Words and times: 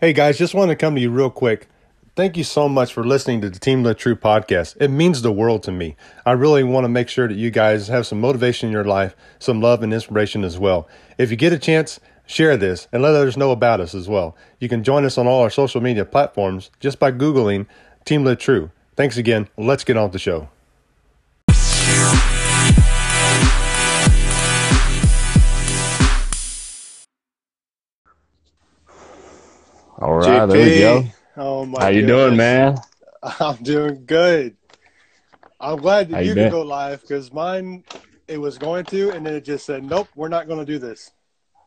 Hey 0.00 0.12
guys, 0.12 0.36
just 0.36 0.54
want 0.54 0.70
to 0.70 0.76
come 0.76 0.96
to 0.96 1.00
you 1.00 1.08
real 1.08 1.30
quick. 1.30 1.68
Thank 2.16 2.36
you 2.36 2.42
so 2.42 2.68
much 2.68 2.92
for 2.92 3.04
listening 3.04 3.40
to 3.42 3.48
the 3.48 3.60
Team 3.60 3.84
Live 3.84 3.96
True 3.96 4.16
podcast. 4.16 4.76
It 4.80 4.88
means 4.88 5.22
the 5.22 5.30
world 5.30 5.62
to 5.62 5.70
me. 5.70 5.94
I 6.26 6.32
really 6.32 6.64
want 6.64 6.82
to 6.84 6.88
make 6.88 7.08
sure 7.08 7.28
that 7.28 7.36
you 7.36 7.52
guys 7.52 7.86
have 7.86 8.04
some 8.04 8.20
motivation 8.20 8.66
in 8.68 8.72
your 8.72 8.84
life, 8.84 9.14
some 9.38 9.60
love 9.60 9.84
and 9.84 9.94
inspiration 9.94 10.42
as 10.42 10.58
well. 10.58 10.88
If 11.16 11.30
you 11.30 11.36
get 11.36 11.52
a 11.52 11.58
chance, 11.60 12.00
share 12.26 12.56
this 12.56 12.88
and 12.90 13.04
let 13.04 13.14
others 13.14 13.36
know 13.36 13.52
about 13.52 13.80
us 13.80 13.94
as 13.94 14.08
well. 14.08 14.36
You 14.58 14.68
can 14.68 14.82
join 14.82 15.04
us 15.04 15.16
on 15.16 15.28
all 15.28 15.42
our 15.42 15.48
social 15.48 15.80
media 15.80 16.04
platforms 16.04 16.72
just 16.80 16.98
by 16.98 17.12
Googling 17.12 17.66
Team 18.04 18.24
Live 18.24 18.38
True. 18.38 18.72
Thanks 18.96 19.16
again. 19.16 19.48
Let's 19.56 19.84
get 19.84 19.96
on 19.96 20.06
with 20.06 20.12
the 20.14 20.18
show. 20.18 20.48
All 29.98 30.14
right, 30.14 30.44
there 30.46 30.60
we 30.60 30.72
go. 30.72 31.04
Oh 31.36 31.64
my 31.66 31.80
How 31.80 31.88
you 31.88 32.02
goodness. 32.02 32.06
doing, 32.06 32.36
man? 32.36 32.76
I'm 33.22 33.56
doing 33.62 34.04
good. 34.06 34.56
I'm 35.60 35.80
glad 35.80 36.08
How 36.10 36.18
that 36.18 36.24
you 36.24 36.30
you 36.30 36.34
been? 36.34 36.48
can 36.48 36.48
go 36.48 36.62
live 36.62 37.00
because 37.02 37.32
mine 37.32 37.84
it 38.28 38.38
was 38.38 38.58
going 38.58 38.84
to, 38.86 39.10
and 39.10 39.26
then 39.26 39.34
it 39.34 39.44
just 39.44 39.66
said, 39.66 39.84
"Nope, 39.84 40.08
we're 40.14 40.28
not 40.28 40.46
going 40.46 40.60
to 40.60 40.64
do 40.66 40.78
this." 40.78 41.12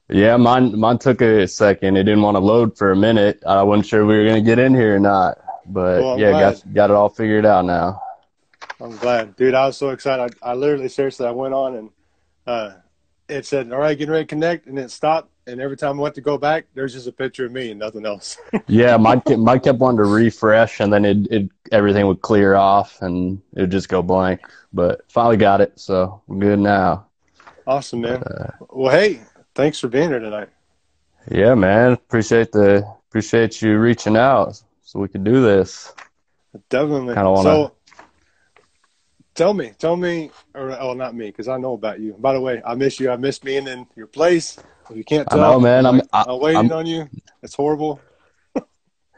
Yeah, 0.09 0.37
mine 0.37 0.77
mine 0.79 0.99
took 0.99 1.21
a 1.21 1.47
second. 1.47 1.97
It 1.97 2.03
didn't 2.03 2.21
want 2.21 2.35
to 2.35 2.39
load 2.39 2.77
for 2.77 2.91
a 2.91 2.95
minute. 2.95 3.43
I 3.45 3.63
wasn't 3.63 3.87
sure 3.87 4.05
we 4.05 4.17
were 4.17 4.25
gonna 4.25 4.41
get 4.41 4.59
in 4.59 4.73
here 4.73 4.95
or 4.95 4.99
not. 4.99 5.37
But 5.65 6.01
Well, 6.01 6.17
yeah, 6.17 6.31
glad. 6.31 6.39
got 6.39 6.73
got 6.73 6.89
it 6.89 6.95
all 6.95 7.09
figured 7.09 7.45
out 7.45 7.65
now. 7.65 8.01
I'm 8.79 8.95
glad, 8.97 9.35
dude. 9.35 9.53
I 9.55 9.65
was 9.67 9.77
so 9.77 9.89
excited. 9.89 10.35
I, 10.41 10.51
I 10.51 10.53
literally, 10.53 10.89
seriously, 10.89 11.25
I 11.25 11.31
went 11.31 11.53
on 11.53 11.75
and 11.75 11.89
uh, 12.45 12.71
it 13.27 13.45
said, 13.45 13.71
"All 13.71 13.79
right, 13.79 13.97
getting 13.97 14.11
ready 14.11 14.25
to 14.25 14.29
connect," 14.29 14.67
and 14.67 14.77
it 14.79 14.91
stopped. 14.91 15.31
And 15.47 15.61
every 15.61 15.77
time 15.77 15.97
I 15.97 16.03
went 16.03 16.15
to 16.15 16.21
go 16.21 16.37
back, 16.37 16.65
there's 16.73 16.93
just 16.93 17.07
a 17.07 17.11
picture 17.11 17.45
of 17.45 17.53
me 17.53 17.71
and 17.71 17.79
nothing 17.79 18.05
else. 18.05 18.37
Yeah, 18.67 18.97
Mike 18.97 19.23
kept, 19.23 19.39
mine 19.39 19.61
kept 19.61 19.79
wanting 19.79 19.99
to 19.99 20.03
refresh, 20.03 20.81
and 20.81 20.91
then 20.91 21.05
it, 21.05 21.31
it 21.31 21.49
everything 21.71 22.05
would 22.05 22.21
clear 22.21 22.55
off, 22.55 23.01
and 23.01 23.41
it 23.55 23.61
would 23.61 23.71
just 23.71 23.87
go 23.87 24.01
blank. 24.01 24.41
But 24.73 25.09
finally 25.09 25.37
got 25.37 25.61
it, 25.61 25.79
so 25.79 26.21
we're 26.27 26.39
good 26.39 26.59
now. 26.59 27.07
awesome, 27.65 28.01
man. 28.01 28.23
Uh, 28.23 28.51
well, 28.69 28.91
hey, 28.91 29.21
thanks 29.55 29.79
for 29.79 29.87
being 29.87 30.09
here 30.09 30.19
tonight. 30.19 30.49
Yeah, 31.31 31.55
man, 31.55 31.93
appreciate 31.93 32.51
the 32.51 32.85
appreciate 33.07 33.61
you 33.61 33.77
reaching 33.79 34.17
out 34.17 34.61
so 34.83 34.99
we 34.99 35.07
could 35.07 35.23
do 35.23 35.41
this. 35.41 35.93
Definitely. 36.69 37.15
Kinda 37.15 37.31
wanna- 37.31 37.43
So, 37.43 37.71
tell 39.33 39.53
me, 39.53 39.71
tell 39.79 39.95
me, 39.95 40.31
or 40.53 40.77
oh, 40.79 40.93
not 40.93 41.15
me, 41.15 41.27
because 41.27 41.47
I 41.47 41.57
know 41.57 41.73
about 41.73 42.01
you. 42.01 42.13
By 42.19 42.33
the 42.33 42.41
way, 42.41 42.61
I 42.65 42.75
miss 42.75 42.99
you. 42.99 43.09
I 43.11 43.15
miss 43.15 43.39
being 43.39 43.67
in 43.67 43.87
your 43.95 44.07
place. 44.07 44.57
If 44.89 44.97
you 44.97 45.03
can't 45.03 45.27
I 45.31 45.35
tell, 45.35 45.53
know, 45.53 45.59
man. 45.59 45.85
I'm- 45.85 46.01
I- 46.13 46.25
I'm 46.27 46.39
waiting 46.39 46.71
I'm- 46.71 46.71
on 46.71 46.85
you. 46.85 47.09
It's 47.43 47.55
horrible. 47.55 47.99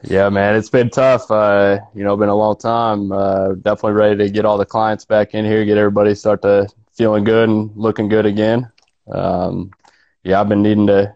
Yeah, 0.03 0.30
man, 0.30 0.56
it's 0.56 0.70
been 0.70 0.89
tough. 0.89 1.30
Uh, 1.30 1.80
you 1.94 2.06
know, 2.06 2.16
been 2.16 2.30
a 2.30 2.36
long 2.36 2.56
time. 2.58 3.11
Uh, 3.11 3.50
definitely 3.56 3.92
ready 3.94 4.16
to 4.20 4.30
get 4.30 4.45
all 4.45 4.58
the 4.58 4.66
clients 4.66 5.03
back 5.03 5.34
in 5.34 5.44
here, 5.44 5.66
get 5.66 5.78
everybody 5.78 6.16
start 6.16 6.42
to 6.44 6.70
feeling 6.94 7.26
good 7.26 7.50
and 7.50 7.70
looking 7.76 8.08
good 8.08 8.26
again. 8.26 8.72
Um, 9.11 9.72
yeah, 10.23 10.39
I've 10.39 10.48
been 10.48 10.61
needing 10.61 10.88
to. 10.88 11.14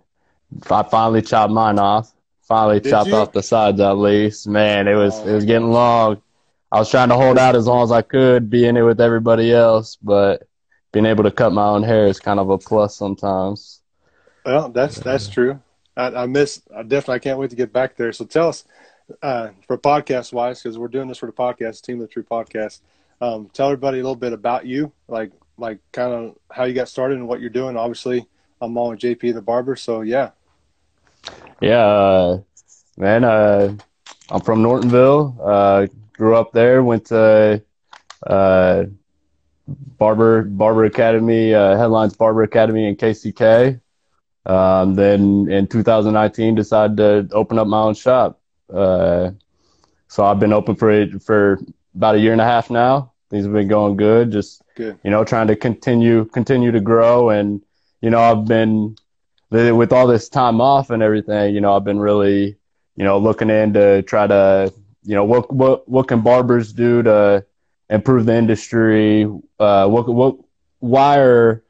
I 0.69 0.83
finally 0.83 1.21
chopped 1.21 1.53
mine 1.53 1.79
off. 1.79 2.11
Finally 2.41 2.81
Did 2.81 2.89
chopped 2.89 3.07
you? 3.09 3.15
off 3.15 3.31
the 3.31 3.41
sides 3.41 3.79
at 3.79 3.93
least. 3.97 4.49
Man, 4.49 4.89
it 4.89 4.95
was 4.95 5.13
Oh, 5.17 5.27
it 5.29 5.33
was 5.33 5.45
getting 5.45 5.71
long. 5.71 6.21
I 6.69 6.79
was 6.79 6.91
trying 6.91 7.07
to 7.07 7.15
hold 7.15 7.37
out 7.37 7.55
as 7.55 7.67
long 7.67 7.83
as 7.85 7.91
I 7.93 8.01
could, 8.01 8.49
be 8.49 8.65
in 8.65 8.75
it 8.75 8.81
with 8.81 8.99
everybody 8.99 9.53
else, 9.53 9.95
but 10.03 10.43
being 10.91 11.05
able 11.05 11.23
to 11.23 11.31
cut 11.31 11.53
my 11.53 11.67
own 11.67 11.83
hair 11.83 12.07
is 12.07 12.19
kind 12.19 12.37
of 12.39 12.49
a 12.49 12.57
plus 12.57 12.97
sometimes. 12.97 13.79
Well, 14.45 14.69
that's 14.69 14.99
that's 14.99 15.27
true. 15.29 15.59
I, 15.95 16.07
I 16.07 16.25
miss. 16.25 16.61
I 16.75 16.83
definitely. 16.83 17.15
I 17.15 17.19
can't 17.19 17.39
wait 17.39 17.49
to 17.51 17.55
get 17.55 17.71
back 17.71 17.95
there. 17.95 18.11
So 18.11 18.25
tell 18.25 18.49
us, 18.49 18.65
uh, 19.21 19.49
for 19.67 19.77
podcast 19.77 20.33
wise, 20.33 20.61
because 20.61 20.77
we're 20.77 20.87
doing 20.87 21.07
this 21.07 21.17
for 21.17 21.27
the 21.27 21.33
podcast, 21.33 21.81
Team 21.83 21.99
the 21.99 22.07
True 22.07 22.23
podcast. 22.23 22.81
Um, 23.21 23.49
tell 23.53 23.67
everybody 23.67 23.99
a 23.99 24.01
little 24.01 24.15
bit 24.15 24.33
about 24.33 24.65
you, 24.65 24.91
like 25.07 25.31
like 25.57 25.79
kind 25.91 26.13
of 26.13 26.35
how 26.51 26.65
you 26.65 26.73
got 26.73 26.89
started 26.89 27.17
and 27.17 27.27
what 27.27 27.39
you're 27.39 27.49
doing. 27.49 27.77
Obviously, 27.77 28.27
I'm 28.61 28.77
on 28.77 28.91
with 28.91 28.99
JP 28.99 29.33
the 29.33 29.41
barber, 29.41 29.75
so 29.75 30.01
yeah. 30.01 30.31
Yeah, 31.61 31.85
uh, 31.85 32.41
man, 32.97 33.23
uh, 33.23 33.75
I'm 34.29 34.41
from 34.41 34.61
Nortonville. 34.61 35.37
Uh, 35.41 35.87
grew 36.13 36.35
up 36.35 36.51
there, 36.51 36.83
went 36.83 37.05
to 37.05 37.63
uh, 38.27 38.83
Barber 39.67 40.43
Barber 40.43 40.85
Academy, 40.85 41.53
uh, 41.53 41.77
Headlines 41.77 42.15
Barber 42.15 42.43
Academy 42.43 42.87
in 42.87 42.95
KCK. 42.95 43.79
Um, 44.45 44.95
then 44.95 45.49
in 45.49 45.67
2019, 45.67 46.55
decided 46.55 46.97
to 46.97 47.29
open 47.33 47.57
up 47.59 47.67
my 47.67 47.81
own 47.81 47.93
shop. 47.93 48.39
Uh, 48.71 49.31
so 50.07 50.25
I've 50.25 50.39
been 50.39 50.53
open 50.53 50.75
for 50.75 50.91
it 50.91 51.21
for 51.21 51.59
about 51.95 52.15
a 52.15 52.19
year 52.19 52.33
and 52.33 52.41
a 52.41 52.45
half 52.45 52.69
now. 52.69 53.13
Things 53.29 53.45
have 53.45 53.53
been 53.53 53.67
going 53.67 53.95
good. 53.97 54.31
Just 54.31 54.61
Good. 54.75 54.99
you 55.03 55.11
know, 55.11 55.23
trying 55.23 55.47
to 55.47 55.55
continue 55.55 56.25
continue 56.25 56.71
to 56.71 56.79
grow. 56.79 57.29
And 57.29 57.61
you 58.01 58.09
know, 58.09 58.19
I've 58.19 58.45
been 58.45 58.95
with 59.49 59.91
all 59.91 60.07
this 60.07 60.29
time 60.29 60.61
off 60.61 60.89
and 60.89 61.01
everything. 61.01 61.55
You 61.55 61.61
know, 61.61 61.75
I've 61.75 61.83
been 61.83 61.99
really 61.99 62.57
you 62.95 63.03
know 63.03 63.17
looking 63.17 63.49
in 63.49 63.73
to 63.73 64.01
try 64.03 64.27
to 64.27 64.73
you 65.03 65.15
know 65.15 65.23
what 65.25 65.51
what 65.51 65.87
what 65.87 66.07
can 66.07 66.21
barbers 66.21 66.73
do 66.73 67.01
to 67.03 67.45
improve 67.89 68.25
the 68.25 68.35
industry? 68.35 69.23
Uh, 69.59 69.87
what 69.87 70.07
what 70.07 70.37
why 70.79 71.17
are 71.19 71.62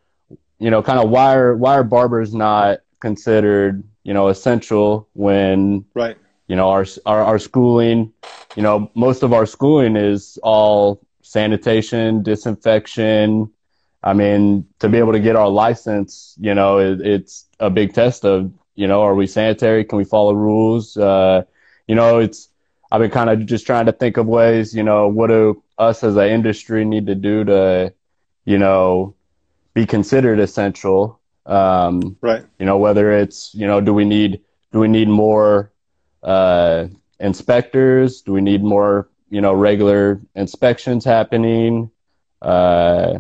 you 0.63 0.71
know 0.71 0.81
kind 0.81 0.99
of 0.99 1.09
why 1.09 1.35
are 1.35 1.55
why 1.55 1.73
are 1.75 1.83
barbers 1.83 2.33
not 2.33 2.79
considered 2.99 3.83
you 4.03 4.13
know 4.13 4.27
essential 4.29 5.07
when 5.13 5.85
Right. 5.93 6.17
you 6.47 6.55
know 6.55 6.69
our 6.69 6.85
our, 7.05 7.21
our 7.23 7.39
schooling 7.39 8.13
you 8.55 8.63
know 8.63 8.89
most 8.95 9.23
of 9.23 9.33
our 9.33 9.45
schooling 9.45 9.95
is 9.95 10.39
all 10.43 11.01
sanitation 11.21 12.23
disinfection. 12.23 13.51
I 14.03 14.13
mean 14.13 14.65
to 14.79 14.89
be 14.89 14.97
able 14.99 15.13
to 15.13 15.19
get 15.19 15.35
our 15.35 15.49
license 15.49 16.35
you 16.39 16.53
know 16.53 16.77
it, 16.79 17.01
it's 17.01 17.45
a 17.59 17.69
big 17.69 17.93
test 17.93 18.25
of 18.25 18.51
you 18.75 18.87
know 18.87 19.01
are 19.01 19.15
we 19.15 19.27
sanitary? 19.27 19.83
Can 19.85 19.97
we 19.97 20.05
follow 20.05 20.33
rules? 20.33 20.97
Uh 20.97 21.43
you 21.87 21.95
know 21.95 22.19
it's 22.19 22.49
i've 22.91 23.01
been 23.01 23.11
kind 23.11 23.29
of 23.29 23.45
just 23.45 23.65
trying 23.65 23.85
to 23.85 23.91
think 23.91 24.17
of 24.17 24.25
ways 24.27 24.73
you 24.73 24.83
know 24.83 25.07
what 25.07 25.27
do 25.27 25.61
us 25.77 26.03
as 26.03 26.15
an 26.15 26.29
industry 26.29 26.85
need 26.85 27.05
to 27.07 27.15
do 27.15 27.43
to 27.43 27.93
you 28.45 28.57
know 28.57 29.15
be 29.73 29.85
considered 29.85 30.39
essential 30.39 31.19
um 31.45 32.15
Right. 32.21 32.43
you 32.59 32.65
know 32.65 32.77
whether 32.77 33.11
it's 33.11 33.53
you 33.53 33.67
know 33.67 33.81
do 33.81 33.93
we 33.93 34.05
need 34.05 34.41
do 34.71 34.79
we 34.79 34.87
need 34.87 35.09
more 35.09 35.71
uh 36.23 36.87
inspectors? 37.19 38.21
Do 38.21 38.31
we 38.33 38.41
need 38.41 38.63
more 38.63 39.09
you 39.29 39.41
know 39.41 39.53
regular 39.53 40.19
inspections 40.35 41.03
happening? 41.05 41.91
Uh 42.41 43.19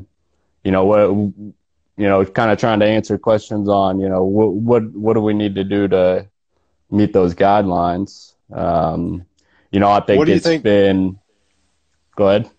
you 0.63 0.71
know 0.71 0.85
what 0.85 1.09
you 1.97 2.07
know 2.09 2.23
kind 2.25 2.49
of 2.51 2.57
trying 2.59 2.79
to 2.79 2.85
answer 2.85 3.17
questions 3.17 3.67
on 3.67 3.99
you 3.99 4.07
know 4.07 4.23
what 4.23 4.53
what 4.53 4.83
what 4.93 5.13
do 5.15 5.21
we 5.21 5.33
need 5.33 5.55
to 5.55 5.63
do 5.65 5.87
to 5.89 6.27
meet 6.89 7.11
those 7.13 7.33
guidelines? 7.35 8.33
Um 8.53 9.25
you 9.71 9.79
know 9.79 9.89
i 9.91 9.99
think 9.99 10.19
What 10.19 10.25
do 10.25 10.31
you 10.31 10.37
it's 10.37 10.45
think- 10.45 10.63
been 10.63 11.19
go 12.15 12.29
ahead 12.29 12.49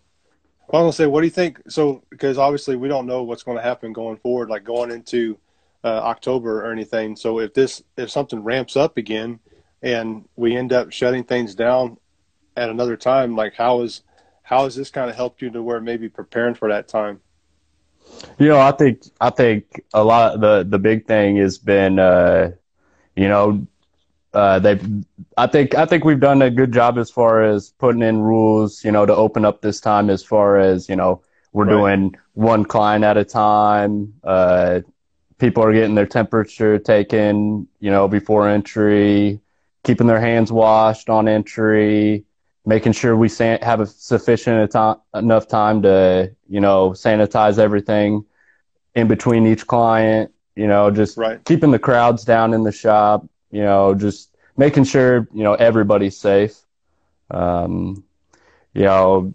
I 0.79 0.83
was 0.83 0.97
gonna 0.97 1.07
say, 1.07 1.11
what 1.11 1.21
do 1.21 1.27
you 1.27 1.33
think? 1.33 1.61
So, 1.69 2.03
because 2.11 2.39
obviously 2.39 2.77
we 2.77 2.89
don't 2.89 3.07
know 3.07 3.23
what's 3.23 3.43
going 3.43 3.57
to 3.57 3.63
happen 3.63 3.93
going 3.93 4.17
forward, 4.17 4.51
like 4.51 4.65
going 4.65 4.91
into 4.91 5.39
uh, 5.83 5.89
October 5.89 6.65
or 6.65 6.73
anything. 6.73 7.17
So, 7.17 7.41
if 7.41 7.55
this, 7.55 7.83
if 7.97 8.11
something 8.11 8.43
ramps 8.43 8.77
up 8.77 8.97
again, 8.97 9.41
and 9.83 10.27
we 10.35 10.57
end 10.57 10.73
up 10.73 10.91
shutting 10.91 11.25
things 11.25 11.55
down 11.55 11.99
at 12.57 12.71
another 12.71 12.97
time, 12.97 13.37
like 13.37 13.55
how 13.55 13.83
is 13.83 14.03
how 14.43 14.65
has 14.65 14.75
this 14.75 14.91
kind 14.91 15.11
of 15.11 15.17
helped 15.17 15.43
you 15.43 15.51
to 15.51 15.63
where 15.63 15.81
maybe 15.81 16.09
preparing 16.09 16.55
for 16.55 16.69
that 16.71 16.89
time? 16.89 17.21
You 18.39 18.49
know, 18.49 18.61
I 18.61 18.73
think 18.73 19.03
I 19.21 19.31
think 19.31 19.83
a 19.93 20.03
lot 20.03 20.41
the 20.41 20.65
the 20.69 20.79
big 20.79 21.07
thing 21.07 21.37
has 21.37 21.59
been 21.59 21.99
uh 21.99 22.53
you 23.15 23.29
know 23.29 23.67
uh 24.35 24.59
they've 24.59 24.85
I 25.37 25.47
think 25.47 25.75
I 25.75 25.87
think 25.87 26.05
we've 26.05 26.21
done 26.21 26.43
a 26.43 26.51
good 26.51 26.73
job 26.73 26.99
as 26.99 27.11
far 27.11 27.43
as 27.43 27.71
putting 27.79 28.03
in 28.03 28.21
rules, 28.21 28.85
you 28.85 28.93
know, 28.93 29.07
to 29.07 29.15
open 29.15 29.45
up 29.45 29.63
this 29.63 29.81
time 29.81 30.11
as 30.11 30.23
far 30.25 30.59
as, 30.59 30.89
you 30.89 30.97
know, 30.97 31.23
we're 31.53 31.65
Right. 31.65 31.71
doing 31.71 32.15
one 32.35 32.65
client 32.65 33.05
at 33.05 33.17
a 33.17 33.25
time. 33.25 34.15
Uh 34.25 34.81
people 35.39 35.63
are 35.65 35.73
getting 35.73 35.95
their 35.95 36.07
temperature 36.07 36.79
taken, 36.79 37.67
you 37.81 37.91
know, 37.91 38.09
before 38.09 38.49
entry, 38.49 39.41
keeping 39.83 40.07
their 40.07 40.21
hands 40.21 40.53
washed 40.53 41.11
on 41.11 41.29
entry, 41.29 42.25
making 42.65 42.93
sure 42.93 43.17
we 43.17 43.29
san- 43.29 43.61
have 43.61 43.81
a 43.81 43.87
sufficient 43.87 44.75
enough 45.15 45.49
time 45.49 45.83
to, 45.83 46.31
you 46.49 46.61
know, 46.61 46.91
sanitize 46.91 47.59
everything 47.59 48.25
in 48.95 49.09
between 49.09 49.47
each 49.47 49.67
client, 49.67 50.33
you 50.57 50.67
know, 50.67 50.91
just 50.91 51.19
Right. 51.19 51.45
keeping 51.45 51.71
the 51.73 51.79
crowds 51.79 52.25
down 52.25 52.55
in 52.55 52.63
the 52.63 52.73
shop, 52.73 53.27
you 53.55 53.63
know, 53.63 53.95
just 53.95 54.37
making 54.59 54.85
sure, 54.85 55.29
you 55.35 55.45
know, 55.45 55.55
everybody's 55.55 56.19
safe. 56.19 56.67
Um, 57.31 58.05
you 58.75 58.85
know, 58.85 59.35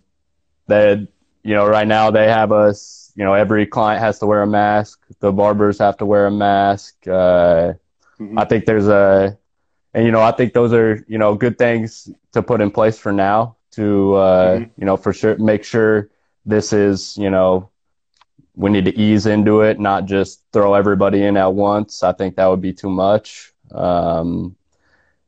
that, 0.67 0.99
you 1.43 1.55
know, 1.55 1.67
right 1.67 1.87
now 1.87 2.11
they 2.11 2.27
have 2.27 2.51
us, 2.51 3.11
you 3.15 3.25
know, 3.25 3.33
every 3.33 3.65
client 3.67 4.01
has 4.01 4.19
to 4.19 4.27
wear 4.27 4.43
a 4.43 4.47
mask. 4.47 5.01
The 5.19 5.31
barbers 5.31 5.79
have 5.79 5.97
to 5.99 6.05
wear 6.05 6.27
a 6.27 6.31
mask. 6.31 7.07
Uh, 7.07 7.73
Mhm. 8.19 8.39
I 8.39 8.45
think 8.45 8.65
there's 8.65 8.87
a, 8.87 9.37
and 9.93 10.05
you 10.05 10.11
know, 10.11 10.21
I 10.21 10.31
think 10.31 10.53
those 10.53 10.73
are 10.73 11.03
you 11.07 11.17
know 11.17 11.35
good 11.35 11.57
things 11.57 12.09
to 12.33 12.41
put 12.43 12.61
in 12.61 12.71
place 12.71 12.97
for 12.99 13.11
now 13.11 13.57
to 13.71 14.15
uh, 14.15 14.59
mm-hmm. 14.59 14.71
you 14.77 14.85
know 14.85 14.97
for 14.97 15.13
sure 15.13 15.37
make 15.37 15.63
sure 15.63 16.09
this 16.45 16.73
is 16.73 17.17
you 17.17 17.29
know 17.29 17.69
we 18.55 18.69
need 18.69 18.85
to 18.85 18.97
ease 18.97 19.25
into 19.27 19.61
it, 19.61 19.79
not 19.79 20.05
just 20.05 20.43
throw 20.53 20.73
everybody 20.75 21.23
in 21.23 21.37
at 21.37 21.53
once. 21.53 22.03
I 22.03 22.13
think 22.13 22.35
that 22.37 22.47
would 22.47 22.61
be 22.61 22.73
too 22.73 22.89
much. 22.89 23.53
Um, 23.71 24.55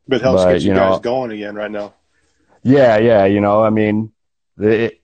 but 0.08 0.22
helps 0.22 0.44
but, 0.44 0.54
get 0.54 0.62
you, 0.62 0.70
you 0.70 0.74
know, 0.74 0.92
guys 0.92 1.00
going 1.00 1.32
again 1.32 1.56
right 1.56 1.72
now. 1.72 1.94
Yeah, 2.64 2.98
yeah. 2.98 3.26
You 3.26 3.42
know, 3.42 3.64
I 3.64 3.70
mean, 3.70 4.12
it, 4.58 5.02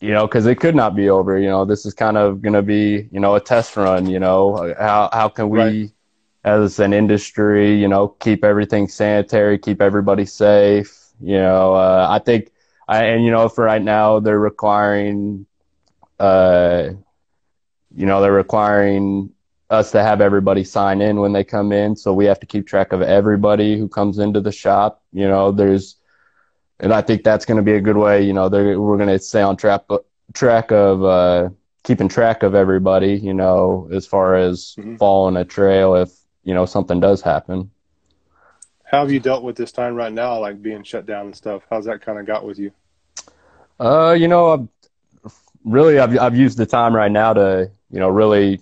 you 0.00 0.12
know, 0.12 0.26
because 0.26 0.46
it 0.46 0.56
could 0.56 0.74
not 0.74 0.94
be 0.94 1.10
over. 1.10 1.38
You 1.38 1.48
know, 1.48 1.64
this 1.64 1.86
is 1.86 1.94
kind 1.94 2.16
of 2.16 2.42
going 2.42 2.52
to 2.54 2.62
be, 2.62 3.08
you 3.10 3.20
know, 3.20 3.34
a 3.34 3.40
test 3.40 3.76
run. 3.76 4.08
You 4.08 4.18
know, 4.18 4.74
how 4.78 5.08
how 5.12 5.28
can 5.28 5.48
we, 5.48 5.60
right. 5.60 5.90
as 6.44 6.78
an 6.78 6.92
industry, 6.92 7.74
you 7.74 7.88
know, 7.88 8.08
keep 8.08 8.44
everything 8.44 8.88
sanitary, 8.88 9.58
keep 9.58 9.80
everybody 9.80 10.24
safe. 10.24 10.96
You 11.20 11.38
know, 11.38 11.74
uh, 11.74 12.06
I 12.08 12.18
think, 12.18 12.50
I 12.88 13.04
and 13.04 13.24
you 13.24 13.30
know, 13.30 13.48
for 13.48 13.64
right 13.64 13.82
now, 13.82 14.20
they're 14.20 14.38
requiring, 14.38 15.46
uh, 16.18 16.90
you 17.94 18.06
know, 18.06 18.20
they're 18.20 18.32
requiring 18.32 19.30
us 19.70 19.92
to 19.92 20.02
have 20.02 20.20
everybody 20.20 20.64
sign 20.64 21.00
in 21.00 21.20
when 21.20 21.32
they 21.32 21.44
come 21.44 21.72
in. 21.72 21.96
So 21.96 22.12
we 22.12 22.26
have 22.26 22.40
to 22.40 22.46
keep 22.46 22.66
track 22.66 22.92
of 22.92 23.02
everybody 23.02 23.78
who 23.78 23.88
comes 23.88 24.18
into 24.18 24.40
the 24.40 24.52
shop. 24.52 25.02
You 25.12 25.28
know, 25.28 25.52
there's, 25.52 25.96
and 26.80 26.92
I 26.92 27.02
think 27.02 27.22
that's 27.22 27.44
going 27.44 27.56
to 27.56 27.62
be 27.62 27.74
a 27.74 27.80
good 27.80 27.96
way. 27.96 28.22
You 28.22 28.32
know, 28.32 28.48
we're 28.48 28.96
going 28.96 29.08
to 29.08 29.18
stay 29.18 29.42
on 29.42 29.56
track 29.56 29.82
track 30.32 30.72
of 30.72 31.04
uh, 31.04 31.50
keeping 31.84 32.08
track 32.08 32.42
of 32.42 32.54
everybody. 32.54 33.14
You 33.14 33.34
know, 33.34 33.88
as 33.92 34.06
far 34.06 34.34
as 34.34 34.74
mm-hmm. 34.78 34.96
following 34.96 35.36
a 35.36 35.44
trail 35.44 35.94
if 35.94 36.10
you 36.42 36.52
know 36.52 36.66
something 36.66 36.98
does 36.98 37.22
happen. 37.22 37.70
How 38.84 39.02
have 39.02 39.12
you 39.12 39.20
dealt 39.20 39.44
with 39.44 39.54
this 39.54 39.70
time 39.70 39.94
right 39.94 40.12
now, 40.12 40.40
like 40.40 40.60
being 40.60 40.82
shut 40.82 41.06
down 41.06 41.26
and 41.26 41.36
stuff? 41.36 41.62
How's 41.70 41.84
that 41.84 42.02
kind 42.02 42.18
of 42.18 42.26
got 42.26 42.44
with 42.44 42.58
you? 42.58 42.72
Uh, 43.78 44.16
you 44.18 44.26
know, 44.26 44.50
I've, 44.52 45.32
really, 45.64 46.00
I've 46.00 46.18
I've 46.18 46.36
used 46.36 46.58
the 46.58 46.66
time 46.66 46.94
right 46.94 47.12
now 47.12 47.34
to 47.34 47.70
you 47.92 48.00
know 48.00 48.08
really 48.08 48.60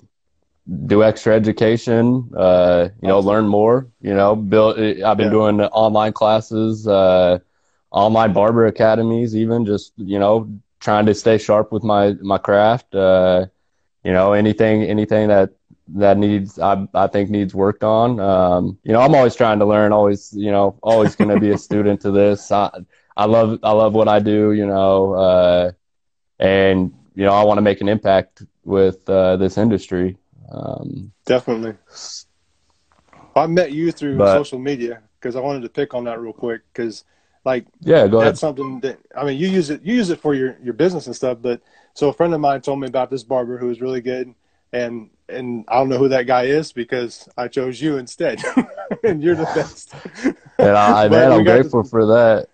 do 0.86 1.02
extra 1.02 1.34
education, 1.34 2.30
uh, 2.36 2.88
you 3.00 3.08
know, 3.08 3.20
learn 3.20 3.48
more, 3.48 3.88
you 4.02 4.14
know, 4.14 4.36
build, 4.36 4.78
I've 4.78 5.16
been 5.16 5.26
yeah. 5.26 5.30
doing 5.30 5.60
online 5.62 6.12
classes, 6.12 6.86
uh, 6.86 7.38
online 7.90 8.34
barber 8.34 8.66
academies, 8.66 9.34
even 9.34 9.64
just, 9.64 9.92
you 9.96 10.18
know, 10.18 10.50
trying 10.80 11.06
to 11.06 11.14
stay 11.14 11.38
sharp 11.38 11.72
with 11.72 11.82
my, 11.82 12.12
my 12.20 12.36
craft, 12.36 12.94
uh, 12.94 13.46
you 14.04 14.12
know, 14.12 14.34
anything, 14.34 14.82
anything 14.82 15.28
that, 15.28 15.50
that 15.88 16.18
needs, 16.18 16.58
I, 16.58 16.86
I 16.92 17.06
think 17.06 17.30
needs 17.30 17.54
worked 17.54 17.82
on. 17.82 18.20
Um, 18.20 18.78
you 18.84 18.92
know, 18.92 19.00
I'm 19.00 19.14
always 19.14 19.34
trying 19.34 19.58
to 19.60 19.64
learn, 19.64 19.92
always, 19.92 20.34
you 20.34 20.50
know, 20.50 20.78
always 20.82 21.16
going 21.16 21.30
to 21.30 21.40
be 21.40 21.50
a 21.50 21.58
student 21.68 22.02
to 22.02 22.10
this. 22.10 22.52
I, 22.52 22.70
I 23.16 23.24
love, 23.24 23.58
I 23.62 23.72
love 23.72 23.94
what 23.94 24.06
I 24.06 24.18
do, 24.18 24.52
you 24.52 24.66
know, 24.66 25.14
uh, 25.14 25.72
and, 26.38 26.92
you 27.14 27.24
know, 27.24 27.32
I 27.32 27.42
want 27.44 27.56
to 27.56 27.62
make 27.62 27.80
an 27.80 27.88
impact 27.88 28.42
with, 28.64 29.08
uh, 29.08 29.36
this 29.38 29.56
industry. 29.56 30.18
Um, 30.50 31.12
Definitely. 31.26 31.74
I 33.36 33.46
met 33.46 33.72
you 33.72 33.92
through 33.92 34.18
but, 34.18 34.34
social 34.34 34.58
media 34.58 35.02
because 35.20 35.36
I 35.36 35.40
wanted 35.40 35.62
to 35.62 35.68
pick 35.68 35.94
on 35.94 36.04
that 36.04 36.20
real 36.20 36.32
quick 36.32 36.62
because, 36.72 37.04
like, 37.44 37.66
yeah, 37.80 38.06
go 38.06 38.18
that's 38.18 38.22
ahead. 38.22 38.38
something 38.38 38.80
that 38.80 38.98
I 39.16 39.24
mean, 39.24 39.38
you 39.38 39.48
use 39.48 39.70
it, 39.70 39.82
you 39.82 39.94
use 39.94 40.10
it 40.10 40.20
for 40.20 40.34
your 40.34 40.56
your 40.62 40.74
business 40.74 41.06
and 41.06 41.14
stuff. 41.14 41.38
But 41.40 41.60
so 41.94 42.08
a 42.08 42.12
friend 42.12 42.34
of 42.34 42.40
mine 42.40 42.60
told 42.60 42.80
me 42.80 42.88
about 42.88 43.10
this 43.10 43.22
barber 43.22 43.58
who 43.58 43.66
was 43.66 43.80
really 43.80 44.00
good, 44.00 44.34
and 44.72 45.10
and 45.28 45.64
I 45.68 45.78
don't 45.78 45.88
know 45.88 45.98
who 45.98 46.08
that 46.08 46.26
guy 46.26 46.44
is 46.44 46.72
because 46.72 47.28
I 47.36 47.48
chose 47.48 47.80
you 47.80 47.98
instead, 47.98 48.42
and 49.04 49.22
you're 49.22 49.36
the 49.36 49.44
best. 49.54 49.94
and 50.58 50.76
I, 50.76 51.08
man, 51.10 51.32
I'm 51.32 51.44
grateful 51.44 51.84
to, 51.84 51.88
for 51.88 52.06
that. 52.06 52.48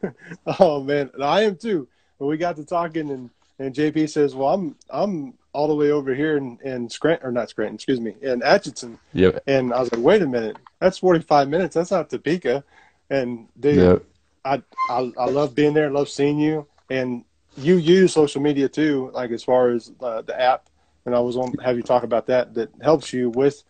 Oh 0.58 0.82
man, 0.82 1.10
I 1.22 1.42
am 1.42 1.56
too. 1.56 1.88
But 2.18 2.26
we 2.26 2.36
got 2.36 2.56
to 2.56 2.64
talking, 2.64 3.10
and 3.10 3.30
and 3.58 3.74
JP 3.74 4.10
says, 4.10 4.34
"Well, 4.34 4.52
I'm 4.52 4.76
I'm 4.90 5.34
all 5.54 5.68
the 5.68 5.74
way 5.74 5.90
over 5.90 6.14
here 6.14 6.36
in, 6.36 6.58
in 6.64 6.90
Scranton, 6.90 7.26
or 7.26 7.32
not 7.32 7.48
Scranton, 7.48 7.76
excuse 7.76 8.00
me, 8.00 8.14
in 8.20 8.42
Atchison. 8.42 8.98
Yep. 9.14 9.44
And 9.46 9.72
I 9.72 9.80
was 9.80 9.90
like, 9.92 10.02
wait 10.02 10.20
a 10.20 10.26
minute, 10.26 10.56
that's 10.80 10.98
45 10.98 11.48
minutes. 11.48 11.74
That's 11.74 11.92
not 11.92 12.10
Topeka. 12.10 12.64
And 13.08 13.46
dude, 13.58 13.76
yep. 13.76 14.04
I, 14.44 14.62
I, 14.90 15.12
I 15.16 15.26
love 15.26 15.54
being 15.54 15.72
there. 15.72 15.86
I 15.86 15.90
Love 15.90 16.08
seeing 16.08 16.38
you. 16.38 16.66
And 16.90 17.24
you 17.56 17.76
use 17.76 18.12
social 18.12 18.42
media 18.42 18.68
too, 18.68 19.10
like 19.14 19.30
as 19.30 19.44
far 19.44 19.70
as 19.70 19.92
uh, 20.00 20.22
the 20.22 20.38
app. 20.38 20.68
And 21.06 21.14
I 21.14 21.20
was 21.20 21.36
on 21.36 21.54
have 21.64 21.76
you 21.76 21.82
talk 21.82 22.02
about 22.02 22.26
that. 22.26 22.54
That 22.54 22.70
helps 22.82 23.12
you 23.12 23.30
with 23.30 23.62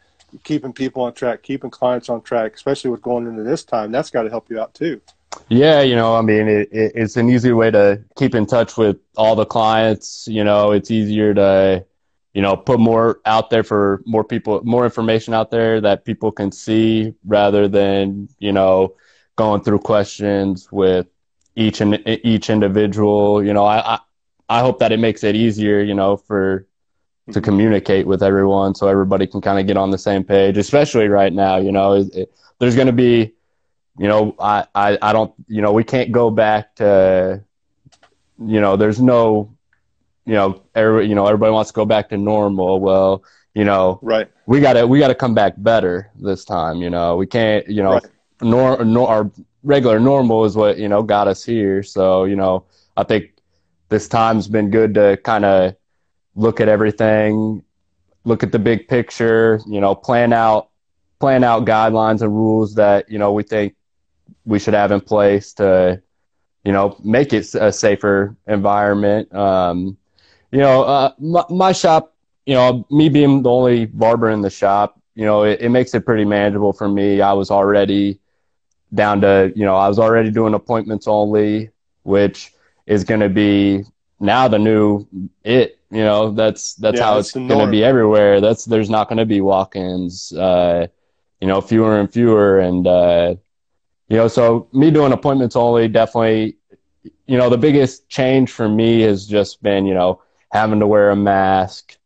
keeping 0.43 0.73
people 0.73 1.03
on 1.03 1.13
track, 1.13 1.43
keeping 1.43 1.71
clients 1.71 2.09
on 2.09 2.23
track, 2.23 2.55
especially 2.55 2.91
with 2.91 3.03
going 3.03 3.27
into 3.27 3.43
this 3.43 3.63
time. 3.63 3.93
That's 3.93 4.11
got 4.11 4.23
to 4.23 4.31
help 4.31 4.51
you 4.51 4.61
out 4.61 4.73
too. 4.73 5.01
Yeah, 5.49 5.83
you 5.83 5.95
know, 5.95 6.17
I 6.17 6.23
mean, 6.23 6.49
it, 6.49 6.69
it, 6.73 6.93
it's 6.95 7.17
an 7.17 7.29
easy 7.29 7.53
way 7.53 7.71
to 7.71 8.03
keep 8.17 8.35
in 8.35 8.47
touch 8.47 8.77
with 8.77 8.97
all 9.17 9.37
the 9.37 9.47
clients. 9.47 10.27
You 10.29 10.45
know, 10.45 10.73
it's 10.73 10.91
easier 10.91 11.35
to, 11.35 11.85
you 12.33 12.43
know, 12.43 12.57
put 12.57 12.81
more 12.81 13.21
out 13.27 13.51
there 13.51 13.63
for 13.63 14.03
more 14.07 14.25
people, 14.25 14.61
more 14.65 14.85
information 14.85 15.35
out 15.35 15.51
there 15.51 15.81
that 15.81 16.05
people 16.05 16.33
can 16.33 16.51
see 16.51 17.15
rather 17.27 17.69
than, 17.69 18.29
you 18.39 18.53
know, 18.53 18.95
going 19.37 19.63
through 19.63 19.81
questions 19.81 20.71
with 20.73 21.07
each 21.57 21.81
and 21.81 22.03
each 22.07 22.51
individual. 22.51 23.45
You 23.45 23.53
know, 23.53 23.65
I, 23.65 23.95
I, 23.95 23.99
I 24.49 24.61
hope 24.61 24.79
that 24.79 24.93
it 24.93 24.99
makes 24.99 25.25
it 25.25 25.37
easier, 25.37 25.81
you 25.81 25.95
know, 25.95 26.17
for 26.17 26.67
to 27.27 27.33
mm-hmm. 27.33 27.45
communicate 27.45 28.07
with 28.07 28.23
everyone 28.23 28.75
so 28.75 28.89
everybody 28.89 29.27
can 29.27 29.41
kind 29.41 29.59
of 29.59 29.67
get 29.67 29.77
on 29.77 29.91
the 29.91 29.99
same 29.99 30.25
page, 30.25 30.59
especially 30.59 31.09
right 31.09 31.33
now. 31.33 31.57
You 31.57 31.73
know, 31.73 31.95
it, 31.95 32.33
there's 32.59 32.75
going 32.75 32.87
to 32.87 32.93
be 32.93 33.33
you 33.99 34.09
know, 34.09 34.35
I, 34.39 34.67
I, 34.75 34.99
I 35.01 35.13
don't, 35.13 35.33
you 35.47 35.63
know, 35.63 35.73
we 35.73 35.85
can't 35.85 36.11
go 36.11 36.31
back 36.31 36.75
to, 36.77 37.43
you 38.45 38.61
know, 38.61 38.77
there's 38.77 39.01
no, 39.01 39.55
you 40.27 40.35
know, 40.35 40.63
every, 40.75 41.07
you 41.07 41.15
know, 41.15 41.27
everybody 41.27 41.53
wants 41.53 41.71
to 41.71 41.75
go 41.75 41.85
back 41.85 42.09
to 42.09 42.17
normal. 42.17 42.81
Well, 42.81 43.23
you 43.55 43.65
know, 43.65 44.01
right. 44.03 44.29
We 44.47 44.61
gotta, 44.61 44.87
we 44.87 44.99
gotta 44.99 45.15
come 45.15 45.35
back 45.35 45.55
better 45.57 46.11
this 46.17 46.45
time. 46.45 46.83
You 46.83 46.91
know, 46.91 47.17
we 47.17 47.27
can't, 47.27 47.69
you 47.69 47.83
know, 47.83 47.95
right. 47.95 48.07
nor, 48.43 48.85
nor 48.85 49.09
our 49.09 49.31
regular 49.63 50.01
normal 50.01 50.45
is 50.45 50.57
what, 50.57 50.77
you 50.79 50.89
know, 50.89 51.03
got 51.03 51.29
us 51.29 51.45
here. 51.45 51.83
So, 51.83 52.25
you 52.25 52.37
know, 52.37 52.65
I 52.97 53.05
think 53.05 53.31
this 53.89 54.09
time's 54.09 54.49
been 54.49 54.71
good 54.71 54.95
to 54.95 55.17
kind 55.23 55.45
of 55.45 55.77
look 56.35 56.61
at 56.61 56.69
everything, 56.69 57.63
look 58.25 58.43
at 58.43 58.51
the 58.51 58.59
big 58.59 58.89
picture, 58.89 59.61
you 59.67 59.81
know, 59.81 59.95
plan 59.95 60.33
out, 60.33 60.71
plan 61.21 61.45
out 61.45 61.65
guidelines 61.65 62.23
and 62.23 62.35
rules 62.35 62.75
that, 62.75 63.09
you 63.09 63.19
know, 63.19 63.33
we 63.33 63.45
think 63.45 63.77
we 64.45 64.59
should 64.59 64.75
have 64.75 64.93
in 64.93 65.01
place 65.01 65.53
to, 65.55 66.01
you 66.65 66.73
know, 66.73 66.97
make 67.05 67.33
it 67.33 67.55
a 67.55 67.73
safer 67.73 68.37
environment. 68.47 69.35
Um, 69.35 69.97
you 70.51 70.59
know, 70.59 70.83
uh, 70.83 71.13
my, 71.19 71.45
my, 71.51 71.73
shop, 71.73 72.15
you 72.47 72.55
know, 72.55 72.87
me 72.91 73.09
being 73.09 73.43
the 73.43 73.51
only 73.51 73.87
barber 73.87 74.31
in 74.31 74.41
the 74.41 74.51
shop, 74.51 75.01
you 75.15 75.25
know, 75.25 75.45
it, 75.45 75.61
it 75.61 75.69
makes 75.69 75.95
it 75.95 76.05
pretty 76.05 76.25
manageable 76.25 76.73
for 76.73 76.89
me. 76.89 77.21
I 77.21 77.33
was 77.33 77.51
already 77.51 78.21
down 78.95 79.21
to, 79.23 79.53
you 79.55 79.65
know, 79.65 79.77
I 79.77 79.89
was 79.89 79.99
already 79.99 80.31
doing 80.31 80.55
appointments 80.55 81.09
only, 81.09 81.71
which 82.03 82.53
is 82.87 83.05
going 83.05 83.21
to 83.21 83.29
be 83.29 83.85
now 84.21 84.49
the 84.49 84.59
new 84.59 85.07
it. 85.43 85.79
You 85.91 86.03
know, 86.03 86.33
that's 86.33 86.75
that's 86.75 86.99
yeah, 86.99 87.05
how 87.05 87.19
it's 87.19 87.31
going 87.31 87.49
to 87.49 87.71
be 87.71 87.85
everywhere. 87.85 88.41
That's 88.41 88.65
there's 88.65 88.91
not 88.91 89.09
going 89.09 89.19
to 89.19 89.27
be 89.27 89.41
walk-ins. 89.41 90.33
Uh, 90.33 90.89
you 91.41 91.47
know, 91.47 91.61
fewer 91.61 92.01
and 92.01 92.13
fewer, 92.13 92.59
and 92.59 92.87
uh, 92.87 93.35
you 94.09 94.17
know, 94.17 94.29
so 94.29 94.69
me 94.73 94.91
doing 94.91 95.13
appointments 95.13 95.57
only 95.57 95.89
definitely, 95.89 96.57
you 97.27 97.39
know, 97.39 97.49
the 97.49 97.59
biggest 97.59 98.09
change 98.09 98.51
for 98.51 98.69
me 98.69 99.01
has 99.01 99.27
just 99.27 99.63
been, 99.63 99.87
you 99.87 99.95
know, 99.95 100.23
having 100.53 100.81
to 100.81 100.87
wear 100.87 101.11
a 101.11 101.17
mask, 101.17 101.97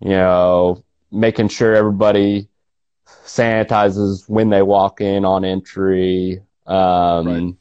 you 0.00 0.10
know, 0.10 0.82
making 1.10 1.48
sure 1.48 1.74
everybody 1.74 2.48
sanitizes 3.24 4.28
when 4.28 4.50
they 4.50 4.62
walk 4.62 5.00
in 5.00 5.24
on 5.24 5.44
entry. 5.44 6.42
Um, 6.66 7.26
right. 7.26 7.54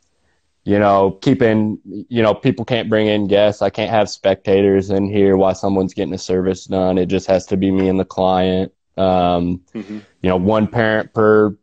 You 0.63 0.77
know, 0.77 1.17
keeping, 1.21 1.79
you 1.83 2.21
know, 2.21 2.35
people 2.35 2.65
can't 2.65 2.87
bring 2.87 3.07
in 3.07 3.27
guests. 3.27 3.63
I 3.63 3.71
can't 3.71 3.89
have 3.89 4.09
spectators 4.09 4.91
in 4.91 5.09
here 5.09 5.35
while 5.35 5.55
someone's 5.55 5.95
getting 5.95 6.13
a 6.13 6.19
service 6.19 6.65
done. 6.65 6.99
It 6.99 7.07
just 7.07 7.25
has 7.27 7.47
to 7.47 7.57
be 7.57 7.71
me 7.71 7.89
and 7.89 7.99
the 7.99 8.05
client. 8.05 8.71
Um, 8.95 9.61
mm-hmm. 9.73 9.99
You 10.21 10.29
know, 10.29 10.37
one 10.37 10.67
parent 10.67 11.13
per 11.13 11.57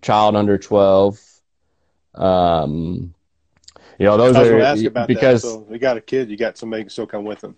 child 0.00 0.36
under 0.36 0.58
12 0.58 1.18
um, 2.14 3.14
you 3.98 4.06
know, 4.06 4.16
those 4.16 4.36
are 4.36 5.06
because 5.06 5.42
so 5.42 5.58
we 5.68 5.78
got 5.78 5.96
a 5.96 6.00
kid, 6.00 6.30
you 6.30 6.36
got 6.36 6.56
somebody 6.56 6.84
can 6.84 6.90
still 6.90 7.06
come 7.06 7.24
with 7.24 7.40
them. 7.40 7.56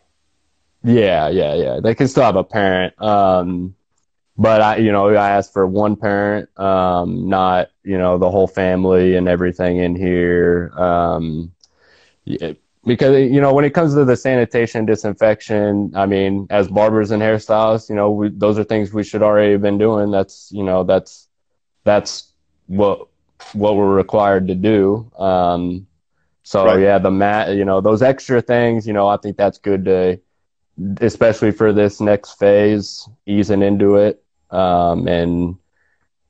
Yeah, 0.84 1.28
yeah, 1.28 1.54
yeah. 1.54 1.80
They 1.80 1.94
can 1.94 2.08
still 2.08 2.24
have 2.24 2.36
a 2.36 2.44
parent. 2.44 3.00
Um, 3.00 3.76
but 4.36 4.60
I, 4.60 4.76
you 4.78 4.90
know, 4.90 5.08
I 5.14 5.30
asked 5.30 5.52
for 5.52 5.66
one 5.66 5.94
parent, 5.94 6.48
um, 6.58 7.28
not, 7.28 7.68
you 7.84 7.98
know, 7.98 8.18
the 8.18 8.30
whole 8.30 8.48
family 8.48 9.14
and 9.16 9.28
everything 9.28 9.76
in 9.78 9.94
here. 9.94 10.72
Um, 10.76 11.52
yeah, 12.24 12.54
because, 12.84 13.30
you 13.30 13.40
know, 13.40 13.54
when 13.54 13.64
it 13.64 13.70
comes 13.70 13.94
to 13.94 14.04
the 14.04 14.16
sanitation, 14.16 14.86
disinfection, 14.86 15.92
I 15.94 16.06
mean, 16.06 16.48
as 16.50 16.66
barbers 16.66 17.12
and 17.12 17.22
hairstylists, 17.22 17.88
you 17.88 17.94
know, 17.94 18.10
we, 18.10 18.30
those 18.30 18.58
are 18.58 18.64
things 18.64 18.92
we 18.92 19.04
should 19.04 19.22
already 19.22 19.52
have 19.52 19.62
been 19.62 19.78
doing. 19.78 20.10
That's, 20.10 20.50
you 20.50 20.64
know, 20.64 20.82
that's, 20.82 21.28
that's 21.84 22.32
what 22.66 23.06
what 23.52 23.76
we're 23.76 23.94
required 23.94 24.48
to 24.48 24.54
do. 24.54 25.10
Um, 25.18 25.86
so 26.42 26.64
Right. 26.66 26.80
yeah, 26.80 26.98
the 26.98 27.10
mat, 27.10 27.54
you 27.54 27.64
know, 27.64 27.80
those 27.80 28.02
extra 28.02 28.40
things, 28.40 28.86
you 28.86 28.92
know, 28.92 29.08
I 29.08 29.16
think 29.16 29.36
that's 29.36 29.58
good 29.58 29.84
to, 29.86 30.20
especially 31.00 31.50
for 31.52 31.72
this 31.72 32.00
next 32.00 32.38
phase, 32.38 33.08
easing 33.26 33.62
into 33.62 33.96
it, 33.96 34.22
um, 34.50 35.06
and 35.08 35.56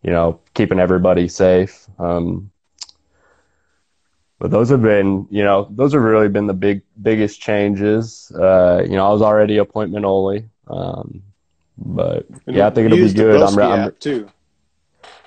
you 0.02 0.10
know, 0.10 0.40
keeping 0.54 0.78
everybody 0.78 1.28
safe. 1.28 1.86
Um, 1.98 2.50
but 4.38 4.50
those 4.50 4.68
have 4.70 4.82
been, 4.82 5.26
you 5.30 5.42
know, 5.44 5.68
those 5.70 5.92
have 5.92 6.02
really 6.02 6.28
been 6.28 6.46
the 6.46 6.54
big, 6.54 6.82
biggest 7.02 7.40
changes. 7.40 8.30
Uh, 8.34 8.82
you 8.84 8.96
know, 8.96 9.06
I 9.06 9.10
was 9.12 9.22
already 9.22 9.58
appointment 9.58 10.04
only, 10.04 10.48
um, 10.68 11.22
but 11.78 12.26
And 12.46 12.56
yeah, 12.56 12.66
I 12.66 12.70
think 12.70 12.86
it'll 12.86 12.98
be 12.98 13.10
good. 13.10 13.42
I'm, 13.42 13.62
I'm 13.62 13.92
too. 14.00 14.30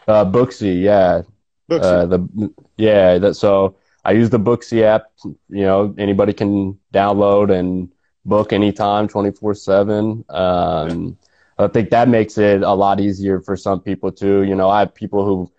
uh, 0.07 0.25
Booksy, 0.25 0.81
yeah. 0.81 1.21
Uh, 1.69 2.05
the 2.05 2.53
yeah 2.77 3.17
that 3.17 3.35
so 3.35 3.75
I 4.03 4.11
use 4.11 4.29
the 4.29 4.39
Booksy 4.39 4.83
app. 4.83 5.05
You 5.23 5.63
know, 5.63 5.95
anybody 5.97 6.33
can 6.33 6.79
download 6.93 7.51
and 7.51 7.91
book 8.25 8.53
anytime, 8.53 9.07
twenty 9.07 9.31
four 9.31 9.53
seven. 9.53 10.23
Um, 10.29 11.17
I 11.57 11.67
think 11.67 11.89
that 11.89 12.07
makes 12.09 12.37
it 12.37 12.61
a 12.63 12.73
lot 12.73 12.99
easier 12.99 13.39
for 13.41 13.55
some 13.55 13.79
people 13.81 14.11
too. 14.11 14.43
You 14.43 14.55
know, 14.55 14.69
I 14.69 14.79
have 14.79 14.93
people 14.93 15.25
who 15.25 15.51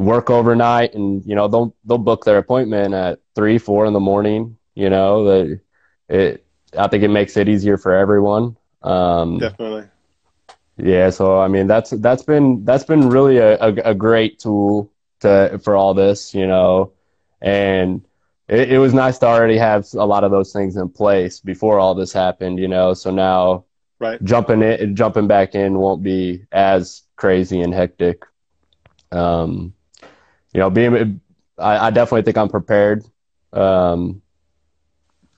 work 0.00 0.30
overnight 0.30 0.94
and 0.94 1.24
you 1.26 1.34
know 1.34 1.48
they'll 1.48 1.74
they'll 1.84 1.98
book 1.98 2.24
their 2.24 2.38
appointment 2.38 2.94
at 2.94 3.18
three 3.34 3.58
four 3.58 3.86
in 3.86 3.92
the 3.92 4.00
morning. 4.00 4.56
You 4.74 4.90
know, 4.90 5.24
that 5.24 5.60
it. 6.08 6.46
I 6.78 6.86
think 6.86 7.02
it 7.02 7.08
makes 7.08 7.36
it 7.36 7.48
easier 7.48 7.76
for 7.76 7.92
everyone. 7.92 8.56
Um, 8.82 9.38
Definitely. 9.38 9.88
yeah, 10.76 11.10
so 11.10 11.40
I 11.40 11.48
mean 11.48 11.66
that's 11.66 11.90
that's 11.90 12.22
been 12.22 12.64
that's 12.64 12.84
been 12.84 13.08
really 13.10 13.38
a, 13.38 13.58
a, 13.58 13.74
a 13.90 13.94
great 13.94 14.38
tool 14.38 14.90
to 15.20 15.58
for 15.62 15.76
all 15.76 15.94
this, 15.94 16.34
you 16.34 16.46
know, 16.46 16.92
and 17.40 18.02
it, 18.48 18.72
it 18.72 18.78
was 18.78 18.94
nice 18.94 19.18
to 19.18 19.26
already 19.26 19.58
have 19.58 19.86
a 19.94 20.04
lot 20.06 20.24
of 20.24 20.30
those 20.30 20.52
things 20.52 20.76
in 20.76 20.88
place 20.88 21.40
before 21.40 21.78
all 21.78 21.94
this 21.94 22.12
happened, 22.12 22.58
you 22.58 22.68
know. 22.68 22.94
So 22.94 23.10
now 23.10 23.64
Right. 23.98 24.20
jumping 24.22 24.62
in, 24.62 24.96
jumping 24.96 25.26
back 25.26 25.54
in 25.54 25.78
won't 25.78 26.02
be 26.02 26.44
as 26.52 27.02
crazy 27.16 27.60
and 27.60 27.74
hectic. 27.74 28.24
Um, 29.12 29.74
you 30.52 30.60
know, 30.60 30.70
being 30.70 31.20
I, 31.58 31.86
I 31.86 31.90
definitely 31.90 32.22
think 32.22 32.38
I'm 32.38 32.48
prepared 32.48 33.04
um, 33.52 34.22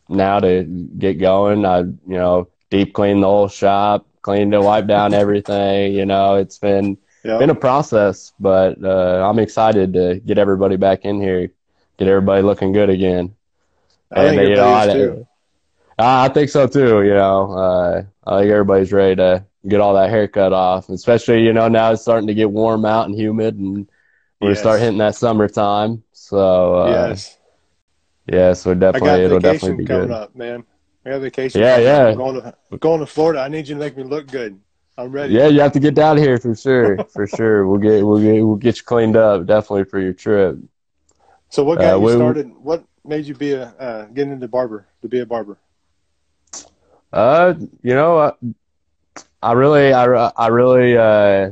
now 0.09 0.41
to 0.41 0.65
get 0.99 1.15
going. 1.21 1.65
I 1.65 1.81
you 1.81 1.97
know 2.07 2.49
deep 2.71 2.95
clean 2.95 3.21
the 3.21 3.27
whole 3.27 3.49
shop, 3.49 4.07
cleaned 4.23 4.55
and 4.55 4.65
wiped 4.65 4.89
down 4.89 5.15
everything. 5.15 5.95
You 5.95 6.07
know, 6.07 6.37
it's 6.37 6.59
been 6.59 6.99
Yeah. 7.25 7.38
been 7.38 7.50
a 7.50 7.55
process, 7.55 8.33
but 8.41 8.83
uh, 8.83 9.29
I'm 9.29 9.38
excited 9.38 9.93
to 9.95 10.21
get 10.26 10.38
everybody 10.38 10.76
back 10.76 11.05
in 11.05 11.21
here, 11.21 11.52
get 11.99 12.09
everybody 12.09 12.43
looking 12.43 12.73
good 12.73 12.91
again. 12.91 13.35
I 14.11 14.29
think 14.29 14.41
And, 14.41 14.49
you 14.50 14.57
know, 14.57 14.69
I- 14.73 14.93
too. 14.93 15.26
I 15.99 16.25
I 16.25 16.29
think 16.29 16.49
so 16.50 16.67
too. 16.67 17.02
You 17.02 17.14
know, 17.14 17.52
uh, 17.52 18.02
I 18.26 18.41
think 18.41 18.50
everybody's 18.50 18.93
ready 18.93 19.17
to 19.17 19.45
get 19.69 19.81
all 19.81 19.95
that 19.95 20.11
hair 20.11 20.26
cut 20.26 20.52
off, 20.52 20.88
especially 20.88 21.43
you 21.45 21.52
know 21.52 21.69
now 21.69 21.93
it's 21.93 22.02
starting 22.02 22.26
to 22.26 22.35
get 22.35 22.50
warm 22.50 22.85
out 22.85 23.07
and 23.07 23.14
humid, 23.14 23.57
and 23.57 23.88
we 24.41 24.49
Yes. 24.49 24.61
start 24.61 24.81
hitting 24.81 24.99
that 24.99 25.14
summertime. 25.14 26.02
So 26.12 26.75
uh, 26.75 27.09
yes. 27.09 27.38
yeah, 28.26 28.52
so 28.55 28.73
I 28.73 28.75
got 28.75 28.91
definitely 28.93 29.25
it'll 29.25 29.38
definitely 29.41 29.69
vacation 29.69 29.76
be 29.76 29.85
coming 29.85 30.09
good. 30.09 30.11
up, 30.17 30.35
man. 30.35 30.64
I 31.05 31.11
got 31.11 31.21
vacation. 31.21 31.61
Yeah, 31.61 31.79
yeah. 31.79 32.07
I'm 32.09 32.17
going 32.17 32.41
to 32.43 32.55
going 32.79 33.00
to 33.00 33.07
Florida. 33.07 33.41
I 33.41 33.49
need 33.49 33.69
you 33.69 33.75
to 33.75 33.81
make 33.81 33.97
me 33.97 34.02
look 34.02 34.26
good. 34.29 34.59
I'm 34.99 35.11
ready. 35.11 35.34
Yeah, 35.34 35.46
you 35.49 35.61
have 35.61 35.72
to 35.72 35.80
get 35.80 35.94
down 35.94 36.16
here 36.18 36.38
for 36.38 36.54
sure, 36.54 37.04
for 37.12 37.26
sure. 37.26 37.66
We'll 37.66 37.80
get 37.80 38.04
we'll 38.04 38.20
get 38.20 38.42
we'll 38.42 38.56
get 38.56 38.76
you 38.78 38.84
cleaned 38.84 39.16
up 39.16 39.46
definitely 39.46 39.84
for 39.84 39.99
your 40.00 40.12
trip. 40.12 40.58
So 41.49 41.64
what 41.64 41.80
got 41.80 41.94
Uh, 41.94 41.99
you 41.99 42.06
we- 42.06 42.16
started? 42.16 42.46
What 42.62 42.84
made 43.04 43.26
you 43.26 43.34
be 43.34 43.52
a 43.52 43.64
uh, 43.78 44.04
get 44.06 44.28
into 44.28 44.49
barber 44.49 44.87
to 45.02 45.08
be 45.08 45.20
a 45.20 45.26
barber? 45.26 45.58
Uh, 47.12 47.54
you 47.82 47.94
know, 47.94 48.18
I, 48.18 48.32
I 49.42 49.52
really, 49.52 49.92
I, 49.92 50.04
I 50.37 50.46
really, 50.49 50.96
uh, 50.96 51.50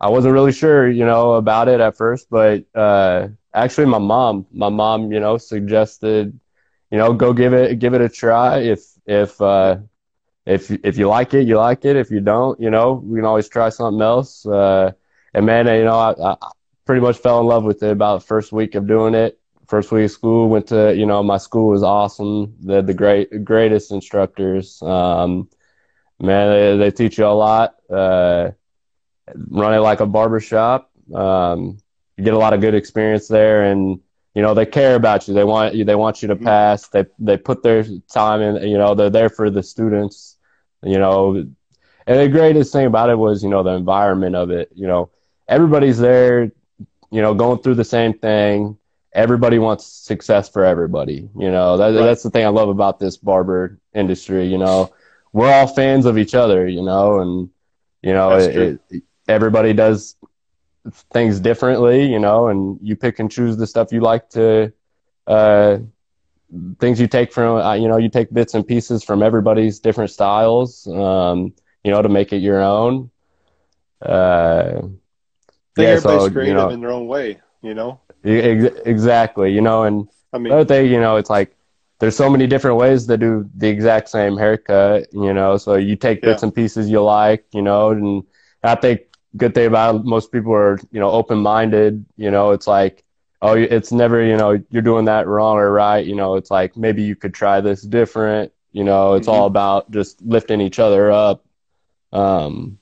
I 0.00 0.08
wasn't 0.10 0.34
really 0.34 0.52
sure, 0.52 0.88
you 0.88 1.04
know, 1.04 1.32
about 1.34 1.68
it 1.68 1.80
at 1.80 1.96
first, 1.96 2.28
but 2.30 2.64
uh, 2.74 3.28
actually, 3.54 3.86
my 3.86 3.98
mom, 3.98 4.46
my 4.52 4.68
mom, 4.68 5.12
you 5.12 5.20
know, 5.20 5.38
suggested, 5.38 6.38
you 6.90 6.98
know, 6.98 7.12
go 7.12 7.32
give 7.32 7.52
it, 7.52 7.78
give 7.78 7.94
it 7.94 8.00
a 8.00 8.08
try. 8.08 8.58
If, 8.60 8.80
if, 9.06 9.40
uh, 9.40 9.78
if, 10.46 10.70
if 10.70 10.98
you 10.98 11.08
like 11.08 11.34
it, 11.34 11.46
you 11.46 11.56
like 11.56 11.84
it. 11.84 11.96
If 11.96 12.10
you 12.10 12.20
don't, 12.20 12.60
you 12.60 12.70
know, 12.70 12.94
we 13.04 13.18
can 13.18 13.24
always 13.24 13.48
try 13.48 13.68
something 13.68 14.02
else. 14.02 14.44
Uh, 14.44 14.92
and 15.34 15.46
man, 15.46 15.66
you 15.66 15.84
know, 15.84 15.98
I, 15.98 16.32
I 16.32 16.36
pretty 16.84 17.00
much 17.00 17.18
fell 17.18 17.40
in 17.40 17.46
love 17.46 17.64
with 17.64 17.82
it 17.82 17.90
about 17.90 18.20
the 18.20 18.26
first 18.26 18.52
week 18.52 18.74
of 18.74 18.86
doing 18.86 19.14
it. 19.14 19.38
First 19.68 19.92
week 19.92 20.04
of 20.04 20.10
school, 20.10 20.48
went 20.48 20.66
to, 20.68 20.94
you 20.94 21.06
know, 21.06 21.22
my 21.22 21.38
school 21.38 21.70
was 21.70 21.82
awesome. 21.82 22.54
They 22.60 22.74
had 22.74 22.86
the 22.86 22.94
great, 22.94 23.44
greatest 23.44 23.90
instructors. 23.90 24.82
Um, 24.82 25.48
man, 26.20 26.50
they, 26.50 26.76
they 26.76 26.90
teach 26.90 27.18
you 27.18 27.26
a 27.26 27.28
lot. 27.28 27.76
Uh, 27.88 28.50
run 29.48 29.74
it 29.74 29.78
like 29.78 30.00
a 30.00 30.06
barber 30.06 30.40
shop. 30.40 30.90
Um, 31.14 31.78
you 32.16 32.24
get 32.24 32.34
a 32.34 32.38
lot 32.38 32.52
of 32.52 32.60
good 32.60 32.74
experience 32.74 33.28
there 33.28 33.64
and, 33.64 34.00
you 34.34 34.42
know, 34.42 34.54
they 34.54 34.66
care 34.66 34.94
about 34.94 35.28
you. 35.28 35.34
They 35.34 35.44
want 35.44 35.74
you, 35.74 35.84
they 35.84 35.94
want 35.94 36.22
you 36.22 36.28
to 36.28 36.36
Mhm. 36.36 36.44
pass. 36.44 36.88
They, 36.88 37.04
they 37.18 37.36
put 37.36 37.62
their 37.62 37.84
time 38.12 38.40
in, 38.40 38.68
you 38.68 38.78
know, 38.78 38.94
they're 38.94 39.10
there 39.10 39.28
for 39.28 39.50
the 39.50 39.62
students, 39.62 40.38
you 40.82 40.98
know, 40.98 41.34
and 42.06 42.18
the 42.18 42.28
greatest 42.28 42.72
thing 42.72 42.86
about 42.86 43.10
it 43.10 43.18
was, 43.18 43.42
you 43.44 43.50
know, 43.50 43.62
the 43.62 43.70
environment 43.72 44.34
of 44.34 44.50
it, 44.50 44.70
you 44.74 44.86
know, 44.86 45.10
everybody's 45.48 45.98
there, 45.98 46.50
you 47.10 47.20
know, 47.22 47.34
going 47.34 47.58
through 47.60 47.74
the 47.74 47.84
same 47.84 48.14
thing. 48.14 48.76
Everybody 49.14 49.58
wants 49.58 49.84
success 49.86 50.48
for 50.48 50.64
everybody. 50.64 51.28
You 51.38 51.50
know, 51.50 51.76
that, 51.76 51.94
Right. 51.94 52.04
that's 52.04 52.22
the 52.22 52.30
thing 52.30 52.44
I 52.46 52.48
love 52.48 52.70
about 52.70 52.98
this 52.98 53.16
barber 53.18 53.78
industry. 53.94 54.46
You 54.46 54.58
know, 54.58 54.90
we're 55.32 55.52
all 55.52 55.66
fans 55.66 56.06
of 56.06 56.16
each 56.16 56.34
other, 56.34 56.66
you 56.66 56.82
know, 56.82 57.20
and, 57.20 57.50
you 58.02 58.12
know, 58.14 58.30
it, 58.36 58.80
it, 58.90 59.02
everybody 59.28 59.72
does 59.74 60.16
things 61.12 61.40
differently, 61.40 62.04
you 62.04 62.18
know, 62.18 62.48
and 62.48 62.78
you 62.82 62.96
pick 62.96 63.18
and 63.18 63.30
choose 63.30 63.56
the 63.56 63.66
stuff 63.66 63.92
you 63.92 64.00
like 64.00 64.28
to, 64.30 64.72
uh, 65.26 65.78
things 66.78 67.00
you 67.00 67.06
take 67.06 67.32
from, 67.32 67.56
uh, 67.56 67.74
you 67.74 67.88
know, 67.88 67.96
you 67.96 68.08
take 68.08 68.32
bits 68.32 68.54
and 68.54 68.66
pieces 68.66 69.02
from 69.02 69.22
everybody's 69.22 69.78
different 69.80 70.10
styles, 70.10 70.86
um, 70.88 71.52
you 71.84 71.90
know, 71.90 72.02
to 72.02 72.08
make 72.08 72.32
it 72.32 72.38
your 72.38 72.60
own. 72.62 73.10
Uh, 74.00 74.82
yeah, 75.76 75.88
everybody's 75.88 76.26
so, 76.26 76.26
you 76.26 76.52
know, 76.54 76.68
in 76.68 76.80
their 76.80 76.90
own 76.90 77.06
way. 77.06 77.40
You 77.62 77.74
know, 77.74 78.00
ex- 78.24 78.80
exactly, 78.84 79.52
you 79.52 79.60
know, 79.60 79.84
and 79.84 80.08
I 80.32 80.38
mean, 80.38 80.52
Another 80.52 80.64
thing, 80.64 80.90
you 80.92 81.00
know, 81.00 81.16
it's 81.16 81.30
like 81.30 81.56
there's 82.00 82.16
so 82.16 82.28
many 82.28 82.46
different 82.46 82.76
ways 82.76 83.06
to 83.06 83.16
do 83.16 83.48
the 83.56 83.68
exact 83.68 84.08
same 84.08 84.36
haircut, 84.36 85.06
you 85.12 85.32
know. 85.32 85.56
So 85.56 85.76
you 85.76 85.96
take 85.96 86.24
bits 86.24 86.42
Yeah. 86.42 86.46
and 86.46 86.54
pieces 86.54 86.90
you 86.90 87.02
like, 87.02 87.44
you 87.52 87.62
know, 87.62 87.90
and 87.90 88.24
I 88.62 88.74
think 88.74 89.00
good 89.36 89.54
thing 89.54 89.66
about 89.66 90.04
most 90.04 90.32
people 90.32 90.52
are, 90.52 90.78
you 90.90 91.00
know, 91.00 91.10
open 91.10 91.38
minded. 91.38 92.04
You 92.16 92.30
know, 92.30 92.50
it's 92.50 92.66
like, 92.66 93.04
oh, 93.40 93.54
it's 93.54 93.92
never, 93.92 94.22
you 94.24 94.36
know, 94.36 94.62
you're 94.70 94.82
doing 94.82 95.06
that 95.06 95.26
wrong 95.26 95.56
or 95.56 95.72
right. 95.72 96.04
You 96.04 96.14
know, 96.14 96.36
it's 96.36 96.50
like 96.50 96.76
maybe 96.76 97.02
you 97.02 97.16
could 97.16 97.34
try 97.34 97.60
this 97.60 97.82
different. 97.82 98.52
You 98.72 98.84
know, 98.84 99.14
it's 99.14 99.28
Mhm. 99.28 99.32
all 99.32 99.46
about 99.46 99.90
just 99.90 100.22
lifting 100.22 100.60
each 100.60 100.78
other 100.78 101.10
up. 101.10 101.44
Um, 102.12 102.78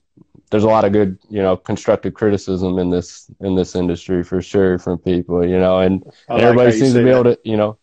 there's 0.50 0.64
a 0.64 0.68
lot 0.68 0.84
of 0.84 0.92
good, 0.92 1.18
you 1.28 1.40
know, 1.42 1.56
constructive 1.56 2.14
criticism 2.14 2.78
in 2.78 2.90
this 2.90 3.30
in 3.40 3.54
this 3.54 3.76
industry 3.76 4.22
for 4.24 4.42
sure 4.42 4.78
from 4.78 4.98
people, 4.98 5.46
you 5.46 5.58
know, 5.58 5.78
and 5.78 6.04
like 6.28 6.42
everybody 6.42 6.72
seems 6.72 6.94
to 6.94 7.04
be 7.04 7.10
able 7.10 7.24
to, 7.24 7.38
you 7.44 7.56
know, 7.56 7.78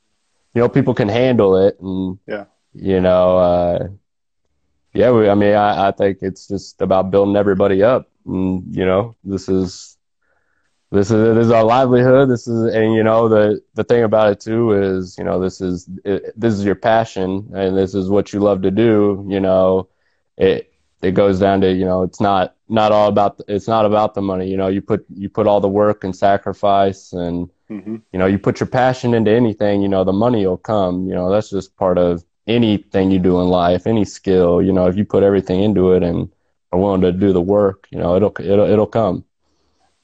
you 0.54 0.62
know, 0.62 0.70
people 0.70 0.94
can 0.94 1.08
handle 1.08 1.56
it, 1.56 1.80
and 1.80 2.20
Yeah. 2.28 2.46
you 2.74 3.00
know, 3.00 3.38
uh, 3.38 3.88
yeah, 4.98 5.12
we, 5.12 5.30
I 5.30 5.36
mean, 5.36 5.56
I, 5.56 5.90
I 5.90 5.92
think 5.92 6.20
it's 6.22 6.48
just 6.48 6.82
about 6.82 7.12
building 7.12 7.38
everybody 7.38 7.84
up, 7.84 8.10
and 8.26 8.64
you 8.76 8.86
know, 8.86 9.16
this 9.24 9.50
is 9.50 9.98
this 10.92 11.12
is 11.12 11.36
this 11.36 11.46
is 11.48 11.52
our 11.52 11.64
livelihood. 11.64 12.30
This 12.30 12.48
is, 12.48 12.74
and 12.74 12.94
you 12.94 13.04
know, 13.04 13.30
the 13.30 13.62
the 13.76 13.84
thing 13.84 14.04
about 14.04 14.32
it 14.32 14.40
too 14.42 14.72
is, 14.74 15.18
you 15.18 15.24
know, 15.26 15.40
this 15.40 15.62
is 15.62 15.90
it, 16.06 16.34
this 16.40 16.54
is 16.54 16.66
your 16.66 16.76
passion, 16.76 17.50
and 17.56 17.78
this 17.78 17.96
is 17.96 18.10
what 18.10 18.34
you 18.34 18.40
love 18.40 18.62
to 18.64 18.72
do. 18.72 19.26
You 19.30 19.40
know, 19.40 19.90
it 20.38 20.72
it 21.02 21.12
goes 21.14 21.40
down 21.40 21.62
to 21.62 21.72
you 21.74 21.86
know, 21.86 22.04
it's 22.04 22.22
not 22.22 22.56
not 22.70 22.92
all 22.92 23.10
about 23.10 23.42
it's 23.48 23.68
not 23.68 23.86
about 23.86 24.16
the 24.16 24.22
money. 24.22 24.50
You 24.50 24.58
know, 24.58 24.68
you 24.68 24.82
put 24.82 25.06
you 25.16 25.30
put 25.30 25.48
all 25.48 25.62
the 25.62 25.70
work 25.70 26.04
and 26.04 26.16
sacrifice 26.16 27.14
and 27.14 27.50
hmm 27.70 27.98
you 28.14 28.20
know, 28.20 28.26
you 28.28 28.40
put 28.40 28.60
your 28.60 28.68
passion 28.68 29.14
into 29.14 29.32
anything, 29.32 29.82
you 29.82 29.90
know, 29.90 30.04
the 30.04 30.14
money 30.14 30.46
will 30.46 30.58
come. 30.58 31.08
You 31.08 31.16
know, 31.16 31.30
that's 31.30 31.50
just 31.50 31.76
part 31.78 31.98
of 31.98 32.24
anything 32.48 33.12
you 33.12 33.20
do 33.20 33.40
in 33.42 33.48
life, 33.48 33.88
any 33.88 34.06
skill. 34.06 34.62
You 34.62 34.74
know, 34.74 34.88
if 34.88 34.96
you 34.98 35.06
put 35.06 35.24
everything 35.24 35.62
into 35.62 35.92
it 35.94 36.04
and 36.04 36.30
are 36.72 36.80
willing 36.80 37.02
to 37.02 37.12
do 37.12 37.34
the 37.34 37.42
work, 37.42 37.88
you 37.92 37.98
know, 38.00 38.16
it'll 38.16 38.34
it'll 38.40 38.70
it'll 38.70 38.88
come. 38.88 39.26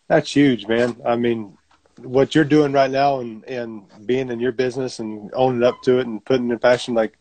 That's 0.08 0.36
huge, 0.36 0.68
man. 0.68 0.98
I 1.06 1.16
mean, 1.16 1.58
what 1.98 2.36
you're 2.36 2.44
doing 2.44 2.72
right 2.74 2.92
now 2.92 3.20
and, 3.20 3.44
and 3.46 3.84
being 4.06 4.30
in 4.30 4.40
your 4.40 4.52
business 4.52 5.00
and 5.00 5.32
owning 5.34 5.64
up 5.64 5.82
to 5.84 6.00
it 6.00 6.08
and 6.08 6.24
putting 6.24 6.50
in 6.50 6.60
passion, 6.60 6.94
like 6.94 7.18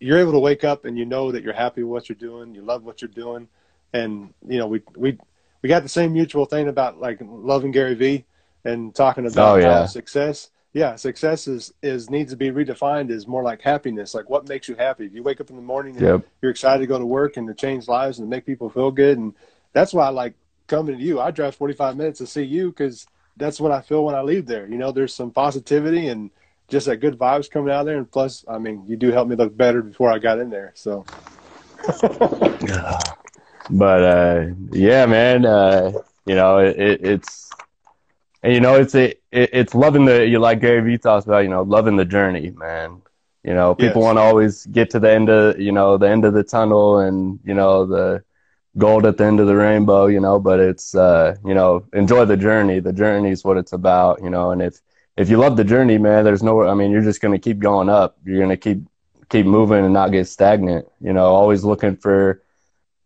you're 0.00 0.18
able 0.18 0.32
to 0.32 0.38
wake 0.38 0.64
up 0.64 0.84
and 0.84 0.98
you 0.98 1.04
know 1.04 1.32
that 1.32 1.42
you're 1.42 1.52
happy 1.52 1.82
with 1.82 1.90
what 1.90 2.08
you're 2.08 2.16
doing, 2.16 2.54
you 2.54 2.62
love 2.62 2.82
what 2.84 3.00
you're 3.02 3.08
doing. 3.08 3.48
And, 3.92 4.34
you 4.46 4.58
know, 4.58 4.66
we, 4.66 4.82
we, 4.96 5.18
we 5.62 5.68
got 5.68 5.82
the 5.82 5.88
same 5.88 6.12
mutual 6.12 6.46
thing 6.46 6.68
about 6.68 6.98
like 7.00 7.18
loving 7.22 7.70
Gary 7.70 7.94
Vee. 7.94 8.24
and 8.64 8.94
talking 8.94 9.26
about 9.26 9.54
Oh, 9.54 9.56
yeah. 9.60 9.86
success, 9.86 10.50
yeah, 10.76 10.94
success 10.94 11.48
is 11.48 11.72
is 11.82 12.10
needs 12.10 12.32
to 12.32 12.36
be 12.36 12.50
redefined 12.50 13.10
as 13.10 13.26
more 13.26 13.42
like 13.42 13.62
happiness. 13.62 14.12
Like 14.14 14.28
what 14.28 14.46
makes 14.46 14.68
you 14.68 14.74
happy? 14.74 15.06
If 15.06 15.14
you 15.14 15.22
wake 15.22 15.40
up 15.40 15.48
in 15.48 15.56
the 15.56 15.62
morning 15.62 15.96
and 15.96 16.04
Yep. 16.04 16.26
you're 16.42 16.50
excited 16.50 16.80
to 16.80 16.86
go 16.86 16.98
to 16.98 17.06
work 17.06 17.38
and 17.38 17.48
to 17.48 17.54
change 17.54 17.88
lives 17.88 18.18
and 18.18 18.28
make 18.28 18.44
people 18.44 18.68
feel 18.68 18.90
good, 18.90 19.16
and 19.16 19.32
that's 19.72 19.94
why 19.94 20.04
I 20.04 20.10
like 20.10 20.34
coming 20.66 20.98
to 20.98 21.02
you. 21.02 21.18
I 21.18 21.30
drive 21.30 21.54
45 21.54 21.96
minutes 21.96 22.18
to 22.18 22.26
see 22.26 22.42
you 22.42 22.68
because 22.68 23.06
that's 23.38 23.58
what 23.58 23.72
I 23.72 23.80
feel 23.80 24.04
when 24.04 24.14
I 24.14 24.20
leave 24.20 24.44
there. 24.44 24.68
You 24.68 24.76
know, 24.76 24.92
there's 24.92 25.14
some 25.14 25.30
positivity 25.30 26.08
and 26.08 26.30
just 26.68 26.84
that 26.84 26.98
good 26.98 27.18
vibes 27.18 27.50
coming 27.50 27.72
out 27.72 27.80
of 27.80 27.86
there. 27.86 27.96
And 27.96 28.10
plus, 28.10 28.44
I 28.46 28.58
mean, 28.58 28.84
you 28.86 28.98
do 28.98 29.12
help 29.12 29.28
me 29.28 29.36
look 29.36 29.56
better 29.56 29.80
before 29.80 30.12
I 30.12 30.18
got 30.18 30.40
in 30.40 30.50
there. 30.50 30.72
So 30.74 31.06
but 33.70 34.04
uh, 34.04 34.46
yeah, 34.72 35.06
man, 35.06 35.46
uh, 35.46 35.92
you 36.26 36.34
know, 36.34 36.58
it, 36.58 36.78
it, 36.78 37.00
it's 37.02 37.48
and 38.46 38.54
you 38.54 38.62
know, 38.62 38.76
it's 38.76 38.96
a, 38.96 39.10
it, 39.32 39.50
it's 39.52 39.74
loving 39.74 40.06
the 40.06 40.26
you 40.26 40.40
like 40.40 40.60
Gary 40.62 40.82
Vee 40.82 40.98
talks 40.98 41.26
about, 41.26 41.40
you 41.40 41.50
know, 41.50 41.64
loving 41.64 41.96
the 41.96 42.06
journey, 42.06 42.52
man. 42.52 43.02
You 43.44 43.54
know, 43.54 43.74
people 43.74 44.02
Yes. 44.02 44.04
want 44.04 44.18
to 44.18 44.22
always 44.22 44.66
get 44.66 44.90
to 44.92 45.00
the 45.00 45.10
end 45.10 45.30
of 45.30 45.60
you 45.60 45.72
know 45.72 45.98
the 45.98 46.08
end 46.08 46.24
of 46.26 46.34
the 46.34 46.44
tunnel 46.44 47.00
and 47.00 47.40
you 47.44 47.54
know 47.54 47.86
the 47.86 48.24
gold 48.78 49.06
at 49.06 49.18
the 49.18 49.24
end 49.24 49.40
of 49.40 49.46
the 49.48 49.56
rainbow, 49.56 50.06
you 50.06 50.20
know, 50.20 50.40
but 50.40 50.60
it's 50.60 50.94
uh, 50.94 51.36
you 51.44 51.54
know, 51.54 51.84
enjoy 51.94 52.24
the 52.24 52.36
journey. 52.36 52.80
The 52.80 52.92
journey 52.92 53.30
is 53.30 53.44
what 53.44 53.56
it's 53.58 53.72
about, 53.72 54.22
you 54.22 54.30
know, 54.30 54.50
and 54.52 54.62
if 54.62 54.80
if 55.16 55.28
you 55.30 55.38
love 55.38 55.56
the 55.56 55.64
journey, 55.64 55.98
man, 55.98 56.24
there's 56.24 56.42
no 56.42 56.62
I 56.66 56.74
mean, 56.74 56.90
you're 56.90 57.02
just 57.02 57.20
gonna 57.22 57.38
keep 57.38 57.58
going 57.58 57.88
up. 57.88 58.16
You're 58.24 58.40
gonna 58.40 58.56
keep 58.56 58.80
keep 59.30 59.46
moving 59.46 59.84
and 59.84 59.94
not 59.94 60.12
get 60.12 60.26
stagnant. 60.28 60.86
You 61.00 61.12
know, 61.12 61.26
always 61.26 61.64
looking 61.64 61.96
for 61.96 62.42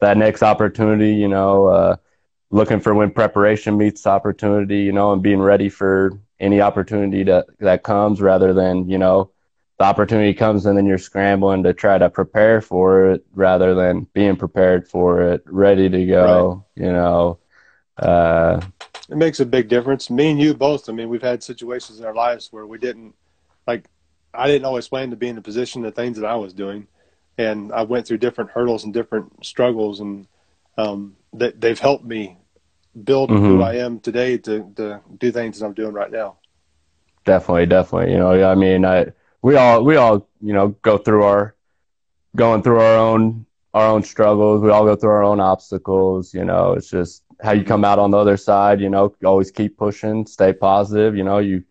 that 0.01 0.17
next 0.17 0.43
opportunity, 0.43 1.15
you 1.15 1.29
know, 1.29 1.67
uh, 1.67 1.97
looking 2.51 2.81
for 2.81 2.95
when 2.95 3.11
preparation 3.11 3.77
meets 3.77 4.07
opportunity, 4.07 4.81
you 4.81 4.93
know, 4.93 5.13
and 5.13 5.23
being 5.23 5.41
ready 5.41 5.69
for 5.69 6.19
any 6.39 6.61
opportunity 6.61 7.23
that, 7.25 7.47
that 7.61 7.83
comes 7.83 8.21
rather 8.21 8.53
than, 8.53 8.89
you 8.89 8.99
know, 8.99 9.31
the 9.79 9.85
opportunity 9.85 10.35
comes 10.35 10.67
and 10.67 10.77
then 10.77 10.85
you're 10.85 10.99
scrambling 10.99 11.63
to 11.63 11.73
try 11.73 11.97
to 11.97 12.11
prepare 12.11 12.61
for 12.61 13.13
it 13.13 13.25
rather 13.33 13.75
than 13.75 14.07
being 14.13 14.37
prepared 14.37 14.87
for 14.87 15.23
it, 15.23 15.43
ready 15.47 15.89
to 15.89 16.05
go, 16.07 16.67
you 16.75 16.93
know. 16.93 17.39
Uh, 17.97 18.61
it 19.09 19.17
makes 19.17 19.41
a 19.41 19.47
big 19.47 19.69
difference. 19.69 20.11
Me 20.11 20.31
and 20.31 20.41
you 20.41 20.53
both. 20.55 20.89
I 20.89 20.93
mean, 20.93 21.09
we've 21.09 21.23
had 21.23 21.43
situations 21.43 21.99
in 21.99 22.05
our 22.05 22.15
lives 22.15 22.49
where 22.51 22.67
we 22.67 22.79
didn't 22.79 23.15
like. 23.67 23.87
I 24.33 24.47
didn't 24.47 24.67
always 24.67 24.87
plan 24.87 25.11
to 25.11 25.17
be 25.17 25.29
in 25.29 25.35
the 25.35 25.43
position 25.43 25.85
of 25.85 25.95
things 25.95 26.19
that 26.19 26.27
I 26.27 26.37
was 26.37 26.53
doing, 26.53 26.87
and 27.39 27.73
I 27.73 27.83
went 27.83 28.07
through 28.07 28.19
different 28.19 28.51
hurdles 28.51 28.85
and 28.85 28.95
different 28.95 29.45
struggles, 29.45 30.01
and 30.01 30.27
um, 30.77 31.17
they, 31.33 31.51
they've 31.53 31.79
helped 31.79 32.05
me 32.05 32.37
build 33.05 33.33
who 33.45 33.61
Mhm. 33.61 33.63
I 33.63 33.75
am 33.77 34.01
today 34.01 34.39
to 34.39 34.73
to 34.77 35.01
do 35.19 35.31
things 35.33 35.59
that 35.61 35.67
I'm 35.67 35.75
doing 35.75 35.95
right 35.95 36.11
now. 36.11 36.39
Definitely, 37.25 37.67
definitely. 37.67 38.13
You 38.13 38.19
know, 38.19 38.51
I 38.51 38.55
mean, 38.55 38.85
I 38.85 39.07
we 39.43 39.57
all 39.57 39.85
we 39.85 39.97
all 39.97 40.29
you 40.41 40.53
know 40.53 40.69
go 40.83 40.99
through 40.99 41.25
our 41.25 41.55
going 42.37 42.63
through 42.63 42.81
our 42.81 42.97
own 42.99 43.47
our 43.75 43.87
own 43.87 44.03
struggles. 44.03 44.63
We 44.63 44.71
all 44.71 44.85
go 44.85 44.97
through 44.97 45.11
our 45.11 45.25
own 45.25 45.41
obstacles. 45.41 46.35
You 46.35 46.45
know, 46.45 46.73
it's 46.75 46.91
just 46.91 47.25
how 47.43 47.53
you 47.53 47.65
come 47.65 47.85
out 47.85 47.99
on 47.99 48.11
the 48.11 48.19
other 48.19 48.37
side. 48.37 48.81
You 48.81 48.91
know, 48.91 49.15
always 49.25 49.51
keep 49.51 49.79
pushing, 49.79 50.27
stay 50.27 50.53
positive. 50.53 51.17
You 51.17 51.25
know, 51.25 51.39
you 51.39 51.65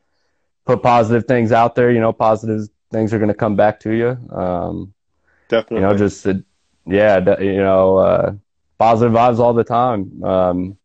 put 0.65 0.83
positive 0.83 1.25
things 1.27 1.51
out 1.51 1.75
there. 1.75 1.91
You 1.91 2.01
know, 2.01 2.13
positive 2.13 2.69
things 2.91 3.13
are 3.13 3.19
going 3.19 3.29
to 3.29 3.35
come 3.35 3.55
back 3.55 3.79
to 3.81 3.91
you. 3.93 4.17
Um, 4.35 4.93
Definitely. 5.49 5.77
you 5.77 5.81
know, 5.81 5.97
just 5.97 6.27
uh, 6.27 6.35
yeah, 6.87 7.19
you 7.41 7.57
know, 7.57 7.97
uh, 7.97 8.33
positive 8.79 9.13
vibes 9.13 9.39
all 9.39 9.53
the 9.53 9.65
time. 9.65 10.23
Um, 10.23 10.78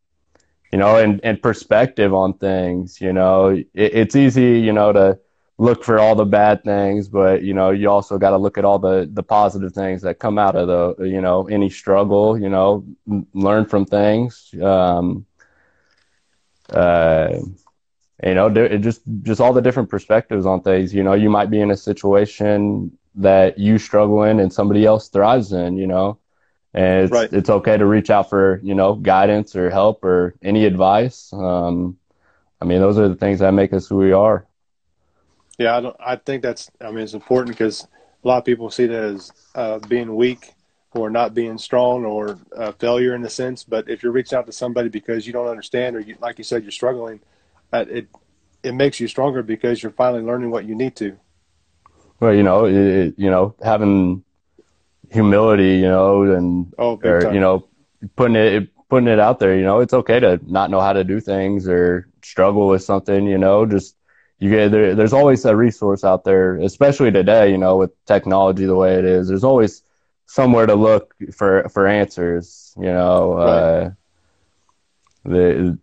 you 0.74 0.78
know, 0.78 0.96
and, 0.96 1.20
and 1.22 1.40
perspective 1.40 2.12
on 2.12 2.34
things, 2.34 3.00
you 3.00 3.12
know, 3.12 3.50
it, 3.50 3.68
it's 3.74 4.16
easy, 4.16 4.58
you 4.58 4.72
know, 4.72 4.92
to 4.92 5.16
look 5.56 5.84
for 5.84 6.00
all 6.00 6.16
the 6.16 6.24
bad 6.24 6.64
things, 6.64 7.06
but, 7.06 7.44
you 7.44 7.54
know, 7.54 7.70
you 7.70 7.88
also 7.88 8.18
got 8.18 8.30
to 8.30 8.36
look 8.36 8.58
at 8.58 8.64
all 8.64 8.80
the, 8.80 9.08
the 9.12 9.22
positive 9.22 9.72
things 9.72 10.02
that 10.02 10.18
come 10.18 10.37
out 10.37 10.56
of 10.56 10.66
the, 10.66 11.04
you 11.04 11.20
know, 11.20 11.46
any 11.46 11.70
struggle, 11.70 12.37
you 12.37 12.48
know, 12.48 12.84
learn 13.34 13.64
from 13.64 13.84
things. 13.84 14.52
Um, 14.60 15.24
uh, 16.70 17.28
you 18.24 18.34
know, 18.34 18.50
just, 18.78 19.02
just 19.22 19.40
all 19.40 19.52
the 19.52 19.62
different 19.62 19.88
perspectives 19.88 20.44
on 20.44 20.60
things, 20.60 20.92
you 20.92 21.04
know, 21.04 21.12
you 21.12 21.30
might 21.30 21.50
be 21.50 21.60
in 21.60 21.70
a 21.70 21.76
situation 21.76 22.90
that 23.14 23.56
you 23.58 23.78
struggle 23.78 24.24
in 24.24 24.40
and 24.40 24.52
somebody 24.52 24.84
else 24.84 25.08
thrives 25.08 25.52
in, 25.52 25.76
you 25.76 25.87
know, 25.87 26.18
and 26.74 27.04
it's, 27.04 27.12
Right. 27.12 27.32
it's 27.32 27.50
okay 27.50 27.76
to 27.76 27.87
reach 27.87 28.10
out 28.10 28.28
for, 28.28 28.60
you 28.62 28.74
know, 28.74 28.94
guidance 28.94 29.56
or 29.56 29.70
help 29.70 30.04
or 30.04 30.34
any 30.42 30.64
advice. 30.66 31.32
Um, 31.32 31.98
I 32.60 32.64
mean, 32.64 32.80
those 32.80 32.98
are 32.98 33.08
the 33.08 33.14
things 33.14 33.40
that 33.40 33.52
make 33.52 33.72
us 33.72 33.87
who 33.88 33.96
we 33.96 34.12
are. 34.12 34.46
Yeah, 35.58 35.76
I 35.76 35.80
don't. 35.80 35.96
I 36.00 36.16
think 36.16 36.42
that's. 36.42 36.70
I 36.80 36.90
mean, 36.90 37.04
it's 37.04 37.14
important 37.14 37.56
because 37.56 37.87
a 38.24 38.28
lot 38.28 38.38
of 38.38 38.44
people 38.44 38.70
see 38.70 38.87
that 38.87 39.04
as 39.04 39.32
uh, 39.54 39.78
being 39.78 40.16
weak 40.16 40.52
or 40.94 41.10
not 41.10 41.34
being 41.34 41.58
strong 41.58 42.04
or 42.04 42.38
uh, 42.56 42.72
failure 42.72 43.14
in 43.14 43.24
a 43.24 43.30
sense. 43.30 43.62
But 43.62 43.88
if 43.88 44.02
you're 44.02 44.12
reaching 44.12 44.37
out 44.37 44.46
to 44.46 44.52
somebody 44.52 44.88
because 44.88 45.26
you 45.26 45.32
don't 45.32 45.46
understand 45.46 45.94
or 45.96 46.00
you, 46.00 46.16
like 46.20 46.38
you 46.38 46.44
said, 46.44 46.62
you're 46.62 46.72
struggling, 46.72 47.20
uh, 47.72 47.84
it 47.88 48.08
it 48.64 48.72
makes 48.74 48.98
you 48.98 49.06
stronger 49.06 49.42
because 49.42 49.82
you're 49.82 49.92
finally 49.92 50.22
learning 50.22 50.50
what 50.50 50.64
you 50.64 50.74
need 50.74 50.96
to. 50.96 51.18
Well, 52.18 52.34
you 52.34 52.42
know, 52.42 52.64
it- 52.64 53.14
you 53.16 53.30
know, 53.30 53.54
having 53.62 54.23
humility, 55.10 55.76
you 55.76 55.88
know, 55.88 56.22
and 56.22 56.72
Oh, 56.78 56.96
or 57.02 57.26
you 57.30 57.40
know, 57.40 57.66
putting 58.16 58.36
it 58.36 58.68
putting 58.88 59.08
it 59.08 59.18
out 59.18 59.38
there. 59.38 59.56
You 59.56 59.62
know, 59.64 59.80
it's 59.80 59.94
okay 59.94 60.20
to 60.20 60.40
not 60.46 60.70
know 60.70 60.80
how 60.80 60.92
to 60.92 61.04
do 61.04 61.20
things 61.20 61.68
or 61.68 62.08
struggle 62.22 62.68
with 62.68 62.82
something. 62.82 63.26
You 63.26 63.38
know, 63.38 63.66
just 63.66 63.96
you 64.38 64.50
get 64.50 64.70
there. 64.70 64.94
There's 64.94 65.12
always 65.12 65.44
a 65.44 65.54
resource 65.56 66.04
out 66.04 66.24
there, 66.24 66.56
especially 66.58 67.10
today. 67.10 67.50
You 67.50 67.58
know, 67.58 67.76
with 67.76 67.90
technology 68.06 68.66
the 68.66 68.76
way 68.76 68.94
it 68.94 69.04
is, 69.04 69.28
there's 69.28 69.44
always 69.44 69.82
somewhere 70.26 70.66
to 70.66 70.74
look 70.74 71.14
for 71.32 71.68
for 71.68 71.86
answers. 71.86 72.74
You 72.78 72.92
know, 72.92 73.32
uh, 73.34 73.90
the 75.24 75.78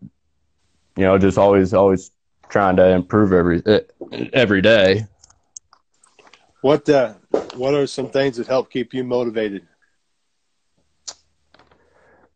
you 0.96 1.04
know, 1.04 1.18
just 1.18 1.38
always 1.38 1.74
always 1.74 2.12
trying 2.50 2.76
to 2.78 2.88
improve 2.90 3.32
every 3.34 3.62
every 4.34 4.62
day. 4.62 5.06
What 6.62 6.90
uh, 6.90 7.14
what 7.56 7.74
are 7.74 7.88
some 7.88 8.10
things 8.10 8.38
that 8.38 8.48
help 8.48 8.72
keep 8.72 8.94
you 8.94 9.04
motivated? 9.04 9.68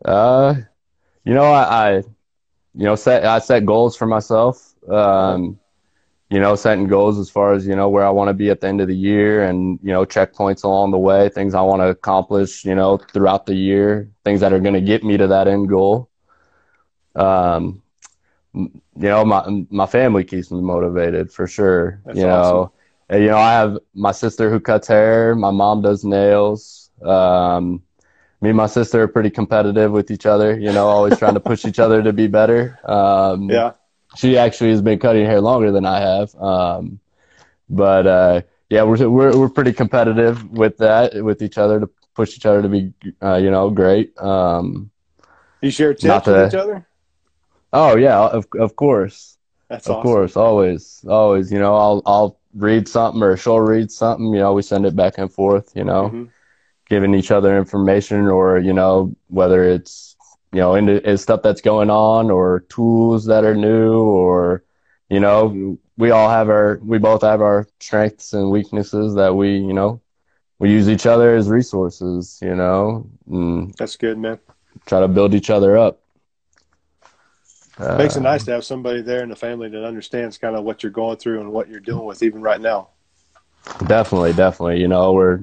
Uh, 0.03 0.55
you 1.23 1.33
know, 1.33 1.45
I, 1.45 1.63
I, 1.63 1.91
you 1.97 2.83
know, 2.85 2.95
set 2.95 3.25
I 3.25 3.39
set 3.39 3.65
goals 3.65 3.95
for 3.95 4.05
myself. 4.05 4.73
Um, 4.89 5.59
you 6.29 6.39
know, 6.39 6.55
setting 6.55 6.87
goals 6.87 7.19
as 7.19 7.29
far 7.29 7.53
as 7.53 7.67
you 7.67 7.75
know 7.75 7.89
where 7.89 8.05
I 8.05 8.09
want 8.09 8.29
to 8.29 8.33
be 8.33 8.49
at 8.49 8.61
the 8.61 8.67
end 8.67 8.81
of 8.81 8.87
the 8.87 8.95
year, 8.95 9.43
and 9.43 9.79
you 9.81 9.91
know, 9.91 10.05
checkpoints 10.05 10.63
along 10.63 10.91
the 10.91 10.97
way, 10.97 11.29
things 11.29 11.53
I 11.53 11.61
want 11.61 11.81
to 11.81 11.89
accomplish. 11.89 12.65
You 12.65 12.75
know, 12.75 12.97
throughout 12.97 13.45
the 13.45 13.55
year, 13.55 14.09
things 14.23 14.41
that 14.41 14.53
are 14.53 14.59
going 14.59 14.73
to 14.73 14.81
get 14.81 15.03
me 15.03 15.17
to 15.17 15.27
that 15.27 15.47
end 15.47 15.69
goal. 15.69 16.09
Um, 17.15 17.81
you 18.53 18.71
know, 18.95 19.23
my 19.25 19.65
my 19.69 19.85
family 19.85 20.23
keeps 20.23 20.51
me 20.51 20.61
motivated 20.61 21.31
for 21.31 21.47
sure. 21.47 22.01
That's 22.05 22.17
you 22.17 22.25
know, 22.25 22.71
And, 23.09 23.21
you 23.23 23.29
know, 23.29 23.37
I 23.37 23.53
have 23.53 23.77
my 23.93 24.11
sister 24.11 24.49
who 24.49 24.59
cuts 24.59 24.87
hair. 24.87 25.35
My 25.35 25.51
mom 25.51 25.81
does 25.81 26.03
nails. 26.03 26.89
Um, 27.03 27.83
me 28.41 28.49
and 28.49 28.57
my 28.57 28.67
sister 28.67 29.03
are 29.03 29.07
pretty 29.07 29.29
competitive 29.29 29.91
with 29.91 30.11
each 30.11 30.25
other. 30.25 30.59
You 30.59 30.71
know, 30.73 30.87
always 30.87 31.17
trying 31.17 31.35
to 31.35 31.39
push 31.39 31.65
each 31.65 31.79
other 31.79 32.03
to 32.03 32.13
be 32.13 32.27
better. 32.27 32.79
Um, 32.89 33.61
Yeah, 33.61 33.73
she 34.15 34.37
actually 34.37 34.71
has 34.71 34.81
been 34.81 34.99
cutting 34.99 35.25
hair 35.25 35.41
longer 35.41 35.71
than 35.71 35.85
I 35.85 35.99
have. 35.99 36.35
Um, 36.35 36.99
but 37.69 38.07
uh, 38.07 38.41
yeah, 38.69 38.83
we're 38.83 39.09
we're 39.09 39.37
we're 39.37 39.49
pretty 39.49 39.73
competitive 39.73 40.49
with 40.51 40.77
that 40.77 41.23
with 41.23 41.41
each 41.41 41.57
other 41.57 41.79
to 41.79 41.89
push 42.15 42.35
each 42.37 42.45
other 42.45 42.61
to 42.61 42.69
be 42.69 42.93
uh, 43.21 43.35
you 43.37 43.51
know 43.51 43.69
great. 43.69 44.17
Um, 44.19 44.91
you 45.61 45.71
share 45.71 45.93
tips 45.93 46.25
Not 46.25 46.27
with 46.27 46.39
each 46.39 46.53
other. 46.53 46.87
oh 47.73 47.95
yeah, 47.97 48.19
of 48.19 48.47
of 48.59 48.75
course, 48.75 49.37
That's 49.69 49.87
of 49.87 49.99
awesome. 49.99 49.99
course, 49.99 50.35
always, 50.37 51.03
always. 51.07 51.51
You 51.51 51.59
know, 51.59 51.75
I'll 51.75 52.01
I'll 52.05 52.39
read 52.55 52.87
something 52.87 53.21
or 53.23 53.37
she'll 53.37 53.59
read 53.59 53.91
something. 53.91 54.27
You 54.33 54.39
know, 54.39 54.53
we 54.53 54.61
send 54.63 54.85
it 54.85 54.95
back 54.95 55.17
and 55.17 55.31
forth. 55.31 55.71
You 55.75 55.83
know, 55.85 56.09
Mhm. 56.09 56.29
giving 56.89 57.13
each 57.15 57.31
other 57.31 57.57
information 57.57 58.27
or 58.27 58.59
you 58.59 58.73
know 58.73 59.15
whether 59.27 59.63
it's 59.63 60.15
you 60.53 60.59
know 60.59 60.75
into 60.75 60.93
it's 61.09 61.23
stuff 61.23 61.41
that's 61.43 61.61
going 61.61 61.89
on 61.89 62.31
or 62.31 62.61
tools 62.69 63.25
that 63.25 63.43
are 63.43 63.55
new 63.55 63.99
or 63.99 64.63
you 65.09 65.19
know 65.19 65.77
we 65.97 66.11
all 66.11 66.29
have 66.29 66.49
our 66.49 66.79
we 66.83 66.97
both 66.97 67.21
have 67.21 67.41
our 67.41 67.67
strengths 67.79 68.33
and 68.33 68.49
weaknesses 68.51 69.15
that 69.15 69.35
we 69.35 69.57
you 69.57 69.73
know 69.73 70.01
we 70.59 70.71
use 70.71 70.89
each 70.89 71.05
other 71.05 71.35
as 71.35 71.49
resources 71.49 72.39
you 72.41 72.55
know 72.55 73.05
and 73.29 73.73
That's 73.77 73.97
good, 73.97 74.17
man. 74.17 74.39
try 74.85 74.99
to 74.99 75.07
build 75.07 75.33
each 75.33 75.49
other 75.49 75.77
up 75.77 76.01
It 77.79 77.97
makes 77.97 78.15
it 78.15 78.19
Uh, 78.19 78.23
nice 78.23 78.43
to 78.45 78.51
have 78.51 78.63
somebody 78.63 79.01
there 79.01 79.23
in 79.23 79.29
the 79.29 79.35
family 79.35 79.69
that 79.69 79.83
understands 79.85 80.37
kind 80.37 80.55
of 80.55 80.63
what 80.63 80.83
you're 80.83 80.91
going 80.91 81.17
through 81.17 81.41
and 81.41 81.51
what 81.51 81.69
you're 81.69 81.79
dealing 81.79 82.05
with, 82.05 82.23
even 82.23 82.41
right 82.41 82.61
now. 82.61 82.89
Definitely, 83.87 84.33
definitely. 84.33 84.79
You 84.79 84.87
know, 84.87 85.13
we're 85.13 85.41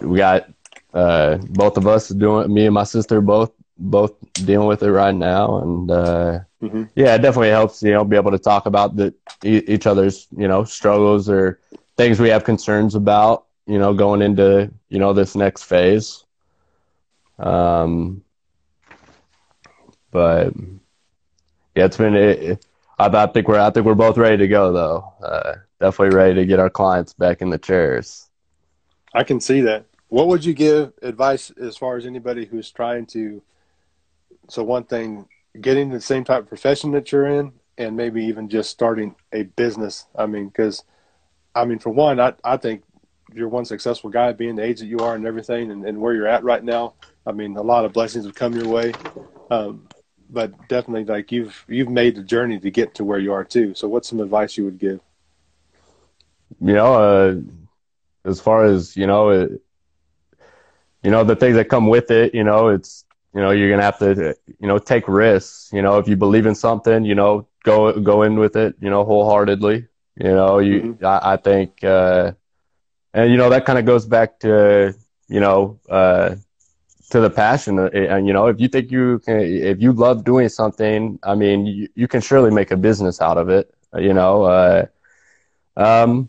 we 0.00 0.18
got 0.18 0.48
uh 0.94 1.36
both 1.36 1.76
of 1.76 1.86
us 1.86 2.08
doing 2.08 2.52
me 2.52 2.66
and 2.66 2.74
my 2.74 2.84
sister 2.84 3.20
both 3.20 3.52
both 3.78 4.14
dealing 4.34 4.66
with 4.66 4.82
it 4.82 4.90
right 4.90 5.14
now 5.14 5.58
and 5.58 5.90
uh 5.90 6.40
Mm-hmm. 6.62 6.84
Yeah, 6.96 7.14
it 7.14 7.22
definitely 7.22 7.50
helps, 7.50 7.82
you 7.82 7.92
know, 7.92 8.04
be 8.04 8.16
able 8.16 8.32
to 8.32 8.38
talk 8.38 8.66
about 8.66 8.96
the 8.96 9.14
each 9.44 9.86
other's, 9.86 10.26
you 10.36 10.48
know, 10.48 10.64
struggles 10.64 11.28
or 11.28 11.60
things 11.96 12.18
we 12.18 12.30
have 12.30 12.42
concerns 12.44 12.96
about, 12.96 13.46
you 13.66 13.78
know, 13.78 13.94
going 13.94 14.22
into, 14.22 14.70
you 14.88 14.98
know, 14.98 15.12
this 15.12 15.36
next 15.36 15.64
phase. 15.64 16.24
Um, 17.38 18.22
but 20.10 20.52
yeah, 21.78 21.84
it's 21.84 21.96
been. 21.96 22.16
It, 22.16 22.66
I, 22.98 23.06
I 23.06 23.26
think 23.28 23.46
we're. 23.46 23.60
I 23.60 23.70
think 23.70 23.86
we're 23.86 23.94
both 23.94 24.18
ready 24.18 24.36
to 24.38 24.48
go, 24.48 24.72
though. 24.72 25.14
Uh, 25.22 25.54
definitely 25.80 26.16
ready 26.16 26.34
to 26.34 26.44
get 26.44 26.58
our 26.58 26.68
clients 26.68 27.12
back 27.12 27.40
in 27.40 27.50
the 27.50 27.58
chairs. 27.58 28.28
I 29.14 29.22
can 29.22 29.40
see 29.40 29.60
that. 29.60 29.84
What 30.08 30.26
would 30.26 30.44
you 30.44 30.54
give 30.54 30.92
advice 31.02 31.50
as 31.50 31.76
far 31.76 31.96
as 31.96 32.04
anybody 32.04 32.46
who's 32.46 32.72
trying 32.72 33.06
to? 33.06 33.40
So 34.48 34.64
one 34.64 34.84
thing, 34.84 35.28
getting 35.60 35.90
the 35.90 36.00
same 36.00 36.24
type 36.24 36.42
of 36.42 36.48
profession 36.48 36.90
that 36.92 37.12
you're 37.12 37.26
in, 37.26 37.52
and 37.76 37.96
maybe 37.96 38.24
even 38.24 38.48
just 38.48 38.70
starting 38.70 39.14
a 39.32 39.44
business. 39.44 40.06
I 40.16 40.26
mean, 40.26 40.48
because, 40.48 40.82
I 41.54 41.64
mean, 41.64 41.78
for 41.78 41.90
one, 41.90 42.18
I 42.18 42.34
I 42.42 42.56
think 42.56 42.82
you're 43.32 43.48
one 43.48 43.66
successful 43.66 44.10
guy, 44.10 44.32
being 44.32 44.56
the 44.56 44.64
age 44.64 44.80
that 44.80 44.86
you 44.86 44.98
are, 44.98 45.14
and 45.14 45.24
everything, 45.24 45.70
and, 45.70 45.86
and 45.86 46.00
where 46.00 46.12
you're 46.12 46.26
at 46.26 46.42
right 46.42 46.64
now. 46.64 46.94
I 47.24 47.30
mean, 47.30 47.56
a 47.56 47.62
lot 47.62 47.84
of 47.84 47.92
blessings 47.92 48.24
have 48.24 48.34
come 48.34 48.54
your 48.54 48.66
way. 48.66 48.92
Um, 49.48 49.86
but 50.30 50.68
definitely 50.68 51.04
like 51.04 51.32
you've 51.32 51.64
you've 51.68 51.88
made 51.88 52.16
the 52.16 52.22
journey 52.22 52.58
to 52.58 52.70
get 52.70 52.94
to 52.96 53.04
where 53.04 53.18
you 53.18 53.32
are 53.32 53.44
too. 53.44 53.74
So 53.74 53.88
what's 53.88 54.08
some 54.08 54.20
advice 54.20 54.56
you 54.56 54.64
would 54.64 54.78
give? 54.78 55.00
You 56.60 56.74
know, 56.74 56.94
uh, 56.94 57.34
as 58.28 58.40
far 58.40 58.64
as 58.64 58.96
you 58.96 59.06
know, 59.06 59.30
it, 59.30 59.62
you 61.02 61.10
know 61.10 61.24
the 61.24 61.36
things 61.36 61.56
that 61.56 61.68
come 61.68 61.86
with 61.86 62.10
it. 62.10 62.34
You 62.34 62.44
know, 62.44 62.68
it's 62.68 63.04
you 63.34 63.40
know 63.40 63.50
you're 63.50 63.70
gonna 63.70 63.82
have 63.82 63.98
to 63.98 64.36
you 64.60 64.68
know 64.68 64.78
take 64.78 65.08
risks. 65.08 65.70
You 65.72 65.82
know, 65.82 65.98
if 65.98 66.08
you 66.08 66.16
believe 66.16 66.46
in 66.46 66.54
something, 66.54 67.04
you 67.04 67.14
know, 67.14 67.46
go 67.64 67.98
go 67.98 68.22
in 68.22 68.38
with 68.38 68.56
it. 68.56 68.76
You 68.80 68.90
know, 68.90 69.04
wholeheartedly. 69.04 69.86
You 70.16 70.30
know, 70.30 70.58
you 70.58 70.80
mm-hmm. 70.80 71.06
I, 71.06 71.34
I, 71.34 71.36
think, 71.36 71.84
uh, 71.84 72.32
and 73.14 73.30
you 73.30 73.36
know 73.36 73.50
that 73.50 73.64
kind 73.64 73.78
of 73.78 73.84
goes 73.84 74.04
back 74.04 74.40
to 74.40 74.94
you 75.28 75.40
know. 75.40 75.78
Uh, 75.88 76.36
to 77.10 77.20
the 77.20 77.30
passion 77.30 77.78
and 77.78 78.26
you 78.26 78.32
know 78.32 78.46
if 78.46 78.60
you 78.60 78.68
think 78.68 78.90
you 78.90 79.18
can 79.24 79.40
if 79.40 79.80
you 79.80 79.92
love 79.92 80.24
doing 80.24 80.48
something 80.48 81.18
i 81.22 81.34
mean 81.34 81.66
you, 81.66 81.88
you 81.94 82.08
can 82.08 82.20
surely 82.20 82.50
make 82.50 82.70
a 82.70 82.76
business 82.76 83.20
out 83.20 83.38
of 83.38 83.48
it 83.48 83.74
you 83.96 84.12
know 84.12 84.42
uh, 84.44 84.86
um 85.76 86.28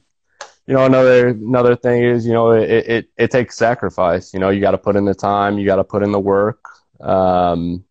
you 0.68 0.74
know 0.74 0.86
another 0.86 1.30
another 1.30 1.76
thing 1.76 2.04
is 2.04 2.26
you 2.26 2.34
know 2.34 2.52
it 2.52 2.70
it, 2.70 3.10
it 3.18 3.32
takes 3.32 3.58
sacrifice 3.58 4.34
you 4.34 4.40
know 4.40 4.50
you 4.50 4.62
got 4.62 4.72
to 4.72 4.78
put 4.78 4.96
in 4.96 5.06
the 5.06 5.16
time 5.16 5.58
you 5.58 5.66
got 5.66 5.78
to 5.78 5.84
put 5.84 6.04
in 6.04 6.12
the 6.12 6.20
work 6.20 6.64
um 7.02 7.84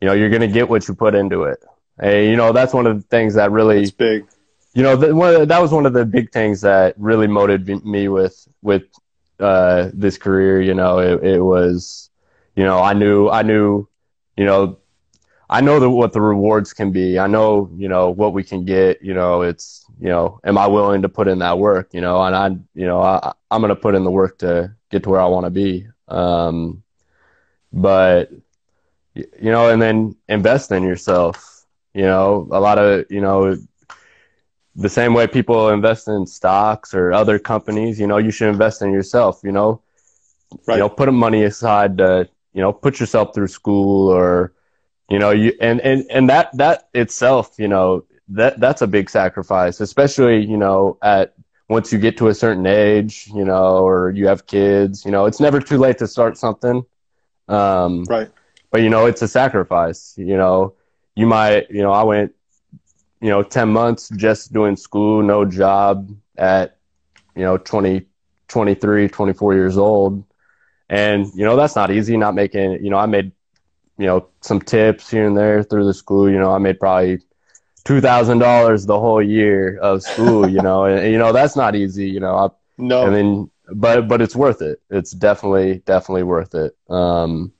you 0.00 0.06
know 0.06 0.14
you're 0.14 0.30
going 0.30 0.42
to 0.42 0.48
get 0.48 0.68
what 0.68 0.86
you 0.86 0.94
put 0.94 1.14
into 1.14 1.42
it. 1.44 1.64
Hey 2.00 2.30
you 2.30 2.36
know 2.36 2.52
that's 2.52 2.72
one 2.72 2.86
of 2.86 2.96
the 2.96 3.06
things 3.08 3.34
that 3.34 3.50
really 3.50 3.90
big. 3.90 4.26
You 4.74 4.82
know 4.82 4.96
the, 4.96 5.14
one 5.14 5.34
the, 5.34 5.46
that 5.46 5.60
was 5.60 5.72
one 5.72 5.86
of 5.86 5.92
the 5.92 6.04
big 6.04 6.30
things 6.30 6.60
that 6.60 6.94
really 6.98 7.26
motivated 7.26 7.84
me 7.84 8.08
with 8.08 8.46
with 8.62 8.84
uh 9.40 9.90
this 9.92 10.16
career 10.18 10.60
you 10.62 10.74
know 10.74 10.98
it, 10.98 11.22
it 11.24 11.40
was 11.40 12.07
you 12.58 12.64
know, 12.64 12.80
I 12.80 12.92
knew, 12.92 13.28
I 13.28 13.42
knew, 13.42 13.88
you 14.36 14.44
know, 14.44 14.78
I 15.48 15.60
know 15.60 15.78
that 15.78 15.88
what 15.90 16.12
the 16.12 16.20
rewards 16.20 16.72
can 16.72 16.90
be. 16.90 17.16
I 17.16 17.28
know, 17.28 17.70
you 17.76 17.88
know, 17.88 18.10
what 18.10 18.32
we 18.32 18.42
can 18.42 18.64
get, 18.64 19.00
you 19.00 19.14
know, 19.14 19.42
it's, 19.42 19.86
you 20.00 20.08
know, 20.08 20.40
am 20.42 20.58
I 20.58 20.66
willing 20.66 21.02
to 21.02 21.08
put 21.08 21.28
in 21.28 21.38
that 21.38 21.56
work, 21.56 21.94
you 21.94 22.00
know, 22.00 22.20
and 22.20 22.34
I, 22.34 22.48
you 22.74 22.86
know, 22.88 23.00
I, 23.00 23.32
I'm 23.52 23.60
going 23.60 23.68
to 23.68 23.76
put 23.76 23.94
in 23.94 24.02
the 24.02 24.10
work 24.10 24.38
to 24.38 24.74
get 24.90 25.04
to 25.04 25.10
where 25.10 25.20
I 25.20 25.26
want 25.26 25.46
to 25.46 25.50
be. 25.50 25.86
Um, 26.08 26.82
but, 27.72 28.32
you 29.14 29.52
know, 29.52 29.70
and 29.70 29.80
then 29.80 30.16
invest 30.28 30.72
in 30.72 30.82
yourself, 30.82 31.64
you 31.94 32.02
know, 32.02 32.48
a 32.50 32.58
lot 32.58 32.80
of, 32.80 33.04
you 33.08 33.20
know, 33.20 33.56
the 34.74 34.88
same 34.88 35.14
way 35.14 35.28
people 35.28 35.68
invest 35.68 36.08
in 36.08 36.26
stocks 36.26 36.92
or 36.92 37.12
other 37.12 37.38
companies, 37.38 38.00
you 38.00 38.08
know, 38.08 38.18
you 38.18 38.32
should 38.32 38.48
invest 38.48 38.82
in 38.82 38.92
yourself, 38.92 39.42
you 39.44 39.52
know, 39.52 39.80
right. 40.66 40.74
you 40.74 40.80
know, 40.80 40.88
put 40.88 41.12
money 41.14 41.44
aside 41.44 41.98
to, 41.98 42.28
you 42.52 42.60
know, 42.60 42.72
put 42.72 43.00
yourself 43.00 43.34
through 43.34 43.48
school 43.48 44.08
or, 44.08 44.52
you 45.08 45.18
know, 45.18 45.30
you, 45.30 45.52
and, 45.60 45.80
and, 45.80 46.04
and 46.10 46.28
that, 46.28 46.56
that 46.56 46.88
itself, 46.94 47.54
you 47.58 47.68
know, 47.68 48.04
that, 48.28 48.60
that's 48.60 48.82
a 48.82 48.86
big 48.86 49.08
sacrifice, 49.08 49.80
especially, 49.80 50.44
you 50.44 50.56
know, 50.56 50.98
at, 51.02 51.34
once 51.68 51.92
you 51.92 51.98
get 51.98 52.16
to 52.16 52.28
a 52.28 52.34
certain 52.34 52.66
age, 52.66 53.28
you 53.34 53.44
know, 53.44 53.86
or 53.86 54.10
you 54.10 54.26
have 54.26 54.46
kids, 54.46 55.04
you 55.04 55.10
know, 55.10 55.26
it's 55.26 55.38
never 55.38 55.60
too 55.60 55.76
late 55.76 55.98
to 55.98 56.06
start 56.06 56.38
something. 56.38 56.82
Um, 57.46 58.04
right. 58.04 58.30
But, 58.70 58.82
you 58.82 58.90
know, 58.90 59.06
it's 59.06 59.22
a 59.22 59.28
sacrifice, 59.28 60.14
you 60.16 60.36
know, 60.36 60.74
you 61.14 61.26
might, 61.26 61.70
you 61.70 61.82
know, 61.82 61.92
I 61.92 62.02
went, 62.04 62.34
you 63.20 63.28
know, 63.28 63.42
10 63.42 63.68
months 63.68 64.08
just 64.10 64.52
doing 64.52 64.76
school, 64.76 65.22
no 65.22 65.44
job 65.44 66.14
at, 66.36 66.78
you 67.34 67.42
know, 67.42 67.58
20, 67.58 68.06
23, 68.48 69.08
24 69.08 69.54
years 69.54 69.76
old. 69.76 70.24
And, 70.88 71.26
you 71.34 71.44
know, 71.44 71.56
that's 71.56 71.76
not 71.76 71.90
easy, 71.90 72.16
not 72.16 72.34
making, 72.34 72.84
you 72.84 72.90
know, 72.90 72.96
I 72.96 73.06
made, 73.06 73.32
you 73.98 74.06
know, 74.06 74.28
some 74.40 74.60
tips 74.60 75.10
here 75.10 75.26
and 75.26 75.36
there 75.36 75.62
through 75.62 75.84
the 75.84 75.94
school. 75.94 76.30
You 76.30 76.38
know, 76.38 76.52
I 76.52 76.58
made 76.58 76.80
probably 76.80 77.18
$2,000 77.84 78.86
the 78.86 78.98
whole 78.98 79.22
year 79.22 79.78
of 79.78 80.02
school, 80.02 80.48
you 80.48 80.62
know, 80.62 80.84
and, 80.84 81.12
you 81.12 81.18
know, 81.18 81.32
that's 81.32 81.56
not 81.56 81.74
easy, 81.74 82.08
you 82.08 82.20
know. 82.20 82.34
I, 82.36 82.48
no. 82.78 83.06
I 83.06 83.10
mean, 83.10 83.50
but, 83.70 84.08
but 84.08 84.22
it's 84.22 84.34
worth 84.34 84.62
it. 84.62 84.80
It's 84.88 85.10
definitely, 85.10 85.82
definitely 85.84 86.22
worth 86.22 86.54
it. 86.54 86.76
Um, 86.88 87.52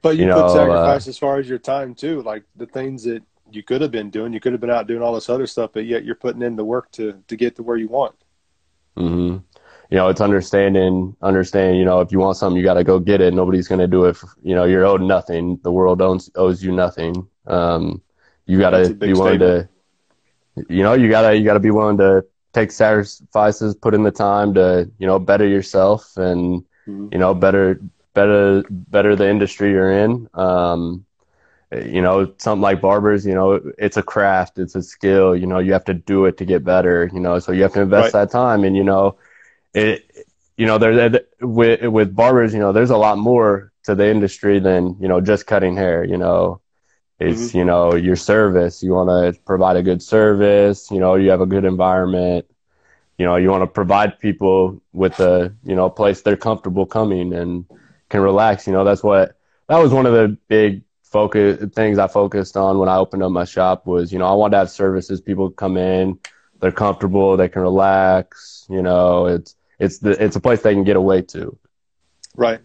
but 0.00 0.16
you, 0.16 0.26
you 0.26 0.32
put 0.32 0.50
sacrifice 0.50 1.06
uh, 1.06 1.10
as 1.10 1.18
far 1.18 1.38
as 1.38 1.48
your 1.48 1.58
time 1.58 1.94
too, 1.94 2.22
like 2.22 2.44
the 2.56 2.66
things 2.66 3.04
that 3.04 3.22
you 3.50 3.62
could 3.62 3.82
have 3.82 3.90
been 3.90 4.08
doing, 4.08 4.32
you 4.32 4.40
could 4.40 4.52
have 4.52 4.60
been 4.60 4.70
out 4.70 4.86
doing 4.86 5.02
all 5.02 5.14
this 5.14 5.28
other 5.28 5.46
stuff, 5.46 5.70
but 5.74 5.84
yet 5.84 6.04
you're 6.04 6.14
putting 6.14 6.42
in 6.42 6.56
the 6.56 6.64
work 6.64 6.90
to, 6.92 7.22
to 7.28 7.36
get 7.36 7.56
to 7.56 7.62
where 7.62 7.76
you 7.76 7.88
want. 7.88 8.14
Mm-hmm 8.96 9.38
you 9.92 9.98
know, 9.98 10.08
it's 10.08 10.22
understanding, 10.22 11.14
understanding, 11.20 11.78
you 11.78 11.84
know, 11.84 12.00
if 12.00 12.10
you 12.10 12.18
want 12.18 12.38
something, 12.38 12.56
you 12.56 12.64
got 12.64 12.74
to 12.74 12.82
go 12.82 12.98
get 12.98 13.20
it. 13.20 13.34
Nobody's 13.34 13.68
going 13.68 13.78
to 13.78 13.86
do 13.86 14.06
it. 14.06 14.16
For, 14.16 14.26
you 14.42 14.54
know, 14.54 14.64
you're 14.64 14.86
owed 14.86 15.02
nothing. 15.02 15.60
The 15.64 15.70
world 15.70 16.00
owns, 16.00 16.30
owes 16.34 16.64
you 16.64 16.72
nothing. 16.72 17.28
Um, 17.46 18.00
you 18.46 18.58
got 18.58 18.70
to 18.70 18.94
be 18.94 19.12
willing 19.12 19.40
statement. 19.40 19.68
to, 20.56 20.74
you 20.74 20.82
know, 20.82 20.94
you 20.94 21.10
gotta, 21.10 21.36
you 21.36 21.44
gotta 21.44 21.60
be 21.60 21.70
willing 21.70 21.98
to 21.98 22.24
take 22.54 22.70
sacrifices, 22.70 23.74
put 23.74 23.92
in 23.92 24.02
the 24.02 24.10
time 24.10 24.54
to, 24.54 24.90
you 24.98 25.06
know, 25.06 25.18
better 25.18 25.46
yourself 25.46 26.16
and, 26.16 26.62
mm-hmm. 26.88 27.08
you 27.12 27.18
know, 27.18 27.34
better, 27.34 27.78
better, 28.14 28.64
better 28.70 29.14
the 29.14 29.28
industry 29.28 29.72
you're 29.72 29.92
in. 29.92 30.26
Um, 30.32 31.04
you 31.70 32.00
know, 32.00 32.32
something 32.38 32.62
like 32.62 32.80
barbers, 32.80 33.26
you 33.26 33.34
know, 33.34 33.60
it's 33.76 33.98
a 33.98 34.02
craft, 34.02 34.58
it's 34.58 34.74
a 34.74 34.82
skill, 34.82 35.36
you 35.36 35.46
know, 35.46 35.58
you 35.58 35.74
have 35.74 35.84
to 35.84 35.94
do 35.94 36.24
it 36.24 36.38
to 36.38 36.46
get 36.46 36.64
better, 36.64 37.10
you 37.12 37.20
know, 37.20 37.38
so 37.38 37.52
you 37.52 37.62
have 37.62 37.74
to 37.74 37.82
invest 37.82 38.14
right. 38.14 38.20
that 38.24 38.30
time 38.30 38.64
and, 38.64 38.74
you 38.74 38.84
know, 38.84 39.18
it, 39.74 40.26
you 40.56 40.66
know, 40.66 40.78
there 40.78 41.20
with 41.40 41.82
with 41.82 42.14
barbers, 42.14 42.52
you 42.52 42.60
know, 42.60 42.72
there's 42.72 42.90
a 42.90 42.96
lot 42.96 43.18
more 43.18 43.72
to 43.84 43.94
the 43.94 44.08
industry 44.08 44.60
than 44.60 44.96
you 45.00 45.08
know 45.08 45.20
just 45.20 45.46
cutting 45.46 45.76
hair. 45.76 46.04
You 46.04 46.16
know, 46.16 46.60
it's 47.18 47.48
mm-hmm. 47.48 47.58
you 47.58 47.64
know 47.64 47.94
your 47.94 48.16
service. 48.16 48.82
You 48.82 48.92
want 48.92 49.08
to 49.08 49.40
provide 49.44 49.76
a 49.76 49.82
good 49.82 50.02
service. 50.02 50.90
You 50.90 51.00
know, 51.00 51.14
you 51.14 51.30
have 51.30 51.40
a 51.40 51.46
good 51.46 51.64
environment. 51.64 52.46
You 53.18 53.26
know, 53.26 53.36
you 53.36 53.50
want 53.50 53.62
to 53.62 53.66
provide 53.66 54.18
people 54.18 54.80
with 54.92 55.20
a 55.20 55.54
you 55.64 55.74
know 55.74 55.88
place 55.90 56.22
they're 56.22 56.36
comfortable 56.36 56.86
coming 56.86 57.32
and 57.32 57.64
can 58.08 58.20
relax. 58.20 58.66
You 58.66 58.72
know, 58.72 58.84
that's 58.84 59.02
what 59.02 59.36
that 59.68 59.78
was 59.78 59.92
one 59.92 60.06
of 60.06 60.12
the 60.12 60.36
big 60.48 60.82
focus 61.02 61.62
things 61.74 61.98
I 61.98 62.08
focused 62.08 62.56
on 62.56 62.78
when 62.78 62.88
I 62.88 62.96
opened 62.96 63.22
up 63.22 63.32
my 63.32 63.44
shop 63.44 63.86
was 63.86 64.12
you 64.12 64.18
know 64.18 64.26
I 64.26 64.32
wanted 64.32 64.52
to 64.52 64.58
have 64.58 64.70
services 64.70 65.20
people 65.20 65.50
come 65.50 65.76
in, 65.76 66.18
they're 66.60 66.72
comfortable, 66.72 67.36
they 67.36 67.48
can 67.48 67.62
relax. 67.62 68.66
You 68.70 68.82
know, 68.82 69.26
it's 69.26 69.54
it's 69.82 69.98
the 69.98 70.22
it's 70.22 70.36
a 70.36 70.40
place 70.40 70.62
they 70.62 70.74
can 70.74 70.84
get 70.84 70.96
away 70.96 71.22
to. 71.22 71.58
Right. 72.36 72.60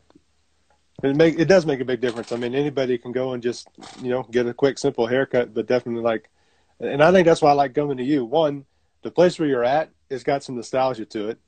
It 1.03 1.15
make 1.15 1.39
it 1.39 1.45
does 1.45 1.65
make 1.65 1.79
a 1.79 1.85
big 1.85 1.99
difference. 1.99 2.31
I 2.31 2.37
mean, 2.37 2.55
anybody 2.55 2.97
can 2.97 3.11
go 3.11 3.33
and 3.33 3.41
just 3.41 3.67
you 4.01 4.09
know 4.09 4.23
get 4.23 4.47
a 4.47 4.53
quick, 4.53 4.77
simple 4.77 5.07
haircut, 5.07 5.53
but 5.53 5.67
definitely 5.67 6.03
like, 6.03 6.29
and 6.79 7.03
I 7.03 7.11
think 7.11 7.25
that's 7.25 7.41
why 7.41 7.49
I 7.49 7.53
like 7.53 7.73
coming 7.73 7.97
to 7.97 8.03
you. 8.03 8.23
One, 8.23 8.65
the 9.01 9.11
place 9.11 9.37
where 9.39 9.47
you're 9.47 9.63
at 9.63 9.89
has 10.09 10.23
got 10.23 10.43
some 10.43 10.55
nostalgia 10.55 11.05
to 11.05 11.29
it, 11.29 11.39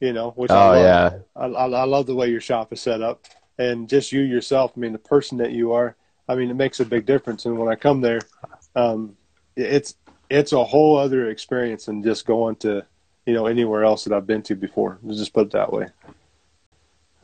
you 0.00 0.12
know. 0.12 0.30
Which 0.30 0.50
oh 0.50 0.56
I 0.56 0.80
love. 0.80 0.82
yeah, 0.82 1.18
I, 1.36 1.46
I, 1.46 1.68
I 1.80 1.84
love 1.84 2.06
the 2.06 2.14
way 2.14 2.28
your 2.28 2.40
shop 2.40 2.72
is 2.72 2.80
set 2.80 3.02
up, 3.02 3.24
and 3.58 3.88
just 3.88 4.12
you 4.12 4.20
yourself. 4.20 4.72
I 4.76 4.80
mean, 4.80 4.92
the 4.92 4.98
person 4.98 5.38
that 5.38 5.52
you 5.52 5.72
are. 5.72 5.96
I 6.30 6.34
mean, 6.34 6.50
it 6.50 6.56
makes 6.56 6.78
a 6.78 6.84
big 6.84 7.06
difference. 7.06 7.46
And 7.46 7.56
when 7.56 7.70
I 7.70 7.74
come 7.74 8.02
there, 8.02 8.20
um, 8.76 9.16
it's 9.56 9.94
it's 10.28 10.52
a 10.52 10.62
whole 10.62 10.96
other 10.96 11.30
experience 11.30 11.86
than 11.86 12.02
just 12.02 12.26
going 12.26 12.56
to 12.56 12.84
you 13.28 13.34
know 13.34 13.46
anywhere 13.46 13.84
else 13.84 14.04
that 14.04 14.14
I've 14.14 14.26
been 14.26 14.40
to 14.44 14.56
before. 14.56 14.98
Let's 15.02 15.18
just 15.18 15.34
put 15.34 15.48
it 15.48 15.52
that 15.52 15.70
way. 15.70 15.88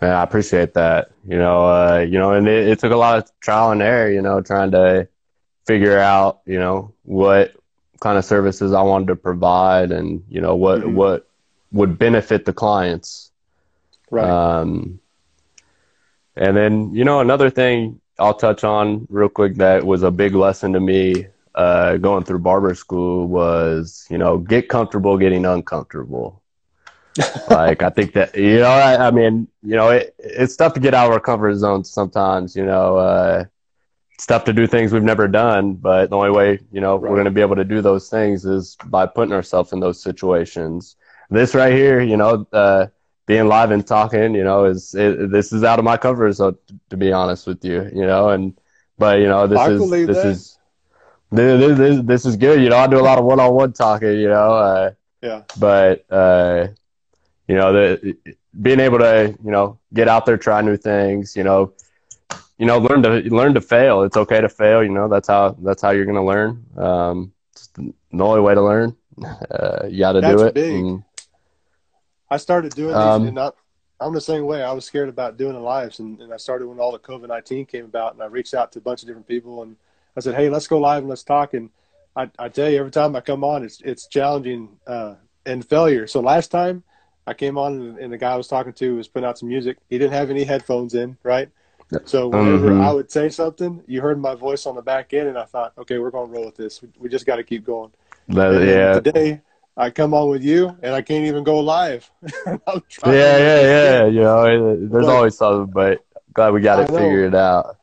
Yeah, 0.02 0.20
I 0.20 0.22
appreciate 0.22 0.74
that. 0.74 1.12
You 1.26 1.38
know, 1.38 1.64
uh, 1.64 2.06
you 2.06 2.18
know, 2.18 2.34
and 2.34 2.46
it, 2.46 2.68
it 2.68 2.78
took 2.78 2.92
a 2.92 2.96
lot 2.96 3.16
of 3.16 3.40
trial 3.40 3.70
and 3.70 3.80
error. 3.80 4.10
You 4.10 4.20
know, 4.20 4.42
trying 4.42 4.72
to 4.72 5.08
figure 5.66 5.98
out, 5.98 6.40
you 6.44 6.58
know, 6.58 6.92
what 7.04 7.56
kind 8.00 8.18
of 8.18 8.24
services 8.26 8.74
I 8.74 8.82
wanted 8.82 9.06
to 9.06 9.16
provide, 9.16 9.92
and 9.92 10.22
you 10.28 10.42
know 10.42 10.54
what 10.56 10.80
mm-hmm. 10.80 10.94
what 10.94 11.26
would 11.72 11.98
benefit 11.98 12.44
the 12.44 12.52
clients. 12.52 13.32
Right. 14.10 14.28
Um, 14.28 15.00
and 16.36 16.54
then 16.54 16.94
you 16.94 17.06
know 17.06 17.20
another 17.20 17.48
thing 17.48 17.98
I'll 18.18 18.34
touch 18.34 18.62
on 18.62 19.06
real 19.08 19.30
quick 19.30 19.54
that 19.54 19.84
was 19.84 20.02
a 20.02 20.10
big 20.10 20.34
lesson 20.34 20.74
to 20.74 20.80
me 20.80 21.28
uh, 21.54 21.96
going 21.98 22.24
through 22.24 22.40
barber 22.40 22.74
school 22.74 23.26
was, 23.28 24.06
you 24.10 24.18
know, 24.18 24.38
get 24.38 24.68
comfortable 24.68 25.16
getting 25.16 25.44
uncomfortable. 25.46 26.42
like 27.50 27.82
I 27.82 27.90
think 27.90 28.12
that 28.14 28.34
you 28.34 28.58
know, 28.58 28.70
I, 28.70 29.06
I 29.06 29.10
mean, 29.12 29.46
you 29.62 29.76
know, 29.76 29.90
it, 29.90 30.14
it's 30.18 30.56
tough 30.56 30.74
to 30.74 30.80
get 30.80 30.94
out 30.94 31.06
of 31.06 31.12
our 31.12 31.20
comfort 31.20 31.54
zone 31.54 31.84
sometimes. 31.84 32.56
You 32.56 32.66
know, 32.66 32.96
uh, 32.96 33.44
it's 34.14 34.26
tough 34.26 34.44
to 34.44 34.52
do 34.52 34.66
things 34.66 34.92
we've 34.92 35.02
never 35.02 35.28
done, 35.28 35.74
but 35.74 36.10
the 36.10 36.16
only 36.16 36.30
way 36.30 36.58
you 36.72 36.80
know 36.80 36.96
right. 36.96 37.08
we're 37.08 37.16
going 37.16 37.26
to 37.26 37.30
be 37.30 37.40
able 37.40 37.56
to 37.56 37.64
do 37.64 37.80
those 37.80 38.08
things 38.08 38.44
is 38.44 38.76
by 38.86 39.06
putting 39.06 39.32
ourselves 39.32 39.72
in 39.72 39.78
those 39.78 40.02
situations. 40.02 40.96
This 41.30 41.54
right 41.54 41.72
here, 41.72 42.00
you 42.00 42.16
know, 42.16 42.46
uh, 42.52 42.88
being 43.26 43.46
live 43.46 43.70
and 43.70 43.86
talking, 43.86 44.34
you 44.34 44.44
know, 44.44 44.64
is 44.64 44.94
it, 44.94 45.30
this 45.30 45.52
is 45.52 45.62
out 45.62 45.78
of 45.78 45.84
my 45.84 45.96
comfort 45.96 46.32
zone 46.32 46.58
to 46.90 46.96
be 46.96 47.12
honest 47.12 47.46
with 47.46 47.64
you, 47.64 47.90
you 47.94 48.06
know, 48.06 48.30
and 48.30 48.58
but 48.98 49.20
you 49.20 49.28
know, 49.28 49.46
this 49.46 49.58
I 49.58 49.70
is 49.70 49.90
this 49.90 50.16
that. 50.16 50.26
is 50.26 50.58
this, 51.34 51.78
this, 51.78 52.00
this 52.04 52.26
is 52.26 52.36
good. 52.36 52.62
You 52.62 52.68
know, 52.70 52.76
I 52.76 52.86
do 52.86 52.98
a 52.98 53.02
lot 53.02 53.18
of 53.18 53.24
one-on-one 53.24 53.72
talking. 53.72 54.18
You 54.18 54.28
know, 54.28 54.54
uh, 54.54 54.90
yeah. 55.20 55.42
But 55.58 56.04
uh, 56.10 56.68
you 57.48 57.54
know, 57.56 57.72
the 57.72 58.16
being 58.60 58.80
able 58.80 58.98
to 58.98 59.36
you 59.44 59.50
know 59.50 59.78
get 59.92 60.08
out 60.08 60.26
there, 60.26 60.36
try 60.36 60.60
new 60.60 60.76
things. 60.76 61.36
You 61.36 61.44
know, 61.44 61.72
you 62.58 62.66
know, 62.66 62.78
learn 62.78 63.02
to 63.02 63.10
learn 63.34 63.54
to 63.54 63.60
fail. 63.60 64.02
It's 64.02 64.16
okay 64.16 64.40
to 64.40 64.48
fail. 64.48 64.82
You 64.82 64.90
know, 64.90 65.08
that's 65.08 65.28
how 65.28 65.56
that's 65.62 65.82
how 65.82 65.90
you're 65.90 66.06
gonna 66.06 66.24
learn. 66.24 66.64
Um, 66.76 67.32
it's 67.52 67.68
the 67.68 67.92
only 68.12 68.40
way 68.40 68.54
to 68.54 68.62
learn. 68.62 68.96
Uh, 69.48 69.86
you 69.88 70.00
got 70.00 70.12
to 70.12 70.20
do 70.20 70.42
it. 70.42 70.54
Big. 70.54 70.74
And, 70.74 71.04
I 72.28 72.36
started 72.36 72.74
doing 72.74 72.88
these, 72.88 72.96
um, 72.96 73.26
and 73.26 73.34
not, 73.36 73.54
I'm 74.00 74.12
the 74.12 74.20
same 74.20 74.44
way. 74.44 74.60
I 74.60 74.72
was 74.72 74.84
scared 74.84 75.08
about 75.08 75.36
doing 75.36 75.52
the 75.52 75.60
lives, 75.60 76.00
and, 76.00 76.20
and 76.20 76.34
I 76.34 76.36
started 76.36 76.66
when 76.66 76.80
all 76.80 76.90
the 76.90 76.98
COVID 76.98 77.28
nineteen 77.28 77.64
came 77.64 77.84
about, 77.84 78.14
and 78.14 78.22
I 78.22 78.26
reached 78.26 78.54
out 78.54 78.72
to 78.72 78.80
a 78.80 78.82
bunch 78.82 79.02
of 79.02 79.06
different 79.06 79.28
people, 79.28 79.62
and 79.62 79.76
I 80.16 80.20
said, 80.20 80.34
"Hey, 80.34 80.48
let's 80.48 80.66
go 80.66 80.78
live 80.78 80.98
and 80.98 81.08
let's 81.08 81.22
talk." 81.22 81.54
And 81.54 81.70
I, 82.16 82.30
I 82.38 82.48
tell 82.48 82.70
you, 82.70 82.78
every 82.78 82.90
time 82.90 83.16
I 83.16 83.20
come 83.20 83.44
on, 83.44 83.64
it's 83.64 83.80
it's 83.80 84.06
challenging 84.06 84.76
uh, 84.86 85.14
and 85.46 85.66
failure. 85.66 86.06
So 86.06 86.20
last 86.20 86.48
time 86.48 86.82
I 87.26 87.34
came 87.34 87.58
on, 87.58 87.98
and 88.00 88.12
the 88.12 88.18
guy 88.18 88.32
I 88.32 88.36
was 88.36 88.48
talking 88.48 88.72
to 88.74 88.96
was 88.96 89.08
putting 89.08 89.26
out 89.26 89.38
some 89.38 89.48
music. 89.48 89.78
He 89.88 89.98
didn't 89.98 90.12
have 90.12 90.30
any 90.30 90.44
headphones 90.44 90.94
in, 90.94 91.16
right? 91.22 91.48
So 92.06 92.28
whenever 92.28 92.70
mm-hmm. 92.70 92.80
I 92.80 92.92
would 92.92 93.10
say 93.10 93.28
something, 93.28 93.82
you 93.86 94.00
heard 94.00 94.20
my 94.20 94.34
voice 94.34 94.66
on 94.66 94.74
the 94.74 94.82
back 94.82 95.12
end, 95.14 95.28
and 95.28 95.38
I 95.38 95.44
thought, 95.44 95.72
okay, 95.78 95.98
we're 95.98 96.10
going 96.10 96.28
to 96.28 96.32
roll 96.32 96.46
with 96.46 96.56
this. 96.56 96.82
We, 96.82 96.88
we 96.98 97.08
just 97.08 97.26
got 97.26 97.36
to 97.36 97.44
keep 97.44 97.64
going. 97.64 97.92
But, 98.28 98.62
yeah. 98.62 98.94
Today, 98.94 99.42
I 99.76 99.90
come 99.90 100.14
on 100.14 100.30
with 100.30 100.42
you, 100.42 100.76
and 100.82 100.94
I 100.94 101.02
can't 101.02 101.26
even 101.26 101.44
go 101.44 101.60
live. 101.60 102.10
yeah, 102.46 102.56
yeah, 103.06 103.60
yeah. 103.60 104.06
You 104.06 104.20
know, 104.20 104.76
there's 104.76 105.06
but, 105.06 105.14
always 105.14 105.36
something, 105.36 105.72
but 105.72 106.04
glad 106.32 106.52
we 106.52 106.60
got 106.60 106.80
it 106.80 106.88
figured 106.88 107.34
out. 107.34 107.76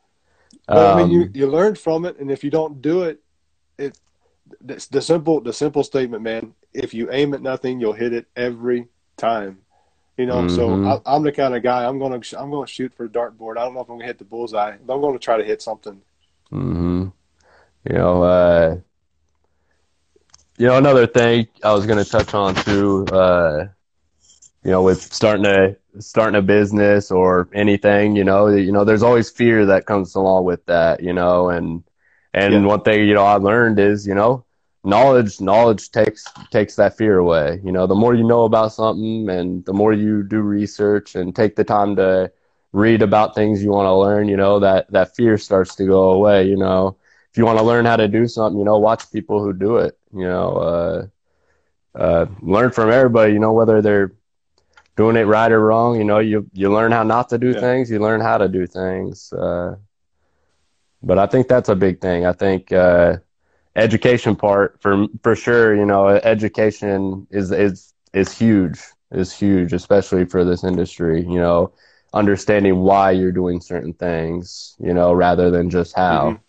But, 0.68 0.96
I 0.96 1.04
mean, 1.04 1.12
you 1.12 1.22
um, 1.24 1.32
you 1.34 1.48
learn 1.48 1.76
from 1.76 2.06
it, 2.06 2.18
and 2.20 2.32
if 2.32 2.44
you 2.44 2.50
don't 2.50 2.82
do 2.82 3.04
it, 3.04 3.20
it 3.78 3.98
the 4.62 5.02
simple 5.02 5.42
the 5.42 5.54
simple 5.54 5.84
statement, 5.84 6.24
man. 6.24 6.54
If 6.74 6.94
you 6.94 7.12
aim 7.12 7.34
at 7.34 7.42
nothing, 7.42 7.80
you'll 7.80 7.94
hit 7.94 8.14
it 8.14 8.28
every 8.36 8.88
time. 9.18 9.60
You 10.18 10.26
know, 10.26 10.44
mm-hmm. 10.44 10.56
so 10.56 11.02
I, 11.06 11.16
am 11.16 11.24
the 11.24 11.32
kind 11.32 11.56
of 11.56 11.64
guy 11.64 11.86
I'm 11.86 12.00
gonna 12.00 12.22
I'm 12.38 12.52
gonna 12.52 12.68
shoot 12.68 12.94
for 12.94 13.06
a 13.06 13.10
dartboard. 13.10 13.58
I 13.58 13.64
don't 13.64 13.74
know 13.74 13.82
if 13.82 13.90
I'm 13.90 13.96
gonna 13.96 14.06
hit 14.06 14.20
the 14.20 14.26
bullseye, 14.26 14.78
but 14.86 14.94
I'm 14.94 15.02
gonna 15.02 15.20
try 15.20 15.38
to 15.38 15.44
hit 15.44 15.62
something. 15.62 16.02
Hmm. 16.50 17.08
You 17.90 17.96
know, 17.96 18.22
uh, 18.22 18.78
you 20.58 20.68
know, 20.68 20.78
another 20.78 21.08
thing 21.08 21.48
I 21.64 21.74
was 21.74 21.86
gonna 21.86 22.06
touch 22.06 22.34
on 22.34 22.56
too. 22.56 23.06
Uh, 23.08 23.66
you 24.64 24.72
know, 24.72 24.84
with 24.84 25.02
starting 25.02 25.46
a 25.46 25.76
starting 26.00 26.38
a 26.38 26.42
business 26.42 27.12
or 27.12 27.50
anything, 27.54 28.16
you 28.16 28.24
know, 28.24 28.48
you 28.48 28.72
know, 28.72 28.84
there's 28.84 29.04
always 29.04 29.30
fear 29.30 29.66
that 29.68 29.86
comes 29.86 30.16
along 30.16 30.46
with 30.46 30.66
that, 30.66 31.02
you 31.02 31.14
know, 31.14 31.50
and 31.50 31.84
and 32.34 32.54
yeah. 32.54 32.66
one 32.66 32.82
thing, 32.82 33.08
you 33.08 33.14
know, 33.14 33.24
I 33.26 33.36
learned 33.36 33.80
is, 33.80 34.06
you 34.08 34.16
know, 34.16 34.46
knowledge 34.84 35.40
knowledge 35.42 35.92
takes 35.92 36.26
takes 36.52 36.76
that 36.76 36.98
fear 36.98 37.18
away. 37.18 37.62
You 37.64 37.72
know, 37.72 37.88
the 37.88 37.96
more 37.96 38.14
you 38.16 38.24
know 38.24 38.44
about 38.46 38.74
something 38.74 39.30
and 39.30 39.66
the 39.66 39.74
more 39.74 39.94
you 39.94 40.24
do 40.24 40.42
research 40.42 41.16
and 41.16 41.36
take 41.36 41.56
the 41.56 41.64
time 41.64 41.96
to 41.98 42.32
read 42.74 43.02
about 43.02 43.36
things 43.36 43.64
you 43.64 43.72
want 43.72 43.86
to 43.88 43.94
learn, 43.96 44.28
you 44.28 44.38
know, 44.38 44.60
that 44.60 44.92
that 44.92 45.16
fear 45.16 45.38
starts 45.38 45.76
to 45.76 45.86
go 45.86 46.12
away, 46.12 46.48
you 46.48 46.58
know. 46.58 46.98
If 47.32 47.38
you 47.38 47.46
want 47.46 47.60
to 47.60 47.64
learn 47.66 47.86
how 47.86 47.96
to 47.98 48.08
do 48.08 48.28
something, 48.28 48.60
you 48.60 48.66
know, 48.66 48.78
watch 48.80 49.12
people 49.12 49.44
who 49.44 49.54
do 49.54 49.78
it, 49.78 49.98
you 50.14 50.24
know, 50.24 50.58
uh 50.58 51.08
uh 51.98 52.26
learn 52.42 52.72
from 52.72 52.92
everybody, 52.92 53.34
you 53.34 53.40
know, 53.40 53.54
whether 53.54 53.82
they're 53.82 54.12
doing 54.96 55.16
it 55.16 55.24
right 55.24 55.52
or 55.52 55.60
wrong. 55.60 55.98
You 55.98 56.04
know, 56.04 56.20
you 56.20 56.50
you 56.54 56.72
learn 56.72 56.92
how 56.92 57.04
not 57.04 57.30
to 57.30 57.38
do 57.38 57.52
yeah. 57.52 57.60
things. 57.60 57.90
You 57.90 58.00
learn 58.00 58.22
how 58.22 58.38
to 58.38 58.48
do 58.48 58.68
things. 58.68 59.32
Uh, 59.34 59.76
but 61.04 61.18
I 61.18 61.26
think 61.26 61.48
that's 61.48 61.70
a 61.70 61.76
big 61.76 62.00
thing. 62.02 62.26
I 62.26 62.34
think 62.34 62.72
uh, 62.72 63.18
education 63.76 64.36
part 64.36 64.82
for 64.82 65.08
for 65.24 65.36
sure. 65.36 65.76
You 65.76 65.86
know, 65.86 66.08
education 66.08 67.28
is 67.32 67.52
is 67.52 67.94
is 68.14 68.38
huge. 68.38 68.80
Is 69.12 69.34
huge, 69.34 69.74
especially 69.74 70.26
for 70.26 70.46
this 70.46 70.64
industry. 70.64 71.22
You 71.22 71.40
know, 71.40 71.74
understanding 72.14 72.80
why 72.80 73.12
you're 73.12 73.32
doing 73.34 73.60
certain 73.60 73.94
things. 73.94 74.76
You 74.80 74.94
know, 74.94 75.14
rather 75.14 75.50
than 75.52 75.70
just 75.70 75.96
how. 75.96 76.32
Mm-hmm. 76.32 76.40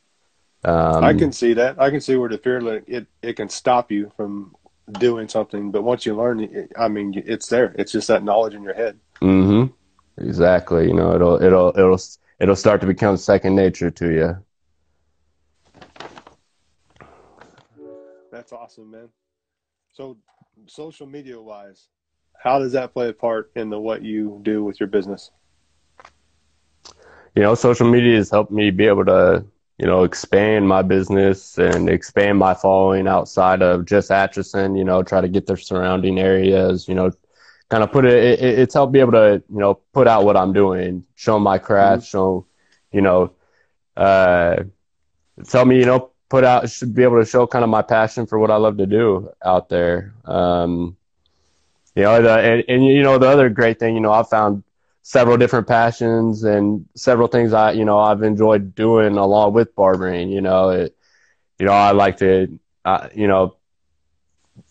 Um, 0.64 1.02
I 1.02 1.12
can 1.12 1.32
see 1.32 1.54
that. 1.54 1.80
I 1.80 1.90
can 1.90 2.00
see 2.00 2.14
where 2.14 2.28
the 2.28 2.38
fear 2.38 2.60
it 2.86 3.06
it 3.20 3.32
can 3.34 3.48
stop 3.48 3.90
you 3.90 4.12
from 4.16 4.54
doing 4.90 5.28
something. 5.28 5.70
But 5.70 5.82
once 5.82 6.04
you 6.06 6.16
learn, 6.16 6.68
I 6.76 6.88
mean, 6.88 7.22
it's 7.26 7.48
there. 7.48 7.74
It's 7.78 7.92
just 7.92 8.08
that 8.08 8.24
knowledge 8.24 8.54
in 8.54 8.62
your 8.62 8.74
head. 8.74 8.98
Mm-hmm. 9.20 9.72
Exactly. 10.26 10.86
You 10.86 10.94
know, 10.94 11.14
it'll 11.14 11.42
it'll 11.42 11.68
it'll 11.78 12.00
it'll 12.40 12.56
start 12.56 12.80
to 12.80 12.86
become 12.86 13.16
second 13.16 13.54
nature 13.54 13.90
to 13.90 14.12
you. 14.12 14.36
That's 18.30 18.52
awesome, 18.52 18.90
man. 18.90 19.08
So, 19.92 20.16
social 20.66 21.06
media 21.06 21.40
wise, 21.40 21.88
how 22.42 22.58
does 22.58 22.72
that 22.72 22.92
play 22.92 23.08
a 23.08 23.12
part 23.12 23.52
in 23.56 23.70
the 23.70 23.78
what 23.78 24.02
you 24.02 24.40
do 24.42 24.64
with 24.64 24.80
your 24.80 24.88
business? 24.88 25.30
You 27.34 27.42
know, 27.42 27.54
social 27.54 27.88
media 27.88 28.16
has 28.16 28.30
helped 28.30 28.50
me 28.50 28.70
be 28.70 28.86
able 28.86 29.04
to 29.06 29.44
you 29.78 29.86
know, 29.86 30.04
expand 30.04 30.68
my 30.68 30.82
business 30.82 31.58
and 31.58 31.88
expand 31.88 32.38
my 32.38 32.54
following 32.54 33.08
outside 33.08 33.62
of 33.62 33.84
just 33.84 34.10
Atchison, 34.10 34.76
you 34.76 34.84
know, 34.84 35.02
try 35.02 35.20
to 35.20 35.28
get 35.28 35.46
their 35.46 35.56
surrounding 35.56 36.18
areas, 36.20 36.86
you 36.86 36.94
know, 36.94 37.10
kind 37.68 37.82
of 37.82 37.90
put 37.90 38.04
it, 38.04 38.40
it, 38.40 38.58
it's 38.58 38.74
helped 38.74 38.92
be 38.92 39.00
able 39.00 39.12
to, 39.12 39.42
you 39.48 39.58
know, 39.58 39.74
put 39.92 40.06
out 40.06 40.24
what 40.24 40.36
I'm 40.36 40.52
doing, 40.52 41.04
show 41.14 41.38
my 41.38 41.58
craft, 41.58 42.02
mm-hmm. 42.02 42.10
show, 42.10 42.46
you 42.92 43.00
know, 43.00 43.32
uh, 43.96 44.56
tell 45.48 45.64
me, 45.64 45.78
you 45.78 45.86
know, 45.86 46.10
put 46.28 46.44
out, 46.44 46.68
should 46.68 46.94
be 46.94 47.02
able 47.02 47.18
to 47.18 47.24
show 47.24 47.46
kind 47.46 47.64
of 47.64 47.70
my 47.70 47.82
passion 47.82 48.26
for 48.26 48.38
what 48.38 48.50
I 48.50 48.56
love 48.56 48.76
to 48.76 48.86
do 48.86 49.30
out 49.44 49.68
there. 49.68 50.14
Um, 50.26 50.96
you 51.94 52.02
know, 52.02 52.22
the, 52.22 52.38
and, 52.38 52.64
and, 52.68 52.86
you 52.86 53.02
know, 53.02 53.18
the 53.18 53.28
other 53.28 53.48
great 53.48 53.78
thing, 53.78 53.94
you 53.94 54.00
know, 54.00 54.12
I 54.12 54.22
found 54.22 54.64
several 55.02 55.36
different 55.36 55.66
passions 55.66 56.44
and 56.44 56.86
several 56.94 57.28
things 57.28 57.52
I, 57.52 57.72
you 57.72 57.84
know, 57.84 57.98
I've 57.98 58.22
enjoyed 58.22 58.74
doing 58.74 59.16
along 59.16 59.52
with 59.52 59.74
barbering. 59.74 60.30
You 60.30 60.40
know, 60.40 60.70
it, 60.70 60.96
you 61.58 61.66
know, 61.66 61.72
I 61.72 61.90
like 61.92 62.18
to, 62.18 62.58
uh, 62.84 63.08
you 63.14 63.28
know, 63.28 63.56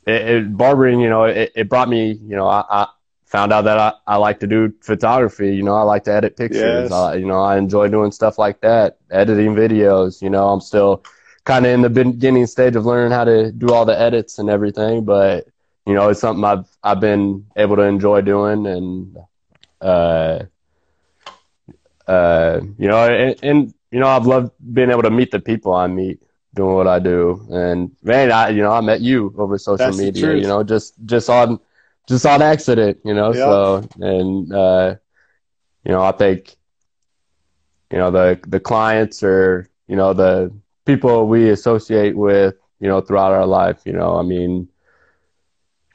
it, 0.05 0.21
it, 0.21 0.57
barbering, 0.57 0.99
you 0.99 1.09
know, 1.09 1.25
it, 1.25 1.51
it 1.55 1.69
brought 1.69 1.89
me, 1.89 2.11
you 2.11 2.35
know, 2.35 2.47
I, 2.47 2.63
I 2.69 2.87
found 3.25 3.53
out 3.53 3.63
that 3.63 3.77
I, 3.77 3.93
I 4.07 4.15
like 4.17 4.39
to 4.41 4.47
do 4.47 4.73
photography. 4.81 5.55
You 5.55 5.63
know, 5.63 5.75
I 5.75 5.83
like 5.83 6.03
to 6.05 6.13
edit 6.13 6.35
pictures. 6.37 6.89
Yes. 6.89 6.91
I, 6.91 7.15
you 7.15 7.25
know, 7.25 7.41
I 7.41 7.57
enjoy 7.57 7.87
doing 7.87 8.11
stuff 8.11 8.37
like 8.37 8.61
that, 8.61 8.97
editing 9.09 9.55
videos. 9.55 10.21
You 10.21 10.29
know, 10.29 10.49
I'm 10.49 10.61
still 10.61 11.03
kind 11.45 11.65
of 11.65 11.71
in 11.71 11.81
the 11.81 11.89
beginning 11.89 12.45
stage 12.47 12.75
of 12.75 12.85
learning 12.85 13.11
how 13.11 13.23
to 13.23 13.51
do 13.51 13.73
all 13.73 13.85
the 13.85 13.99
edits 13.99 14.39
and 14.39 14.49
everything, 14.49 15.03
but 15.03 15.47
you 15.85 15.93
know, 15.93 16.09
it's 16.09 16.19
something 16.19 16.43
I've 16.43 16.67
I've 16.83 16.99
been 16.99 17.45
able 17.55 17.75
to 17.77 17.81
enjoy 17.81 18.21
doing, 18.21 18.67
and 18.67 19.17
uh, 19.81 20.43
uh, 22.07 22.61
you 22.77 22.87
know, 22.87 23.07
and, 23.07 23.35
and, 23.43 23.73
you 23.91 23.99
know, 23.99 24.07
I've 24.07 24.25
loved 24.25 24.51
being 24.73 24.89
able 24.89 25.03
to 25.03 25.09
meet 25.11 25.31
the 25.31 25.39
people 25.39 25.73
I 25.73 25.87
meet 25.87 26.21
doing 26.53 26.75
what 26.75 26.87
I 26.87 26.99
do. 26.99 27.45
And 27.49 27.91
man, 28.03 28.31
I, 28.31 28.49
you 28.49 28.61
know, 28.61 28.71
I 28.71 28.81
met 28.81 29.01
you 29.01 29.33
over 29.37 29.57
social 29.57 29.77
That's 29.77 29.97
media, 29.97 30.35
you 30.35 30.43
know, 30.43 30.63
just, 30.63 30.93
just 31.05 31.29
on, 31.29 31.59
just 32.07 32.25
on 32.25 32.41
accident, 32.41 32.99
you 33.05 33.13
know, 33.13 33.27
yep. 33.27 33.35
so, 33.35 33.87
and, 33.99 34.53
uh, 34.53 34.95
you 35.83 35.91
know, 35.91 36.01
I 36.01 36.11
think, 36.11 36.55
you 37.91 37.97
know, 37.97 38.11
the, 38.11 38.39
the 38.47 38.59
clients 38.59 39.23
or, 39.23 39.69
you 39.87 39.95
know, 39.95 40.13
the 40.13 40.51
people 40.85 41.27
we 41.27 41.49
associate 41.49 42.15
with, 42.15 42.55
you 42.79 42.87
know, 42.87 43.01
throughout 43.01 43.31
our 43.31 43.45
life, 43.45 43.81
you 43.85 43.93
know, 43.93 44.17
I 44.17 44.23
mean, 44.23 44.67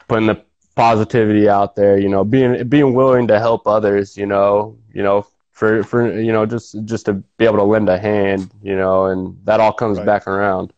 putting 0.09 0.27
the 0.27 0.46
positivity 0.77 1.49
out 1.49 1.75
there, 1.75 1.99
you 1.99 2.09
know, 2.09 2.25
being 2.25 2.69
being 2.69 2.95
willing 2.95 3.27
to 3.27 3.41
help 3.41 3.67
others, 3.67 4.17
you 4.17 4.27
know, 4.27 4.79
you 4.93 5.03
know, 5.03 5.27
for 5.51 5.83
for 5.83 6.21
you 6.21 6.33
know, 6.33 6.47
just 6.47 6.85
just 6.85 7.07
to 7.07 7.15
be 7.39 7.47
able 7.47 7.57
to 7.57 7.65
lend 7.65 7.89
a 7.89 7.99
hand, 7.99 8.51
you 8.63 8.77
know, 8.77 9.07
and 9.07 9.37
that 9.45 9.59
all 9.59 9.73
comes 9.73 9.99
right. 9.99 10.07
back 10.07 10.29
around. 10.29 10.73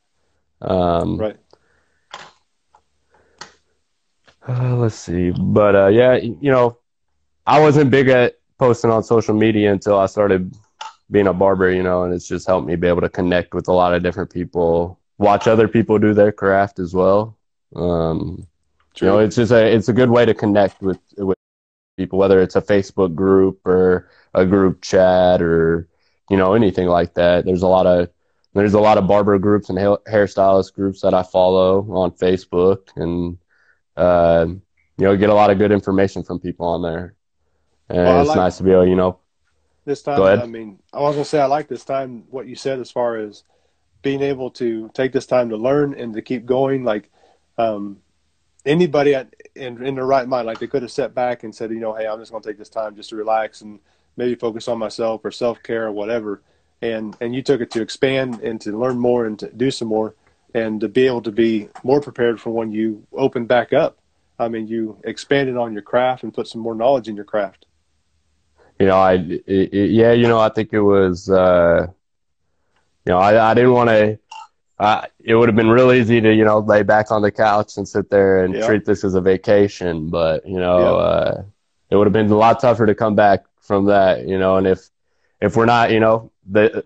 Um, 0.62 1.18
right. 1.18 1.36
Uh, 4.48 4.76
let's 4.76 4.94
see, 4.94 5.30
but 5.30 5.74
uh, 5.74 5.88
yeah, 5.88 6.14
you 6.14 6.50
know, 6.50 6.78
I 7.46 7.60
wasn't 7.60 7.90
big 7.90 8.08
at 8.08 8.38
posting 8.58 8.90
on 8.90 9.02
social 9.02 9.34
media 9.34 9.70
until 9.70 9.98
I 9.98 10.06
started 10.06 10.56
being 11.10 11.26
a 11.26 11.34
barber, 11.34 11.70
you 11.70 11.82
know, 11.82 12.04
and 12.04 12.14
it's 12.14 12.26
just 12.26 12.46
helped 12.46 12.66
me 12.66 12.74
be 12.74 12.88
able 12.88 13.02
to 13.02 13.10
connect 13.10 13.52
with 13.52 13.68
a 13.68 13.72
lot 13.72 13.92
of 13.92 14.02
different 14.02 14.32
people, 14.32 14.98
watch 15.18 15.46
other 15.46 15.68
people 15.68 15.98
do 15.98 16.14
their 16.14 16.32
craft 16.32 16.78
as 16.78 16.94
well. 16.94 17.36
Um, 17.76 18.47
you 19.00 19.06
know, 19.06 19.18
it's 19.18 19.36
just 19.36 19.52
a 19.52 19.64
it's 19.66 19.88
a 19.88 19.92
good 19.92 20.10
way 20.10 20.24
to 20.24 20.34
connect 20.34 20.80
with 20.82 20.98
with 21.16 21.38
people, 21.96 22.18
whether 22.18 22.40
it's 22.40 22.56
a 22.56 22.62
Facebook 22.62 23.14
group 23.14 23.66
or 23.66 24.08
a 24.34 24.46
group 24.46 24.82
chat 24.82 25.42
or 25.42 25.88
you 26.30 26.36
know 26.36 26.54
anything 26.54 26.86
like 26.86 27.14
that. 27.14 27.44
There's 27.44 27.62
a 27.62 27.68
lot 27.68 27.86
of 27.86 28.08
there's 28.54 28.74
a 28.74 28.80
lot 28.80 28.98
of 28.98 29.06
barber 29.06 29.38
groups 29.38 29.68
and 29.68 29.78
hairstylist 29.78 30.74
groups 30.74 31.00
that 31.02 31.14
I 31.14 31.22
follow 31.22 31.80
on 31.92 32.12
Facebook, 32.12 32.88
and 32.96 33.38
uh, 33.96 34.46
you 34.48 35.04
know 35.04 35.16
get 35.16 35.30
a 35.30 35.34
lot 35.34 35.50
of 35.50 35.58
good 35.58 35.72
information 35.72 36.22
from 36.22 36.40
people 36.40 36.66
on 36.66 36.82
there. 36.82 37.14
And 37.88 37.98
well, 37.98 38.20
it's 38.20 38.28
like 38.28 38.36
nice 38.36 38.58
to 38.58 38.64
be 38.64 38.72
able, 38.72 38.86
you 38.86 38.96
know. 38.96 39.20
This 39.84 40.02
time, 40.02 40.20
I 40.20 40.46
mean, 40.46 40.78
I 40.92 41.00
was 41.00 41.14
gonna 41.14 41.24
say 41.24 41.40
I 41.40 41.46
like 41.46 41.68
this 41.68 41.84
time 41.84 42.24
what 42.30 42.46
you 42.46 42.56
said 42.56 42.78
as 42.78 42.90
far 42.90 43.16
as 43.16 43.44
being 44.02 44.22
able 44.22 44.50
to 44.50 44.90
take 44.92 45.12
this 45.12 45.26
time 45.26 45.48
to 45.48 45.56
learn 45.56 45.94
and 45.94 46.12
to 46.14 46.22
keep 46.22 46.44
going. 46.44 46.84
Like 46.84 47.10
um, 47.56 47.98
anybody 48.68 49.14
in 49.54 49.84
in 49.84 49.94
their 49.94 50.06
right 50.06 50.28
mind, 50.28 50.46
like 50.46 50.58
they 50.58 50.66
could 50.66 50.82
have 50.82 50.92
sat 50.92 51.14
back 51.14 51.42
and 51.42 51.54
said, 51.54 51.70
you 51.70 51.80
know, 51.80 51.94
hey, 51.94 52.06
I'm 52.06 52.18
just 52.18 52.30
gonna 52.30 52.44
take 52.44 52.58
this 52.58 52.68
time 52.68 52.94
just 52.94 53.10
to 53.10 53.16
relax 53.16 53.62
and 53.62 53.80
maybe 54.16 54.34
focus 54.34 54.68
on 54.68 54.78
myself 54.78 55.24
or 55.24 55.30
self 55.30 55.62
care 55.62 55.86
or 55.86 55.92
whatever. 55.92 56.42
And 56.82 57.16
and 57.20 57.34
you 57.34 57.42
took 57.42 57.60
it 57.60 57.70
to 57.72 57.82
expand 57.82 58.40
and 58.40 58.60
to 58.60 58.78
learn 58.78 58.98
more 58.98 59.26
and 59.26 59.38
to 59.40 59.50
do 59.50 59.70
some 59.70 59.88
more 59.88 60.14
and 60.54 60.80
to 60.80 60.88
be 60.88 61.06
able 61.06 61.22
to 61.22 61.32
be 61.32 61.68
more 61.82 62.00
prepared 62.00 62.40
for 62.40 62.50
when 62.50 62.70
you 62.70 63.06
open 63.12 63.46
back 63.46 63.72
up. 63.72 63.98
I 64.38 64.48
mean, 64.48 64.68
you 64.68 64.98
expanded 65.04 65.56
on 65.56 65.72
your 65.72 65.82
craft 65.82 66.22
and 66.22 66.32
put 66.32 66.46
some 66.46 66.60
more 66.60 66.74
knowledge 66.74 67.08
in 67.08 67.16
your 67.16 67.24
craft 67.24 67.66
you 68.78 68.86
know, 68.86 68.96
I, 68.96 69.14
it, 69.14 69.42
it, 69.46 69.90
yeah, 69.90 70.12
you 70.12 70.28
know, 70.28 70.38
I 70.38 70.48
think 70.50 70.72
it 70.72 70.80
was, 70.80 71.28
uh, 71.28 71.86
you 73.04 73.12
know, 73.12 73.18
I, 73.18 73.50
I 73.50 73.54
didn't 73.54 73.72
want 73.72 73.90
to, 73.90 74.18
uh, 74.78 75.02
it 75.24 75.34
would 75.34 75.48
have 75.48 75.56
been 75.56 75.70
real 75.70 75.92
easy 75.92 76.20
to, 76.20 76.32
you 76.32 76.44
know, 76.44 76.60
lay 76.60 76.82
back 76.82 77.10
on 77.10 77.22
the 77.22 77.30
couch 77.32 77.76
and 77.76 77.88
sit 77.88 78.10
there 78.10 78.44
and 78.44 78.54
treat 78.64 78.84
this 78.84 79.04
as 79.04 79.14
a 79.14 79.20
vacation. 79.20 80.08
But, 80.08 80.46
you 80.46 80.58
know, 80.58 80.96
uh, 80.96 81.42
it 81.90 81.96
would 81.96 82.06
have 82.06 82.12
been 82.12 82.30
a 82.30 82.36
lot 82.36 82.60
tougher 82.60 82.86
to 82.86 82.94
come 82.94 83.14
back 83.14 83.44
from 83.60 83.86
that, 83.86 84.26
you 84.26 84.38
know, 84.38 84.56
and 84.56 84.66
if, 84.66 84.88
if 85.40 85.56
we're 85.56 85.66
not, 85.66 85.90
you 85.90 86.00
know, 86.00 86.30
the, 86.46 86.84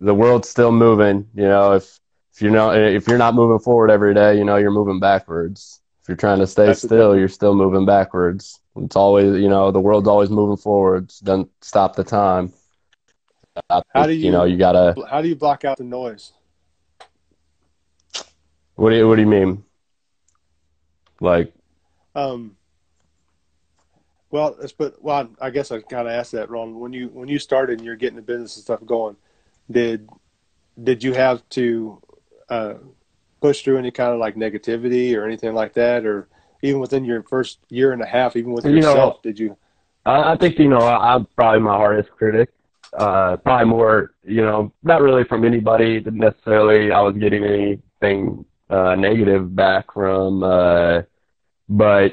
the 0.00 0.14
world's 0.14 0.48
still 0.48 0.72
moving, 0.72 1.28
you 1.34 1.44
know, 1.44 1.72
if, 1.72 1.98
if 2.32 2.42
you 2.42 2.50
know, 2.50 2.72
if 2.72 3.06
you're 3.06 3.18
not 3.18 3.34
moving 3.34 3.58
forward 3.58 3.90
every 3.90 4.14
day, 4.14 4.36
you 4.36 4.44
know, 4.44 4.56
you're 4.56 4.70
moving 4.70 5.00
backwards. 5.00 5.80
If 6.02 6.08
you're 6.08 6.16
trying 6.16 6.40
to 6.40 6.46
stay 6.46 6.66
That's 6.66 6.82
still, 6.82 7.16
you're 7.16 7.28
still 7.28 7.54
moving 7.54 7.86
backwards. 7.86 8.60
It's 8.76 8.96
always, 8.96 9.40
you 9.40 9.48
know, 9.48 9.70
the 9.70 9.80
world's 9.80 10.08
always 10.08 10.30
moving 10.30 10.56
forwards. 10.56 11.20
Doesn't 11.20 11.50
stop 11.62 11.96
the 11.96 12.04
time. 12.04 12.52
how 13.70 14.06
do 14.06 14.12
you, 14.12 14.26
you 14.26 14.30
know, 14.30 14.44
you 14.44 14.56
gotta. 14.56 14.94
How 15.08 15.22
do 15.22 15.28
you 15.28 15.36
block 15.36 15.64
out 15.64 15.78
the 15.78 15.84
noise? 15.84 16.32
What 18.76 18.90
do 18.90 18.96
you 18.96 19.08
What 19.08 19.16
do 19.16 19.22
you 19.22 19.28
mean? 19.28 19.64
Like, 21.20 21.52
um, 22.14 22.56
well, 24.30 24.56
put. 24.76 25.02
Well, 25.02 25.28
I 25.40 25.50
guess 25.50 25.70
I 25.70 25.80
kind 25.80 26.08
of 26.08 26.14
asked 26.14 26.32
that 26.32 26.50
wrong. 26.50 26.78
When 26.78 26.92
you 26.92 27.08
when 27.08 27.28
you 27.28 27.38
started 27.38 27.78
and 27.78 27.86
you're 27.86 27.96
getting 27.96 28.16
the 28.16 28.22
business 28.22 28.56
and 28.56 28.64
stuff 28.64 28.80
going, 28.84 29.16
did 29.70 30.08
did 30.82 31.04
you 31.04 31.12
have 31.12 31.48
to 31.50 32.02
uh, 32.48 32.74
push 33.40 33.62
through 33.62 33.78
any 33.78 33.90
kind 33.90 34.12
of 34.12 34.18
like 34.18 34.34
negativity 34.34 35.16
or 35.16 35.24
anything 35.24 35.54
like 35.54 35.74
that, 35.74 36.04
or 36.04 36.28
even 36.62 36.80
within 36.80 37.04
your 37.04 37.22
first 37.22 37.60
year 37.68 37.92
and 37.92 38.02
a 38.02 38.06
half, 38.06 38.34
even 38.36 38.52
with 38.52 38.64
you 38.64 38.72
yourself, 38.72 38.96
know, 38.96 39.20
did 39.22 39.38
you? 39.38 39.56
I 40.06 40.36
think 40.36 40.58
you 40.58 40.68
know 40.68 40.78
I'm 40.78 41.26
probably 41.36 41.60
my 41.60 41.76
hardest 41.76 42.10
critic. 42.10 42.50
Uh, 42.92 43.36
probably 43.38 43.66
more, 43.66 44.14
you 44.24 44.42
know, 44.42 44.72
not 44.82 45.00
really 45.00 45.24
from 45.24 45.44
anybody 45.44 46.00
necessarily. 46.00 46.92
I 46.92 47.00
was 47.00 47.16
getting 47.16 47.44
anything 47.44 48.44
uh, 48.74 48.96
negative 48.96 49.54
back 49.54 49.92
from, 49.92 50.42
uh, 50.42 51.02
but 51.68 52.12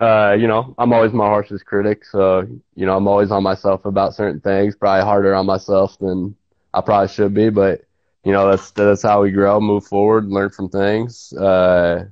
uh, 0.00 0.36
you 0.38 0.46
know, 0.48 0.74
I'm 0.78 0.92
always 0.92 1.12
my 1.12 1.26
harshest 1.26 1.66
critic. 1.66 2.04
So 2.04 2.46
you 2.74 2.86
know, 2.86 2.96
I'm 2.96 3.08
always 3.08 3.30
on 3.30 3.42
myself 3.42 3.84
about 3.84 4.14
certain 4.14 4.40
things. 4.40 4.76
Probably 4.76 5.04
harder 5.04 5.34
on 5.34 5.46
myself 5.46 5.98
than 5.98 6.36
I 6.74 6.80
probably 6.80 7.08
should 7.08 7.34
be, 7.34 7.50
but 7.50 7.82
you 8.24 8.32
know, 8.32 8.50
that's 8.50 8.70
that's 8.72 9.02
how 9.02 9.22
we 9.22 9.30
grow, 9.30 9.60
move 9.60 9.84
forward, 9.84 10.26
learn 10.28 10.50
from 10.50 10.68
things. 10.68 11.32
Uh, 11.32 12.06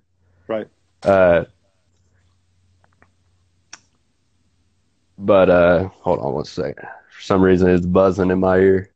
right. 0.48 0.68
Uh, 1.02 1.44
but 5.18 5.50
uh, 5.50 5.88
hold 5.88 6.20
on 6.20 6.34
one 6.34 6.44
second. 6.44 6.86
For 7.10 7.22
some 7.22 7.42
reason, 7.42 7.70
it's 7.70 7.86
buzzing 7.86 8.30
in 8.30 8.40
my 8.40 8.58
ear. 8.58 8.90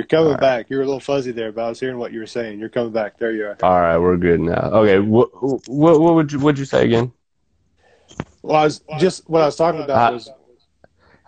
You're 0.00 0.06
coming 0.06 0.30
right. 0.30 0.40
back. 0.40 0.70
You're 0.70 0.80
a 0.80 0.86
little 0.86 0.98
fuzzy 0.98 1.30
there, 1.30 1.52
but 1.52 1.62
I 1.62 1.68
was 1.68 1.78
hearing 1.78 1.98
what 1.98 2.10
you 2.10 2.20
were 2.20 2.26
saying. 2.26 2.58
You're 2.58 2.70
coming 2.70 2.90
back. 2.90 3.18
There 3.18 3.32
you 3.32 3.44
are. 3.44 3.58
All 3.62 3.82
right, 3.82 3.98
we're 3.98 4.16
good 4.16 4.40
now. 4.40 4.70
Okay, 4.72 4.98
what 4.98 5.28
what, 5.68 6.00
what 6.00 6.14
would 6.14 6.32
you 6.32 6.38
would 6.38 6.58
you 6.58 6.64
say 6.64 6.86
again? 6.86 7.12
Well, 8.40 8.56
I 8.56 8.64
was 8.64 8.80
just 8.98 9.28
what 9.28 9.42
I 9.42 9.44
was 9.44 9.56
talking 9.56 9.82
about 9.82 9.98
I, 9.98 10.14
was. 10.14 10.30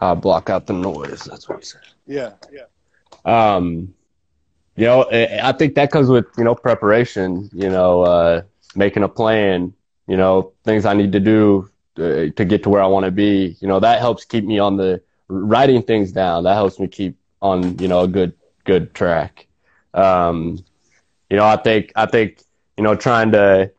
I 0.01 0.15
block 0.15 0.49
out 0.49 0.67
the 0.67 0.73
noise. 0.73 1.25
That's 1.25 1.51
what 1.51 1.59
I 1.59 1.61
said. 1.61 1.83
Yeah, 2.07 2.33
yeah. 2.51 2.65
Um, 3.27 3.93
you 4.77 4.87
know, 4.87 5.07
I 5.11 5.53
think 5.53 5.75
that 5.75 5.91
comes 5.91 6.09
with 6.09 6.25
you 6.39 6.45
know 6.45 6.55
preparation. 6.55 7.51
You 7.53 7.69
know, 7.69 8.01
uh, 8.01 8.43
making 8.75 9.03
a 9.03 9.09
plan. 9.09 9.75
You 10.07 10.17
know, 10.17 10.55
things 10.65 10.87
I 10.87 10.95
need 10.95 11.13
to 11.13 11.21
do 11.21 11.69
to, 11.97 12.31
to 12.31 12.45
get 12.47 12.63
to 12.63 12.71
where 12.71 12.83
I 12.83 12.87
want 12.87 13.05
to 13.05 13.13
be. 13.13 13.55
You 13.61 13.69
know, 13.69 13.81
that 13.81 13.99
helps 13.99 14.25
keep 14.25 14.47
me 14.47 14.59
on 14.59 14.79
the 14.79 15.03
writing 15.29 15.83
things 15.83 16.11
down. 16.11 16.45
That 16.45 16.55
helps 16.55 16.79
me 16.79 16.89
keep 16.89 17.19
on 17.43 17.77
you 17.77 17.87
know 17.87 18.01
a 18.01 18.09
good 18.09 18.33
good 18.65 18.95
track. 18.95 19.47
Um, 19.95 20.59
you 21.31 21.37
know, 21.37 21.45
I 21.45 21.57
think 21.57 21.93
I 21.97 22.07
think 22.07 22.43
you 22.77 22.85
know 22.85 22.95
trying 22.95 23.33
to 23.33 23.71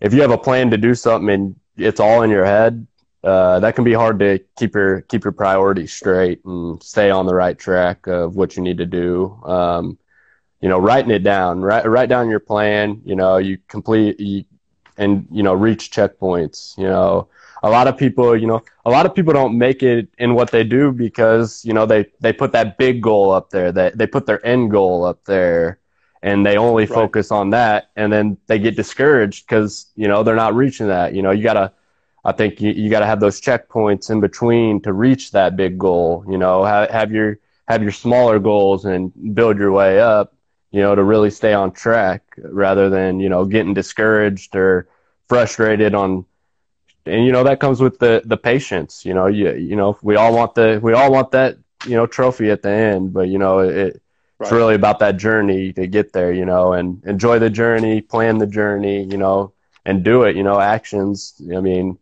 if 0.00 0.12
you 0.12 0.20
have 0.22 0.30
a 0.30 0.38
plan 0.38 0.70
to 0.70 0.76
do 0.78 0.94
something 0.94 1.30
and 1.30 1.54
it's 1.76 2.00
all 2.00 2.22
in 2.22 2.30
your 2.30 2.44
head, 2.44 2.86
uh, 3.24 3.60
that 3.60 3.74
can 3.74 3.84
be 3.84 3.92
hard 3.92 4.18
to 4.20 4.38
keep 4.56 4.74
your 4.74 5.02
keep 5.02 5.24
your 5.24 5.32
priorities 5.32 5.92
straight 5.92 6.44
and 6.44 6.82
stay 6.82 7.10
on 7.10 7.26
the 7.26 7.34
right 7.34 7.58
track 7.58 8.06
of 8.06 8.36
what 8.36 8.56
you 8.56 8.62
need 8.62 8.78
to 8.78 8.86
do. 8.86 9.38
Um, 9.44 9.98
you 10.60 10.68
know, 10.68 10.78
writing 10.78 11.10
it 11.10 11.22
down, 11.22 11.62
write 11.62 11.86
write 11.86 12.08
down 12.08 12.28
your 12.30 12.40
plan. 12.40 13.00
You 13.04 13.16
know, 13.16 13.38
you 13.38 13.58
complete 13.68 14.18
you, 14.20 14.44
and 14.96 15.26
you 15.30 15.42
know 15.42 15.54
reach 15.54 15.90
checkpoints. 15.90 16.76
You 16.78 16.84
know, 16.84 17.28
a 17.62 17.70
lot 17.70 17.86
of 17.88 17.96
people, 17.96 18.36
you 18.36 18.46
know, 18.46 18.62
a 18.84 18.90
lot 18.90 19.06
of 19.06 19.14
people 19.14 19.32
don't 19.32 19.56
make 19.56 19.82
it 19.82 20.08
in 20.18 20.34
what 20.34 20.50
they 20.50 20.64
do 20.64 20.92
because 20.92 21.64
you 21.64 21.72
know 21.72 21.86
they 21.86 22.06
they 22.20 22.32
put 22.32 22.52
that 22.52 22.78
big 22.78 23.02
goal 23.02 23.30
up 23.30 23.50
there. 23.50 23.72
That 23.72 23.92
they, 23.92 24.04
they 24.04 24.06
put 24.06 24.26
their 24.26 24.44
end 24.46 24.70
goal 24.70 25.04
up 25.04 25.24
there, 25.24 25.78
and 26.22 26.44
they 26.44 26.56
only 26.56 26.84
right. 26.84 26.94
focus 26.94 27.30
on 27.30 27.50
that, 27.50 27.90
and 27.96 28.12
then 28.12 28.38
they 28.46 28.58
get 28.58 28.76
discouraged 28.76 29.46
because 29.46 29.86
you 29.96 30.08
know 30.08 30.22
they're 30.22 30.36
not 30.36 30.54
reaching 30.54 30.88
that. 30.88 31.14
You 31.14 31.22
know, 31.22 31.30
you 31.30 31.42
gotta 31.42 31.72
I 32.24 32.32
think 32.32 32.60
you, 32.60 32.70
you 32.72 32.90
got 32.90 33.00
to 33.00 33.06
have 33.06 33.20
those 33.20 33.40
checkpoints 33.40 34.10
in 34.10 34.20
between 34.20 34.80
to 34.82 34.92
reach 34.92 35.30
that 35.32 35.56
big 35.56 35.78
goal. 35.78 36.24
You 36.28 36.38
know, 36.38 36.64
have, 36.64 36.90
have 36.90 37.12
your 37.12 37.38
have 37.68 37.82
your 37.82 37.92
smaller 37.92 38.38
goals 38.38 38.84
and 38.84 39.12
build 39.34 39.58
your 39.58 39.72
way 39.72 40.00
up. 40.00 40.34
You 40.70 40.80
know, 40.82 40.94
to 40.94 41.02
really 41.02 41.30
stay 41.30 41.52
on 41.52 41.72
track 41.72 42.22
rather 42.38 42.90
than 42.90 43.20
you 43.20 43.28
know 43.28 43.44
getting 43.44 43.74
discouraged 43.74 44.54
or 44.54 44.88
frustrated 45.28 45.94
on. 45.94 46.26
And 47.06 47.24
you 47.24 47.32
know 47.32 47.44
that 47.44 47.60
comes 47.60 47.80
with 47.80 47.98
the 47.98 48.22
the 48.24 48.36
patience. 48.36 49.04
You 49.04 49.14
know, 49.14 49.26
you 49.26 49.52
you 49.54 49.76
know 49.76 49.98
we 50.02 50.16
all 50.16 50.34
want 50.34 50.54
the 50.54 50.80
we 50.82 50.92
all 50.92 51.10
want 51.12 51.30
that 51.32 51.56
you 51.86 51.96
know 51.96 52.06
trophy 52.06 52.50
at 52.50 52.62
the 52.62 52.70
end, 52.70 53.12
but 53.12 53.28
you 53.28 53.38
know 53.38 53.60
it. 53.60 54.02
Right. 54.38 54.46
It's 54.46 54.52
really 54.52 54.74
about 54.74 55.00
that 55.00 55.18
journey 55.18 55.70
to 55.74 55.86
get 55.86 56.14
there, 56.14 56.32
you 56.32 56.46
know, 56.46 56.72
and 56.72 57.04
enjoy 57.04 57.38
the 57.38 57.50
journey, 57.50 58.00
plan 58.00 58.38
the 58.38 58.46
journey, 58.46 59.02
you 59.04 59.18
know, 59.18 59.52
and 59.84 60.02
do 60.02 60.22
it, 60.22 60.34
you 60.34 60.42
know, 60.42 60.58
actions. 60.58 61.38
I 61.54 61.60
mean, 61.60 61.98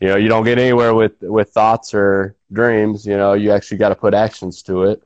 you 0.00 0.08
know 0.08 0.16
you 0.16 0.28
don't 0.28 0.44
get 0.44 0.58
anywhere 0.58 0.94
with 0.94 1.20
with 1.22 1.50
thoughts 1.50 1.94
or 1.94 2.36
dreams 2.52 3.06
you 3.06 3.16
know 3.16 3.32
you 3.32 3.50
actually 3.50 3.78
got 3.78 3.90
to 3.90 3.94
put 3.94 4.14
actions 4.14 4.62
to 4.62 4.84
it 4.84 5.02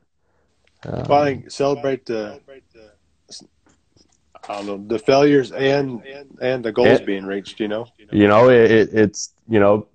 um, 0.85 1.03
well, 1.07 1.21
i 1.21 1.25
think 1.25 1.51
celebrate 1.51 2.05
the 2.05 2.39
I 4.51 4.55
don't 4.57 4.65
know 4.67 4.97
the 4.97 4.99
failures 4.99 5.51
and 5.51 6.03
and 6.41 6.65
the 6.65 6.71
goals 6.71 7.01
being 7.01 7.25
reached. 7.25 7.59
You 7.59 7.67
know, 7.67 7.85
you 8.11 8.27
know 8.27 8.49
it, 8.49 8.89
it's 8.93 9.33
you 9.47 9.59
know, 9.59 9.87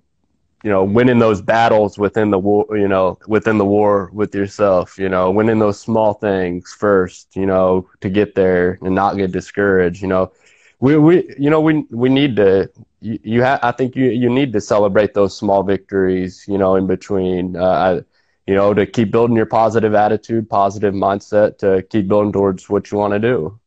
you 0.63 0.71
know 0.71 0.83
winning 0.83 1.19
those 1.19 1.41
battles 1.41 1.97
within 1.97 2.31
the 2.31 2.39
war. 2.39 2.65
You 2.71 2.87
know, 2.87 3.17
within 3.27 3.57
the 3.57 3.65
war 3.65 4.09
with 4.13 4.33
yourself. 4.33 4.97
You 4.97 5.09
know, 5.09 5.31
winning 5.31 5.59
those 5.59 5.79
small 5.79 6.13
things 6.13 6.73
first. 6.77 7.35
You 7.35 7.45
know, 7.45 7.87
to 8.01 8.09
get 8.09 8.35
there 8.35 8.79
and 8.81 8.95
not 8.95 9.17
get 9.17 9.31
discouraged. 9.31 10.01
You 10.01 10.07
know, 10.07 10.31
we 10.79 10.97
we 10.97 11.35
you 11.37 11.49
know 11.49 11.61
we 11.61 11.85
we 11.91 12.09
need 12.09 12.35
to 12.37 12.69
you, 13.01 13.19
you 13.23 13.41
have 13.43 13.59
I 13.61 13.71
think 13.71 13.95
you 13.95 14.05
you 14.05 14.29
need 14.29 14.53
to 14.53 14.61
celebrate 14.61 15.13
those 15.13 15.37
small 15.37 15.63
victories, 15.63 16.45
you 16.47 16.57
know, 16.57 16.75
in 16.75 16.87
between. 16.87 17.55
Uh, 17.55 18.01
you 18.47 18.55
know, 18.55 18.73
to 18.73 18.85
keep 18.85 19.11
building 19.11 19.35
your 19.35 19.45
positive 19.45 19.93
attitude, 19.93 20.49
positive 20.49 20.93
mindset, 20.93 21.57
to 21.59 21.83
keep 21.89 22.07
building 22.07 22.31
towards 22.31 22.69
what 22.69 22.89
you 22.91 22.97
want 22.97 23.13
to 23.13 23.19
do. 23.19 23.59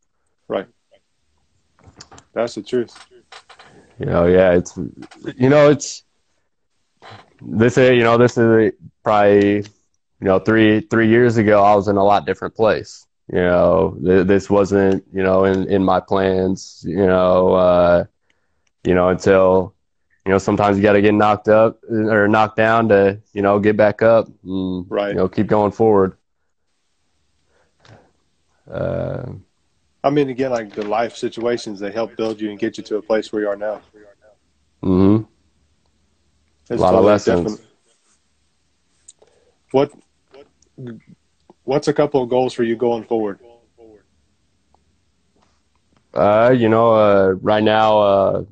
Right. 0.49 0.67
That's 2.33 2.55
the 2.55 2.63
truth. 2.63 2.95
You 3.99 4.07
know, 4.07 4.27
yeah, 4.27 4.53
it's 4.53 4.77
you 5.37 5.49
know, 5.49 5.71
it's 5.71 6.05
this 7.41 7.77
is 7.77 7.97
you 7.97 8.03
know 8.03 8.17
this 8.17 8.37
is 8.37 8.73
probably 9.03 9.57
you 9.57 9.65
know 10.21 10.39
three 10.39 10.81
three 10.81 11.09
years 11.09 11.37
ago 11.37 11.63
I 11.63 11.75
was 11.75 11.89
in 11.89 11.97
a 11.97 12.05
lot 12.05 12.27
different 12.27 12.55
place. 12.55 13.07
You 13.33 13.41
know, 13.41 13.97
th- 14.05 14.27
this 14.27 14.51
wasn't, 14.51 15.05
you 15.13 15.23
know, 15.23 15.45
in, 15.45 15.69
in 15.69 15.85
my 15.85 16.01
plans, 16.01 16.85
you 16.87 17.07
know, 17.07 17.53
uh, 17.53 18.05
you 18.83 18.95
know, 18.95 19.09
until, 19.11 19.73
you 20.27 20.33
know, 20.33 20.39
sometimes 20.39 20.77
you 20.77 20.83
got 20.83 20.95
to 20.95 21.01
get 21.01 21.15
knocked 21.15 21.49
up 21.49 21.79
or 21.89 22.27
knocked 22.27 22.57
down 22.57 22.89
to, 22.89 23.21
you 23.33 23.43
know, 23.43 23.61
get 23.61 23.77
back 23.77 24.03
up 24.03 24.27
and, 24.43 24.85
Right. 24.91 25.11
you 25.11 25.15
know, 25.15 25.29
keep 25.29 25.47
going 25.47 25.71
forward. 25.71 26.17
Uh, 28.69 29.35
I 30.03 30.11
mean, 30.11 30.29
again, 30.29 30.51
like 30.51 30.75
the 30.75 30.85
life 30.85 31.17
situations, 31.17 31.81
they 31.81 31.91
help 31.93 32.17
build 32.17 32.41
you 32.41 32.51
and 32.51 32.59
get 32.59 32.77
you 32.79 32.85
to 32.85 32.97
a 32.97 33.03
place 33.03 33.33
where 33.33 33.43
you 33.43 33.49
are 33.49 33.57
now. 33.57 33.81
hmm 34.83 35.17
It's 36.63 36.71
A 36.71 36.83
lot 36.83 36.95
of 36.95 37.05
lessons. 37.05 37.61
What 39.73 39.91
What's 41.65 41.89
a 41.89 41.93
couple 41.93 42.23
of 42.23 42.29
goals 42.29 42.53
for 42.55 42.63
you 42.65 42.77
going 42.77 43.05
forward? 43.05 43.39
Uh, 46.15 46.55
you 46.57 46.69
know, 46.69 46.93
uh, 46.95 47.31
right 47.41 47.63
now, 47.63 47.99
uh, 48.01 48.43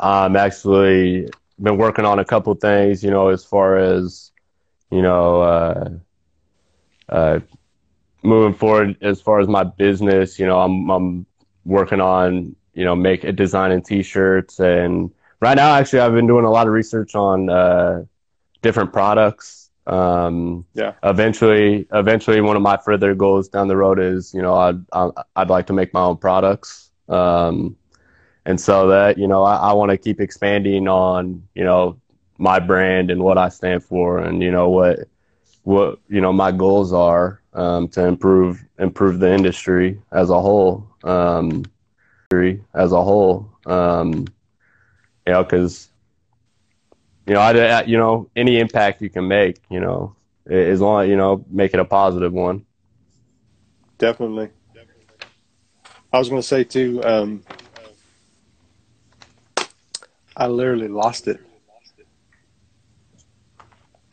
I'm 0.00 0.36
actually 0.36 1.28
been 1.60 1.76
working 1.76 2.04
on 2.04 2.18
a 2.18 2.24
couple 2.24 2.54
things, 2.54 3.02
you 3.02 3.10
know, 3.10 3.28
as 3.28 3.44
far 3.44 3.76
as, 3.78 4.32
you 4.90 5.02
know, 5.02 5.40
uh, 5.42 5.88
uh, 7.08 7.38
moving 8.24 8.54
forward 8.54 8.96
as 9.02 9.20
far 9.20 9.40
as 9.40 9.48
my 9.48 9.64
business, 9.64 10.38
you 10.38 10.46
know, 10.46 10.60
I'm, 10.60 10.90
I'm 10.90 11.26
working 11.64 12.00
on, 12.00 12.56
you 12.74 12.84
know, 12.84 12.96
make 12.96 13.22
designing 13.36 13.82
t-shirts 13.82 14.60
and 14.60 15.10
right 15.40 15.56
now, 15.56 15.74
actually, 15.74 16.00
I've 16.00 16.14
been 16.14 16.26
doing 16.26 16.44
a 16.44 16.50
lot 16.50 16.66
of 16.66 16.72
research 16.72 17.14
on, 17.14 17.50
uh, 17.50 18.04
different 18.62 18.92
products. 18.92 19.70
Um, 19.86 20.64
Yeah. 20.74 20.92
eventually, 21.02 21.86
eventually 21.92 22.40
one 22.40 22.56
of 22.56 22.62
my 22.62 22.78
further 22.78 23.14
goals 23.14 23.48
down 23.48 23.68
the 23.68 23.76
road 23.76 23.98
is, 24.00 24.32
you 24.32 24.40
know, 24.42 24.54
I'd, 24.54 24.80
I'd, 24.92 25.10
I'd 25.36 25.50
like 25.50 25.66
to 25.66 25.74
make 25.74 25.92
my 25.92 26.00
own 26.02 26.16
products. 26.16 26.90
Um, 27.08 27.76
and 28.46 28.58
so 28.60 28.88
that, 28.88 29.18
you 29.18 29.28
know, 29.28 29.42
I, 29.42 29.56
I 29.56 29.72
want 29.74 29.90
to 29.90 29.98
keep 29.98 30.20
expanding 30.20 30.88
on, 30.88 31.46
you 31.54 31.64
know, 31.64 32.00
my 32.38 32.58
brand 32.58 33.10
and 33.10 33.22
what 33.22 33.38
I 33.38 33.48
stand 33.50 33.84
for 33.84 34.18
and, 34.18 34.42
you 34.42 34.50
know, 34.50 34.70
what, 34.70 35.00
what, 35.62 35.98
you 36.08 36.20
know, 36.20 36.32
my 36.32 36.52
goals 36.52 36.92
are, 36.92 37.40
um, 37.54 37.88
to 37.88 38.04
improve, 38.06 38.64
improve 38.78 39.18
the 39.20 39.32
industry 39.32 40.00
as 40.12 40.30
a 40.30 40.40
whole, 40.40 40.86
um, 41.04 41.64
as 42.74 42.92
a 42.92 43.02
whole, 43.02 43.48
um, 43.66 44.26
you 45.26 45.32
know, 45.32 45.44
cause, 45.44 45.88
you 47.26 47.34
know, 47.34 47.40
I- 47.40 47.84
you 47.84 47.96
know, 47.96 48.28
any 48.36 48.58
impact 48.58 49.00
you 49.00 49.08
can 49.08 49.26
make, 49.28 49.60
you 49.70 49.80
know, 49.80 50.14
as 50.46 50.80
long, 50.80 51.08
you 51.08 51.16
know, 51.16 51.44
make 51.48 51.72
it 51.72 51.80
a 51.80 51.84
positive 51.84 52.32
one. 52.32 52.66
Definitely. 53.98 54.50
I 56.12 56.18
was 56.18 56.28
going 56.28 56.42
to 56.42 56.46
say 56.46 56.64
too. 56.64 57.02
Um, 57.04 57.42
I 60.36 60.46
literally 60.48 60.88
lost 60.88 61.28
it. 61.28 61.40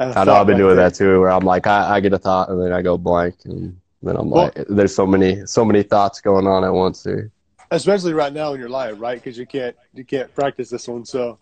I 0.02 0.24
know 0.24 0.34
I've 0.34 0.47
been 0.47 0.58
doing 0.58 0.76
that 0.78 0.95
too, 0.95 1.20
where 1.20 1.32
I'm 1.32 1.45
like, 1.45 1.68
I, 1.68 1.95
I 1.95 1.99
get 1.99 2.14
a 2.14 2.18
thought 2.18 2.49
and 2.49 2.62
then 2.62 2.74
I 2.74 2.82
go 2.82 2.97
blank, 2.97 3.36
and 3.45 3.78
then 4.02 4.16
I'm 4.16 4.30
Well- 4.30 4.52
like, 4.56 4.66
there's 4.70 4.93
so 4.95 5.06
many, 5.06 5.45
so 5.45 5.64
many 5.66 5.84
thoughts 5.84 6.22
going 6.22 6.47
on 6.47 6.64
at 6.64 6.74
once 6.74 7.04
here. 7.04 7.32
especially 7.72 8.14
right 8.14 8.34
now 8.34 8.54
in 8.54 8.60
your 8.60 8.70
life, 8.70 8.95
right? 8.99 9.18
Because 9.18 9.38
you 9.38 9.45
can't 9.45 9.76
you 9.93 10.04
can't 10.04 10.34
practice 10.36 10.70
this 10.70 10.88
one, 10.88 11.06
so 11.06 11.38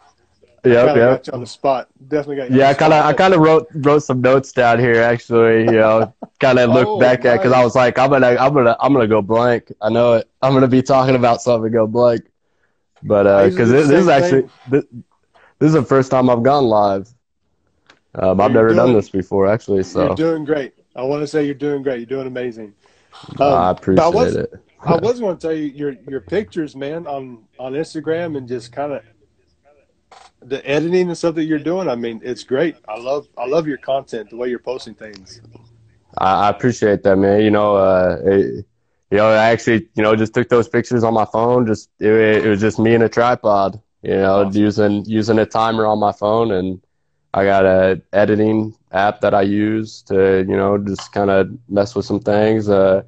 Yeah, 0.64 0.86
kind 0.86 0.90
of 0.90 0.98
yep. 0.98 1.28
you 1.28 1.34
on 1.34 1.40
the 1.42 1.48
spot. 1.48 1.88
Definitely 2.08 2.36
got 2.36 2.52
you. 2.52 2.58
Yeah, 2.60 2.70
I 2.70 2.74
kind 2.76 2.94
of, 2.94 3.06
I 3.06 3.14
kind 3.14 3.34
of 3.34 3.40
wrote 3.40 3.68
wrote 3.74 4.04
some 4.04 4.22
notes 4.22 4.52
down 4.52 4.78
here 4.80 5.02
actually. 5.02 5.62
You 5.66 5.72
know, 5.84 6.14
kind 6.40 6.60
of 6.60 6.70
look 6.70 6.88
Oh, 6.88 7.00
back 7.00 7.26
at 7.26 7.38
because 7.38 7.54
I 7.54 7.64
was 7.64 7.76
like, 7.76 7.98
I'm 7.98 8.10
gonna, 8.12 8.36
I'm 8.40 8.54
gonna, 8.54 8.76
I'm 8.80 8.94
gonna 8.94 9.08
go 9.08 9.22
blank. 9.24 9.72
I 9.82 9.90
know 9.90 10.14
it. 10.16 10.30
I'm 10.42 10.54
gonna 10.54 10.68
be 10.68 10.82
talking 10.84 11.16
about 11.16 11.42
something 11.42 11.66
and 11.66 11.74
go 11.74 11.88
blank. 11.88 12.22
But 13.02 13.26
I 13.26 13.32
uh, 13.32 13.50
because 13.50 13.72
this, 13.72 13.88
this 13.88 14.02
is 14.02 14.08
actually 14.10 14.50
this, 14.68 14.84
this 15.60 15.68
is 15.70 15.74
the 15.74 15.84
first 15.84 16.12
time 16.12 16.30
I've 16.30 16.44
gone 16.44 16.66
live. 16.66 17.10
Um, 18.16 18.42
I've 18.42 18.52
You're 18.52 18.64
never 18.64 18.74
done 18.74 18.94
this 18.94 19.10
before 19.10 19.48
actually, 19.48 19.84
So 19.84 20.06
You're 20.08 20.16
doing 20.16 20.46
great. 20.46 20.74
I 20.96 21.04
want 21.04 21.22
to 21.22 21.28
say 21.28 21.46
you're 21.46 21.54
doing 21.54 21.84
great. 21.84 22.00
You're 22.00 22.06
doing 22.06 22.28
amazing. 22.28 22.74
I 23.40 23.70
Um, 23.70 23.76
but 23.76 23.78
appreciate 23.78 24.14
was, 24.14 24.36
it. 24.36 24.54
I 24.82 24.96
was 24.96 25.20
going 25.20 25.38
to 25.38 25.42
tell 25.42 25.56
you 25.56 25.66
your 25.66 25.96
your 26.08 26.22
pictures, 26.22 26.76
man, 26.76 27.06
on 27.08 27.44
on 27.60 27.74
Instagram 27.74 28.38
and 28.38 28.48
just 28.48 28.72
kind 28.72 28.94
of 28.94 29.02
the 30.42 30.68
editing 30.68 31.08
and 31.08 31.18
stuff 31.18 31.36
that 31.36 31.44
you're 31.44 31.60
doing. 31.60 31.88
I 31.90 31.96
mean, 31.96 32.22
it's 32.24 32.44
great. 32.44 32.78
I 32.88 32.98
love 32.98 33.28
I 33.38 33.46
love 33.46 33.68
your 33.68 33.78
content, 33.78 34.30
the 34.30 34.38
way 34.38 34.50
you're 34.50 34.60
posting 34.60 34.96
things. 34.96 35.42
I, 36.18 36.48
I 36.48 36.50
appreciate 36.50 37.04
that, 37.04 37.18
man. 37.18 37.42
You 37.42 37.52
know, 37.52 37.76
uh, 37.76 38.18
it, 38.26 38.66
you 39.12 39.18
know, 39.18 39.30
I 39.30 39.50
actually, 39.50 39.88
you 39.96 40.04
know, 40.04 40.16
just 40.16 40.34
took 40.34 40.50
those 40.50 40.68
pictures 40.68 41.04
on 41.04 41.14
my 41.14 41.26
phone. 41.26 41.66
Just 41.68 41.90
it, 42.00 42.46
it 42.46 42.48
was 42.50 42.62
just 42.62 42.80
me 42.80 42.96
and 42.96 43.04
a 43.04 43.10
tripod. 43.10 43.82
You 44.02 44.16
know, 44.16 44.46
Awesome. 44.46 44.62
using 44.62 45.06
using 45.06 45.40
a 45.40 45.46
timer 45.46 45.86
on 45.86 46.00
my 46.00 46.12
phone, 46.14 46.52
and 46.52 46.82
I 47.34 47.46
got 47.46 47.66
a 47.66 48.02
editing 48.14 48.76
app 48.92 49.22
that 49.22 49.34
I 49.34 49.42
use 49.42 50.02
to, 50.04 50.40
you 50.40 50.58
know, 50.58 50.78
just 50.78 51.12
kind 51.12 51.30
of 51.30 51.50
mess 51.70 51.96
with 51.96 52.06
some 52.06 52.20
things. 52.20 52.70
Uh, 52.70 53.04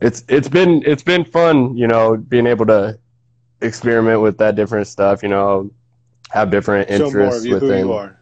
it's 0.00 0.24
it's 0.28 0.48
been 0.48 0.82
it's 0.84 1.02
been 1.02 1.24
fun, 1.24 1.76
you 1.76 1.86
know, 1.86 2.16
being 2.16 2.46
able 2.46 2.66
to 2.66 2.98
experiment 3.60 4.20
with 4.20 4.38
that 4.38 4.54
different 4.54 4.86
stuff. 4.86 5.22
You 5.22 5.30
know, 5.30 5.70
have 6.30 6.50
different 6.50 6.90
interests 6.90 7.14
Show 7.14 7.18
more 7.18 7.36
you 7.38 7.58
who 7.58 7.66
within. 7.66 7.86
you 7.86 7.92
are. 7.92 8.14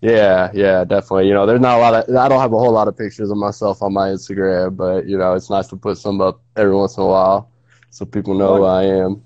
Yeah, 0.00 0.50
yeah, 0.54 0.84
definitely. 0.84 1.26
You 1.26 1.34
know, 1.34 1.46
there's 1.46 1.60
not 1.60 1.78
a 1.78 1.80
lot 1.80 1.94
of, 1.94 2.14
I 2.14 2.28
don't 2.28 2.38
have 2.38 2.52
a 2.52 2.58
whole 2.58 2.70
lot 2.70 2.86
of 2.86 2.96
pictures 2.96 3.30
of 3.30 3.38
myself 3.38 3.82
on 3.82 3.94
my 3.94 4.10
Instagram, 4.10 4.76
but, 4.76 5.06
you 5.06 5.16
know, 5.16 5.32
it's 5.32 5.48
nice 5.48 5.66
to 5.68 5.76
put 5.76 5.96
some 5.96 6.20
up 6.20 6.42
every 6.54 6.76
once 6.76 6.98
in 6.98 7.02
a 7.02 7.06
while 7.06 7.50
so 7.90 8.04
people 8.04 8.34
know 8.34 8.58
who 8.58 8.64
I 8.64 8.84
am. 8.84 9.24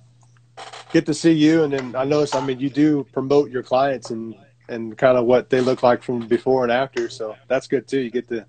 Get 0.92 1.06
to 1.06 1.14
see 1.14 1.32
you, 1.32 1.64
and 1.64 1.72
then 1.72 1.94
I 1.96 2.04
notice. 2.04 2.34
I 2.34 2.44
mean, 2.44 2.60
you 2.60 2.70
do 2.70 3.04
promote 3.12 3.50
your 3.50 3.62
clients 3.62 4.10
and 4.10 4.34
and 4.70 4.96
kind 4.96 5.18
of 5.18 5.26
what 5.26 5.50
they 5.50 5.60
look 5.60 5.82
like 5.82 6.02
from 6.02 6.26
before 6.26 6.62
and 6.62 6.72
after. 6.72 7.08
So 7.08 7.36
that's 7.48 7.66
good 7.66 7.86
too. 7.88 8.00
You 8.00 8.10
get 8.10 8.28
to 8.28 8.46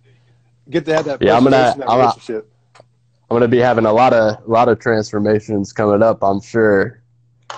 get 0.70 0.86
to 0.86 0.94
have 0.96 1.06
that 1.06 1.22
Yeah, 1.22 1.36
I'm 1.36 1.44
gonna- 1.44 1.76
I'm- 1.88 2.00
relationship. 2.00 2.48
I'm 2.80 3.36
going 3.36 3.42
to 3.44 3.48
be 3.48 3.60
having 3.60 3.86
a 3.86 3.94
lot 3.94 4.12
of, 4.12 4.46
a 4.46 4.50
lot 4.52 4.68
of 4.68 4.78
transformations 4.80 5.72
coming 5.72 6.04
up, 6.04 6.22
I'm 6.22 6.42
sure. 6.42 7.02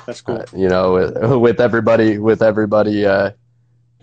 That's 0.05 0.22
cool. 0.22 0.38
Uh, 0.38 0.45
you 0.55 0.70
know, 0.70 0.93
with, 0.93 1.18
with 1.41 1.59
everybody, 1.59 2.20
with 2.20 2.43
everybody, 2.43 3.07
uh, 3.07 3.32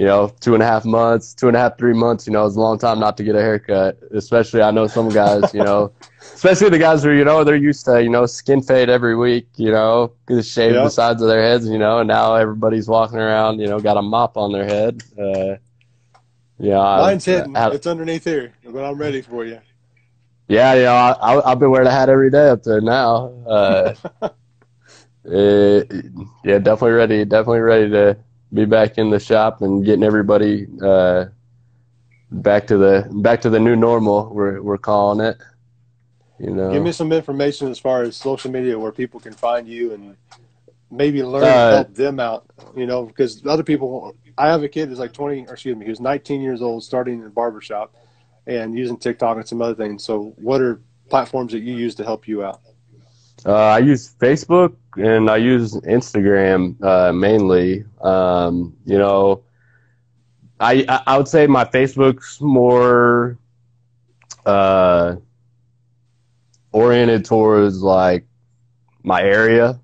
you 0.00 0.06
know, 0.06 0.32
two 0.40 0.54
and 0.54 0.62
a 0.62 0.66
half 0.66 0.86
months, 0.86 1.34
two 1.34 1.46
and 1.48 1.54
a 1.54 1.60
half, 1.60 1.76
three 1.76 1.92
months, 1.92 2.26
you 2.26 2.32
know, 2.32 2.46
it's 2.46 2.56
a 2.56 2.58
long 2.58 2.78
time 2.78 2.98
not 2.98 3.18
to 3.18 3.22
get 3.22 3.34
a 3.36 3.40
haircut. 3.42 3.98
Especially, 4.14 4.62
I 4.62 4.70
know 4.70 4.86
some 4.86 5.10
guys, 5.10 5.52
you 5.52 5.62
know, 5.62 5.92
especially 6.22 6.70
the 6.70 6.78
guys 6.78 7.02
who, 7.02 7.10
you 7.10 7.22
know, 7.22 7.44
they're 7.44 7.54
used 7.54 7.84
to, 7.84 8.02
you 8.02 8.08
know, 8.08 8.24
skin 8.24 8.62
fade 8.62 8.88
every 8.88 9.14
week, 9.14 9.46
you 9.56 9.70
know, 9.70 10.14
just 10.26 10.50
shave 10.52 10.72
Yeah. 10.72 10.84
the 10.84 10.88
sides 10.90 11.20
of 11.20 11.28
their 11.28 11.42
heads, 11.42 11.68
you 11.68 11.76
know, 11.76 11.98
and 11.98 12.08
now 12.08 12.34
everybody's 12.34 12.88
walking 12.88 13.18
around, 13.18 13.60
you 13.60 13.66
know, 13.66 13.78
got 13.78 13.98
a 13.98 14.02
mop 14.02 14.38
on 14.38 14.52
their 14.52 14.64
head. 14.64 15.02
Uh, 15.18 15.56
yeah, 16.58 16.80
I- 16.80 17.00
Mine's 17.00 17.26
hidden. 17.26 17.54
I- 17.54 17.68
it's 17.72 17.86
underneath 17.86 18.24
here, 18.24 18.54
but 18.64 18.82
I'm 18.82 18.96
ready 18.96 19.20
for 19.20 19.44
you. 19.44 19.60
yeah, 20.48 20.72
you 20.74 20.82
know, 20.84 20.94
I, 20.94 21.10
I, 21.12 21.52
I've 21.52 21.58
been 21.58 21.70
wearing 21.70 21.88
a 21.88 21.92
hat 21.92 22.08
every 22.08 22.30
day 22.30 22.48
up 22.48 22.62
there 22.62 22.80
now. 22.80 23.34
Uh, 23.46 23.94
eh, 25.30 25.84
yeah, 26.42 26.58
definitely 26.58 26.92
ready, 26.92 27.24
definitely 27.26 27.60
ready 27.60 27.90
to 27.90 28.16
be 28.52 28.64
back 28.64 28.98
in 28.98 29.10
the 29.10 29.20
shop 29.20 29.62
and 29.62 29.84
getting 29.84 30.02
everybody 30.02 30.66
uh, 30.82 31.26
back 32.30 32.66
to 32.68 32.76
the 32.76 33.08
back 33.10 33.40
to 33.42 33.50
the 33.50 33.60
new 33.60 33.76
normal. 33.76 34.30
We're 34.32 34.60
we're 34.62 34.78
calling 34.78 35.24
it. 35.24 35.38
You 36.38 36.50
know, 36.54 36.72
Give 36.72 36.82
me 36.82 36.92
some 36.92 37.12
information 37.12 37.70
as 37.70 37.78
far 37.78 38.02
as 38.02 38.16
social 38.16 38.50
media 38.50 38.78
where 38.78 38.92
people 38.92 39.20
can 39.20 39.34
find 39.34 39.68
you 39.68 39.92
and 39.92 40.16
maybe 40.90 41.22
learn 41.22 41.44
Uh, 41.44 41.70
help 41.70 41.94
them 41.94 42.18
out. 42.18 42.46
You 42.74 42.86
know, 42.86 43.04
because 43.04 43.44
other 43.46 43.62
people. 43.62 44.14
I 44.38 44.46
have 44.48 44.62
a 44.62 44.68
kid 44.68 44.88
who's 44.88 44.98
like 44.98 45.12
20, 45.12 45.48
or 45.48 45.52
excuse 45.52 45.76
me, 45.76 45.84
who's 45.84 46.00
19 46.00 46.40
years 46.40 46.62
old, 46.62 46.82
starting 46.82 47.20
in 47.20 47.26
a 47.26 47.30
barbershop 47.30 47.94
and 48.46 48.74
using 48.74 48.96
TikTok 48.96 49.36
and 49.36 49.46
some 49.46 49.60
other 49.60 49.74
things. 49.74 50.02
So, 50.02 50.32
what 50.36 50.62
are 50.62 50.80
platforms 51.10 51.52
that 51.52 51.58
you 51.60 51.74
use 51.76 51.94
to 51.96 52.04
help 52.04 52.26
you 52.26 52.42
out? 52.42 52.60
Uh, 53.46 53.54
I 53.54 53.78
use 53.78 54.14
Facebook 54.20 54.74
and 54.96 55.30
I 55.30 55.36
use 55.36 55.74
Instagram 55.80 56.82
uh, 56.82 57.12
mainly. 57.12 57.84
Um, 58.00 58.76
you 58.84 58.98
know, 58.98 59.42
I 60.60 60.84
I 61.06 61.16
would 61.16 61.28
say 61.28 61.46
my 61.46 61.64
Facebook's 61.64 62.40
more 62.40 63.38
uh, 64.46 65.16
oriented 66.72 67.24
towards 67.24 67.82
like 67.82 68.26
my 69.02 69.22
area. 69.22 69.80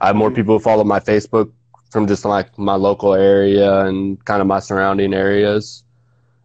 I 0.00 0.08
have 0.08 0.16
more 0.16 0.30
Mhm. 0.30 0.34
people 0.34 0.56
who 0.56 0.60
follow 0.60 0.84
my 0.84 1.00
Facebook 1.00 1.50
from 1.90 2.06
just 2.06 2.24
like 2.24 2.58
my 2.58 2.74
local 2.74 3.14
area 3.14 3.84
and 3.86 4.22
kind 4.24 4.40
of 4.40 4.46
my 4.46 4.60
surrounding 4.60 5.14
areas. 5.14 5.84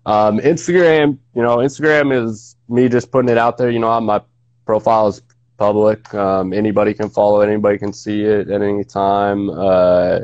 Um, 0.06 0.39
Instagram, 0.39 1.18
you 1.36 1.41
know, 1.41 1.58
Instagram 1.58 2.14
is 2.14 2.56
me 2.70 2.88
just 2.89 3.12
putting 3.12 3.30
it 3.30 3.38
out 3.38 3.58
there. 3.58 3.70
You 3.70 3.80
know, 3.80 4.00
my 4.02 4.22
profile 4.66 5.08
is 5.08 5.22
public. 5.58 6.14
Um, 6.14 6.54
anybody 6.54 6.93
can 6.93 7.10
follow 7.10 7.41
it. 7.41 7.47
Anybody 7.47 7.78
can 7.78 7.93
see 7.93 8.24
it 8.24 8.49
at 8.49 8.62
any 8.62 8.84
time. 8.84 9.49
Uh, 9.49 10.22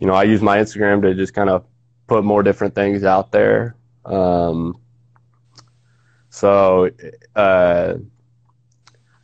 you 0.00 0.06
know, 0.06 0.14
I 0.14 0.24
use 0.24 0.42
my 0.42 0.58
Instagram 0.58 1.02
to 1.02 1.14
just 1.14 1.34
kind 1.34 1.50
of 1.50 1.64
put 2.06 2.24
more 2.24 2.42
different 2.42 2.74
things 2.74 3.04
out 3.04 3.32
there. 3.32 3.76
Um, 4.04 4.76
So, 6.30 6.88
uh, 7.36 7.94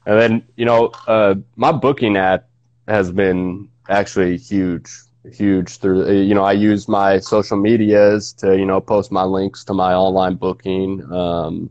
and 0.06 0.20
then 0.20 0.42
you 0.56 0.64
know, 0.64 0.88
uh, 1.06 1.34
my 1.56 1.72
booking 1.72 2.16
app 2.16 2.48
has 2.86 3.10
been 3.10 3.68
actually 3.88 4.36
huge, 4.38 4.90
huge. 5.32 5.78
Through 5.78 6.10
you 6.12 6.34
know, 6.34 6.44
I 6.44 6.52
use 6.52 6.88
my 6.88 7.18
social 7.18 7.56
medias 7.56 8.32
to 8.34 8.58
you 8.58 8.66
know 8.66 8.80
post 8.80 9.10
my 9.10 9.24
links 9.24 9.64
to 9.64 9.74
my 9.74 9.94
online 9.94 10.36
booking. 10.36 11.02
Um, 11.12 11.70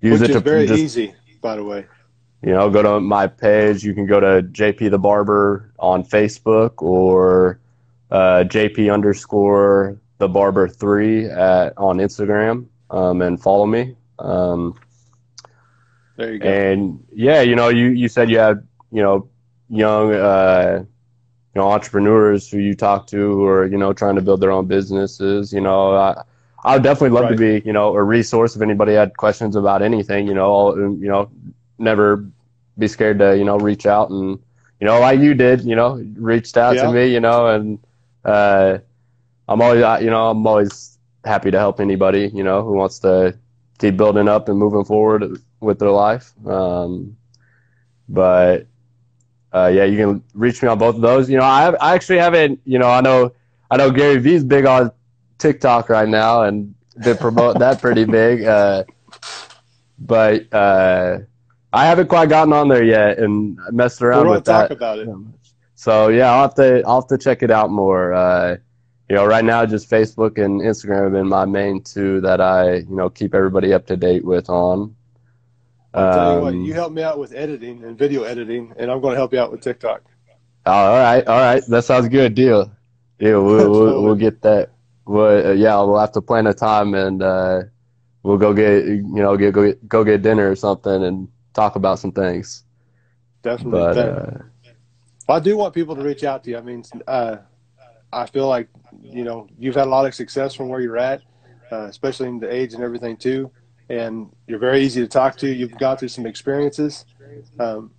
use 0.00 0.20
Which 0.20 0.30
it 0.30 0.36
is 0.36 0.36
to 0.36 0.40
very 0.40 0.66
just, 0.66 0.80
easy, 0.80 1.14
by 1.40 1.56
the 1.56 1.64
way. 1.64 1.86
You 2.42 2.50
know, 2.52 2.70
go 2.70 2.82
to 2.82 3.00
my 3.00 3.26
page. 3.28 3.84
You 3.84 3.94
can 3.94 4.06
go 4.06 4.18
to 4.18 4.42
JP 4.42 4.90
the 4.90 4.98
Barber 4.98 5.72
on 5.78 6.02
Facebook 6.02 6.82
or 6.82 7.60
uh, 8.10 8.44
JP 8.46 8.92
underscore 8.92 9.98
the 10.18 10.28
Barber 10.28 10.68
three 10.68 11.26
at 11.26 11.76
on 11.78 11.98
Instagram 11.98 12.66
um, 12.90 13.22
and 13.22 13.40
follow 13.40 13.66
me. 13.66 13.96
Um, 14.18 14.78
there 16.16 16.32
you 16.32 16.38
go. 16.38 16.48
And 16.48 17.04
yeah, 17.12 17.42
you 17.42 17.56
know, 17.56 17.68
you 17.68 17.88
you 17.88 18.08
said 18.08 18.30
you 18.30 18.38
had 18.38 18.66
you 18.90 19.02
know 19.02 19.28
young 19.68 20.12
uh, 20.12 20.84
you 21.54 21.60
know 21.60 21.70
entrepreneurs 21.70 22.48
who 22.48 22.58
you 22.58 22.74
talk 22.74 23.06
to 23.08 23.16
who 23.16 23.46
are 23.46 23.66
you 23.66 23.78
know 23.78 23.92
trying 23.92 24.16
to 24.16 24.22
build 24.22 24.40
their 24.40 24.50
own 24.50 24.66
businesses. 24.66 25.52
You 25.52 25.60
know, 25.60 25.94
I 25.94 26.22
I 26.64 26.74
would 26.74 26.82
definitely 26.82 27.10
love 27.10 27.24
right. 27.24 27.38
to 27.38 27.60
be 27.60 27.66
you 27.66 27.72
know 27.72 27.94
a 27.94 28.02
resource 28.02 28.54
if 28.54 28.62
anybody 28.62 28.94
had 28.94 29.16
questions 29.16 29.56
about 29.56 29.82
anything. 29.82 30.26
You 30.26 30.34
know, 30.34 30.76
you 30.76 31.08
know, 31.08 31.30
never 31.82 32.24
be 32.78 32.88
scared 32.88 33.18
to 33.18 33.36
you 33.36 33.44
know 33.44 33.58
reach 33.58 33.86
out 33.86 34.10
and 34.10 34.38
you 34.80 34.86
know 34.86 35.00
like 35.00 35.20
you 35.20 35.34
did. 35.34 35.62
You 35.62 35.76
know, 35.76 36.04
reached 36.14 36.56
out 36.56 36.76
yeah. 36.76 36.84
to 36.84 36.92
me. 36.92 37.12
You 37.12 37.20
know, 37.20 37.48
and 37.48 37.78
uh, 38.24 38.78
I'm 39.48 39.60
always 39.60 39.80
you 40.02 40.10
know 40.10 40.30
I'm 40.30 40.46
always 40.46 40.98
happy 41.24 41.50
to 41.50 41.58
help 41.58 41.80
anybody 41.80 42.30
you 42.34 42.42
know 42.42 42.64
who 42.64 42.72
wants 42.72 42.98
to 43.00 43.36
keep 43.78 43.96
building 43.96 44.28
up 44.28 44.48
and 44.48 44.58
moving 44.58 44.84
forward 44.84 45.38
with 45.60 45.78
their 45.78 45.90
life. 45.90 46.32
Um, 46.46 47.16
but 48.08 48.66
uh, 49.52 49.70
yeah, 49.72 49.84
you 49.84 49.96
can 49.96 50.22
reach 50.34 50.62
me 50.62 50.68
on 50.68 50.78
both 50.78 50.96
of 50.96 51.00
those. 51.02 51.28
You 51.28 51.38
know, 51.38 51.44
I 51.44 51.62
have, 51.62 51.76
I 51.80 51.94
actually 51.94 52.18
haven't. 52.18 52.60
You 52.64 52.78
know, 52.78 52.88
I 52.88 53.00
know 53.00 53.32
I 53.70 53.76
know 53.76 53.90
Gary 53.90 54.18
Vee's 54.18 54.44
big 54.44 54.66
on 54.66 54.92
TikTok 55.38 55.88
right 55.88 56.08
now 56.08 56.42
and 56.42 56.74
they 56.96 57.14
promote 57.14 57.58
that 57.58 57.80
pretty 57.80 58.04
big. 58.04 58.44
Uh, 58.44 58.84
but 59.98 60.52
uh, 60.52 61.18
I 61.72 61.86
haven't 61.86 62.08
quite 62.08 62.28
gotten 62.28 62.52
on 62.52 62.68
there 62.68 62.84
yet 62.84 63.18
and 63.18 63.58
messed 63.70 64.02
around 64.02 64.28
with 64.28 64.44
that. 64.44 64.68
Talk 64.68 64.70
about 64.72 64.98
it. 64.98 65.08
So 65.74 66.08
yeah, 66.08 66.30
I'll 66.30 66.42
have 66.42 66.54
to 66.56 66.82
I'll 66.86 67.00
have 67.00 67.08
to 67.08 67.18
check 67.18 67.42
it 67.42 67.50
out 67.50 67.70
more. 67.70 68.12
Uh, 68.12 68.56
you 69.08 69.16
know, 69.16 69.26
right 69.26 69.44
now 69.44 69.66
just 69.66 69.90
Facebook 69.90 70.42
and 70.42 70.60
Instagram 70.60 71.04
have 71.04 71.12
been 71.12 71.28
my 71.28 71.44
main 71.44 71.82
two 71.82 72.20
that 72.20 72.40
I 72.40 72.76
you 72.76 72.96
know 72.96 73.10
keep 73.10 73.34
everybody 73.34 73.72
up 73.72 73.86
to 73.86 73.96
date 73.96 74.24
with 74.24 74.48
on. 74.50 74.94
I'll 75.94 76.14
tell 76.14 76.36
you 76.36 76.40
what, 76.42 76.54
um, 76.54 76.60
you 76.62 76.74
help 76.74 76.92
me 76.92 77.02
out 77.02 77.18
with 77.18 77.34
editing 77.34 77.84
and 77.84 77.98
video 77.98 78.22
editing, 78.22 78.72
and 78.76 78.90
I'm 78.90 79.00
going 79.00 79.12
to 79.12 79.18
help 79.18 79.32
you 79.32 79.40
out 79.40 79.50
with 79.50 79.60
TikTok. 79.60 80.02
all 80.64 80.98
right, 80.98 81.26
all 81.26 81.38
right, 81.38 81.62
that 81.68 81.84
sounds 81.84 82.08
good. 82.08 82.34
Deal, 82.34 82.70
deal. 83.18 83.44
We'll 83.44 83.70
we'll, 83.70 84.02
we'll 84.04 84.14
get 84.14 84.42
that. 84.42 84.70
Well, 85.04 85.48
uh, 85.48 85.52
yeah, 85.52 85.76
we'll 85.80 85.98
have 85.98 86.12
to 86.12 86.22
plan 86.22 86.46
a 86.46 86.54
time, 86.54 86.94
and 86.94 87.22
uh, 87.22 87.62
we'll 88.22 88.38
go 88.38 88.54
get 88.54 88.84
you 88.86 89.02
know 89.02 89.36
get 89.36 89.52
go 89.52 89.66
get, 89.66 89.88
go 89.88 90.04
get 90.04 90.22
dinner 90.22 90.50
or 90.50 90.56
something, 90.56 91.02
and 91.02 91.28
talk 91.52 91.76
about 91.76 91.98
some 91.98 92.12
things. 92.12 92.64
Definitely. 93.42 93.80
But, 93.80 93.98
uh, 93.98 94.38
I 95.28 95.40
do 95.40 95.56
want 95.56 95.74
people 95.74 95.96
to 95.96 96.02
reach 96.02 96.24
out 96.24 96.44
to 96.44 96.50
you. 96.50 96.58
I 96.58 96.60
mean, 96.60 96.84
uh, 97.06 97.36
I 98.12 98.26
feel 98.26 98.48
like 98.48 98.68
you 99.02 99.24
know 99.24 99.48
you've 99.58 99.74
had 99.74 99.86
a 99.86 99.90
lot 99.90 100.06
of 100.06 100.14
success 100.14 100.54
from 100.54 100.68
where 100.68 100.80
you're 100.80 100.98
at, 100.98 101.22
uh, 101.70 101.86
especially 101.86 102.28
in 102.28 102.38
the 102.38 102.52
age 102.52 102.74
and 102.74 102.82
everything 102.82 103.16
too. 103.16 103.50
And 103.88 104.30
you're 104.46 104.58
very 104.58 104.80
easy 104.80 105.00
to 105.00 105.08
talk 105.08 105.36
to. 105.38 105.48
You've 105.48 105.76
gone 105.78 105.96
through 105.96 106.08
some 106.08 106.26
experiences, 106.26 107.04
um, 107.58 107.90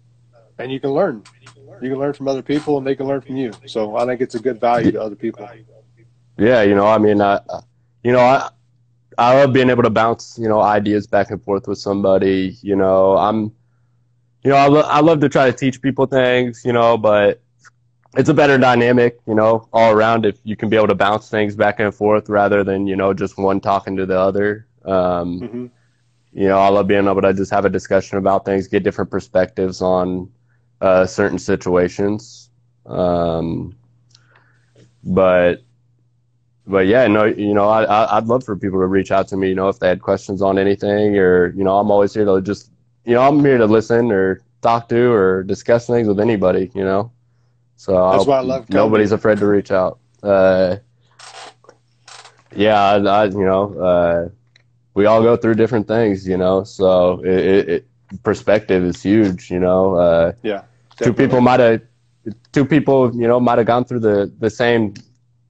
and 0.57 0.71
you 0.71 0.79
can 0.79 0.91
learn. 0.91 1.23
You 1.81 1.89
can 1.89 1.99
learn 1.99 2.13
from 2.13 2.27
other 2.27 2.41
people, 2.41 2.77
and 2.77 2.85
they 2.85 2.95
can 2.95 3.07
learn 3.07 3.21
from 3.21 3.35
you. 3.35 3.51
So 3.65 3.95
I 3.97 4.05
think 4.05 4.21
it's 4.21 4.35
a 4.35 4.39
good 4.39 4.59
value 4.59 4.91
to 4.91 5.01
other 5.01 5.15
people. 5.15 5.47
Yeah, 6.37 6.61
you 6.63 6.75
know, 6.75 6.87
I 6.87 6.97
mean, 6.97 7.21
I, 7.21 7.39
you 8.03 8.11
know, 8.11 8.19
I, 8.19 8.49
I 9.17 9.39
love 9.39 9.53
being 9.53 9.69
able 9.69 9.83
to 9.83 9.89
bounce, 9.89 10.37
you 10.39 10.47
know, 10.47 10.61
ideas 10.61 11.07
back 11.07 11.31
and 11.31 11.41
forth 11.43 11.67
with 11.67 11.77
somebody. 11.77 12.57
You 12.61 12.75
know, 12.75 13.17
I'm, 13.17 13.51
you 14.43 14.51
know, 14.51 14.55
I, 14.55 14.67
lo- 14.67 14.81
I 14.81 15.01
love 15.01 15.19
to 15.21 15.29
try 15.29 15.49
to 15.49 15.57
teach 15.57 15.81
people 15.81 16.05
things, 16.05 16.63
you 16.65 16.73
know, 16.73 16.97
but 16.97 17.41
it's 18.15 18.29
a 18.29 18.33
better 18.33 18.57
dynamic, 18.57 19.19
you 19.27 19.33
know, 19.33 19.67
all 19.73 19.91
around 19.91 20.25
if 20.25 20.37
you 20.43 20.55
can 20.55 20.69
be 20.69 20.75
able 20.75 20.87
to 20.87 20.95
bounce 20.95 21.29
things 21.29 21.55
back 21.55 21.79
and 21.79 21.93
forth 21.93 22.29
rather 22.29 22.63
than, 22.63 22.85
you 22.85 22.95
know, 22.95 23.13
just 23.13 23.37
one 23.37 23.59
talking 23.59 23.95
to 23.97 24.05
the 24.05 24.19
other. 24.19 24.67
Um, 24.85 25.39
mm-hmm. 25.39 25.65
You 26.33 26.47
know, 26.47 26.59
I 26.59 26.67
love 26.69 26.87
being 26.87 27.07
able 27.07 27.21
to 27.21 27.33
just 27.33 27.51
have 27.51 27.65
a 27.65 27.69
discussion 27.69 28.17
about 28.17 28.45
things, 28.45 28.67
get 28.67 28.83
different 28.83 29.09
perspectives 29.09 29.81
on 29.81 30.31
uh, 30.81 31.05
certain 31.05 31.39
situations. 31.39 32.49
Um, 32.85 33.75
but 35.03 35.63
but 36.65 36.87
yeah, 36.87 37.07
no, 37.07 37.25
you 37.25 37.53
know, 37.53 37.67
I, 37.67 38.17
I'd 38.17 38.25
love 38.25 38.43
for 38.43 38.55
people 38.55 38.79
to 38.79 38.87
reach 38.87 39.11
out 39.11 39.27
to 39.29 39.37
me, 39.37 39.49
you 39.49 39.55
know, 39.55 39.67
if 39.69 39.79
they 39.79 39.87
had 39.87 40.01
questions 40.01 40.41
on 40.41 40.57
anything 40.57 41.17
or, 41.17 41.47
you 41.55 41.63
know, 41.63 41.77
I'm 41.77 41.91
always 41.91 42.13
here 42.13 42.25
to 42.25 42.41
just, 42.41 42.71
you 43.05 43.13
know, 43.13 43.21
I'm 43.21 43.39
here 43.43 43.57
to 43.57 43.65
listen 43.65 44.11
or 44.11 44.41
talk 44.61 44.87
to 44.89 45.11
or 45.11 45.43
discuss 45.43 45.87
things 45.87 46.07
with 46.07 46.19
anybody, 46.19 46.71
you 46.73 46.83
know? 46.83 47.11
So 47.75 47.91
that's 47.91 48.21
I'll, 48.21 48.25
why 48.25 48.37
I 48.37 48.41
love 48.41 48.61
comedy. 48.61 48.73
nobody's 48.73 49.11
afraid 49.11 49.39
to 49.39 49.47
reach 49.47 49.71
out. 49.71 49.99
Uh, 50.21 50.77
yeah, 52.55 52.81
I, 52.81 52.95
I, 52.95 53.25
you 53.25 53.43
know, 53.43 53.77
uh, 53.77 54.29
we 54.93 55.05
all 55.05 55.21
go 55.21 55.35
through 55.35 55.55
different 55.55 55.87
things, 55.87 56.25
you 56.25 56.37
know, 56.37 56.63
so 56.63 57.19
it, 57.25 57.45
it, 57.45 57.69
it 57.69 57.87
perspective 58.23 58.83
is 58.83 59.01
huge, 59.01 59.51
you 59.51 59.59
know, 59.59 59.95
uh, 59.95 60.31
yeah, 60.43 60.61
definitely. 60.91 61.05
two 61.05 61.13
people 61.13 61.41
might 61.41 61.59
have, 61.59 61.81
two 62.53 62.63
people, 62.63 63.13
you 63.13 63.27
know, 63.27 63.39
might 63.39 63.57
have 63.57 63.67
gone 63.67 63.83
through 63.83 63.99
the, 63.99 64.31
the 64.39 64.49
same 64.49 64.93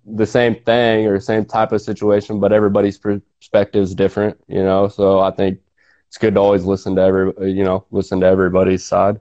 the 0.06 0.26
same 0.26 0.56
thing 0.56 1.08
or 1.08 1.20
same 1.20 1.46
type 1.46 1.72
of 1.72 1.82
situation, 1.82 2.40
but 2.40 2.52
everybody's 2.52 2.98
perspective 2.98 3.84
is 3.84 3.96
different, 3.96 4.38
you 4.48 4.64
know. 4.64 4.88
So 4.88 5.20
I 5.20 5.32
think 5.32 5.60
it's 6.08 6.18
good 6.18 6.36
to 6.36 6.40
always 6.40 6.66
listen 6.66 6.96
to 6.96 7.02
every, 7.02 7.52
you 7.52 7.64
know, 7.64 7.86
listen 7.92 8.20
to 8.20 8.26
everybody's 8.26 8.84
side. 8.84 9.20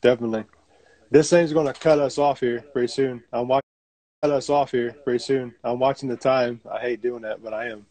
Definitely. 0.00 0.44
This 1.10 1.30
thing's 1.30 1.52
going 1.52 1.66
to 1.66 1.72
cut 1.72 1.98
us 1.98 2.18
off 2.18 2.40
here 2.40 2.60
pretty 2.72 2.88
soon. 2.88 3.22
I'm 3.32 3.48
watching 3.48 3.62
cut 4.22 4.30
us 4.30 4.50
off 4.50 4.70
here 4.70 4.92
pretty 5.04 5.18
soon. 5.18 5.54
I'm 5.64 5.78
watching 5.78 6.08
the 6.08 6.16
time. 6.16 6.60
I 6.70 6.78
hate 6.78 7.02
doing 7.02 7.22
that, 7.22 7.42
but 7.42 7.52
I 7.52 7.70
am. 7.70 7.86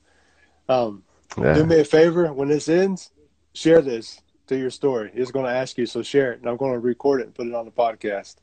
Um, 0.70 1.04
yeah. 1.38 1.54
Do 1.54 1.66
me 1.66 1.80
a 1.80 1.86
favor 1.86 2.32
when 2.34 2.50
this 2.50 2.70
ends, 2.70 3.12
share 3.54 3.82
this 3.82 4.22
to 4.48 4.58
your 4.58 4.70
story. 4.70 5.12
It's 5.14 5.32
going 5.32 5.46
to 5.46 5.52
ask 5.52 5.78
you, 5.78 5.86
so 5.86 6.02
share 6.02 6.34
it, 6.34 6.40
and 6.40 6.50
I'm 6.50 6.58
going 6.58 6.74
to 6.74 6.80
record 6.80 7.22
it 7.22 7.26
and 7.26 7.34
put 7.34 7.48
it 7.48 7.54
on 7.54 7.66
the 7.66 7.72
podcast. 7.72 8.36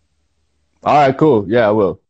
All 0.82 0.94
right, 0.94 1.16
cool. 1.16 1.46
Yeah, 1.48 1.68
I 1.68 1.70
will 1.70 2.00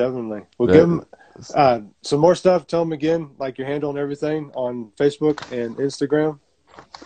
definitely. 0.00 0.42
Well, 0.58 0.68
give 0.68 0.88
them 0.88 1.06
uh, 1.54 1.80
some 2.02 2.20
more 2.20 2.34
stuff. 2.34 2.66
Tell 2.66 2.80
them 2.80 2.92
again, 2.92 3.30
like 3.38 3.58
your 3.58 3.66
handle 3.66 3.90
and 3.90 3.98
everything 3.98 4.50
on 4.54 4.92
Facebook 4.98 5.40
and 5.52 5.76
Instagram. 5.76 6.38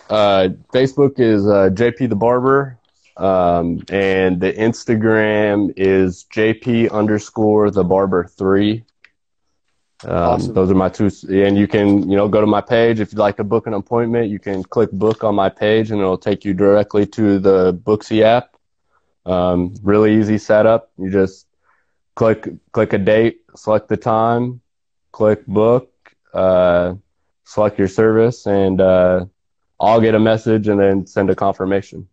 Uh, 0.09 0.49
Facebook 0.73 1.19
is 1.19 1.45
uh, 1.47 1.69
JP 1.71 2.09
the 2.09 2.15
Barber, 2.15 2.77
um, 3.17 3.83
and 3.89 4.39
the 4.39 4.53
Instagram 4.53 5.73
is 5.75 6.25
JP 6.33 6.91
underscore 6.91 7.71
the 7.71 7.83
Barber 7.83 8.25
three. 8.25 8.85
Um, 10.03 10.11
awesome. 10.11 10.53
Those 10.53 10.71
are 10.71 10.75
my 10.75 10.89
two, 10.89 11.09
and 11.29 11.57
you 11.57 11.67
can 11.67 12.09
you 12.09 12.15
know 12.15 12.27
go 12.27 12.39
to 12.39 12.47
my 12.47 12.61
page 12.61 12.99
if 12.99 13.11
you'd 13.11 13.19
like 13.19 13.37
to 13.37 13.43
book 13.43 13.67
an 13.67 13.73
appointment. 13.73 14.29
You 14.29 14.39
can 14.39 14.63
click 14.63 14.91
book 14.91 15.23
on 15.23 15.35
my 15.35 15.49
page, 15.49 15.91
and 15.91 15.99
it'll 15.99 16.17
take 16.17 16.45
you 16.45 16.53
directly 16.53 17.05
to 17.07 17.39
the 17.39 17.73
Booksy 17.73 18.21
app. 18.21 18.55
Um, 19.25 19.73
really 19.81 20.19
easy 20.19 20.37
setup. 20.37 20.91
You 20.97 21.09
just 21.09 21.47
click 22.15 22.47
click 22.71 22.93
a 22.93 22.97
date, 22.97 23.41
select 23.55 23.89
the 23.89 23.97
time, 23.97 24.61
click 25.11 25.45
book, 25.45 25.91
uh, 26.33 26.95
select 27.43 27.77
your 27.77 27.87
service, 27.87 28.47
and 28.47 28.81
uh, 28.81 29.25
I'll 29.79 30.01
get 30.01 30.15
a 30.15 30.19
message 30.19 30.67
and 30.67 30.79
then 30.79 31.05
send 31.05 31.29
a 31.29 31.35
confirmation. 31.35 32.07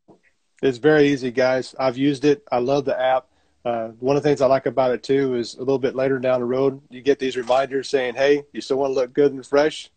It's 0.62 0.78
very 0.78 1.08
easy, 1.08 1.30
guys. 1.30 1.74
I've 1.78 1.96
used 1.96 2.24
it. 2.24 2.44
I 2.52 2.58
love 2.58 2.84
the 2.84 3.00
app. 3.00 3.26
Uh, 3.64 3.88
one 4.00 4.16
of 4.16 4.22
the 4.22 4.28
things 4.28 4.40
I 4.40 4.46
like 4.46 4.66
about 4.66 4.90
it 4.90 5.02
too 5.02 5.36
is 5.36 5.54
a 5.54 5.60
little 5.60 5.78
bit 5.78 5.94
later 5.94 6.18
down 6.18 6.40
the 6.40 6.46
road, 6.46 6.80
you 6.90 7.00
get 7.00 7.18
these 7.18 7.36
reminders 7.36 7.88
saying, 7.88 8.14
"Hey, 8.14 8.44
you 8.52 8.60
still 8.60 8.78
want 8.78 8.90
to 8.90 8.94
look 8.94 9.12
good 9.12 9.32
and 9.32 9.46
fresh? 9.46 9.90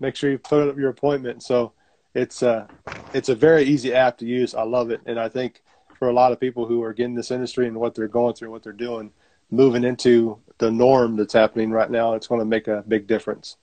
Make 0.00 0.16
sure 0.16 0.30
you 0.30 0.38
put 0.38 0.68
up 0.68 0.76
your 0.76 0.90
appointment." 0.90 1.42
So 1.42 1.72
it's 2.14 2.42
uh, 2.42 2.66
it's 3.12 3.28
a 3.28 3.34
very 3.34 3.62
easy 3.62 3.94
app 3.94 4.18
to 4.18 4.26
use. 4.26 4.54
I 4.54 4.62
love 4.62 4.90
it, 4.90 5.00
and 5.06 5.18
I 5.18 5.28
think 5.28 5.62
for 5.98 6.08
a 6.08 6.12
lot 6.12 6.32
of 6.32 6.40
people 6.40 6.66
who 6.66 6.82
are 6.82 6.92
getting 6.92 7.14
this 7.14 7.30
industry 7.30 7.68
and 7.68 7.76
what 7.76 7.94
they're 7.94 8.08
going 8.08 8.34
through, 8.34 8.50
what 8.50 8.64
they're 8.64 8.72
doing, 8.72 9.12
moving 9.50 9.84
into 9.84 10.38
the 10.58 10.70
norm 10.70 11.16
that's 11.16 11.32
happening 11.32 11.70
right 11.70 11.90
now, 11.90 12.14
it's 12.14 12.26
going 12.26 12.40
to 12.40 12.44
make 12.44 12.68
a 12.68 12.84
big 12.86 13.06
difference. 13.06 13.56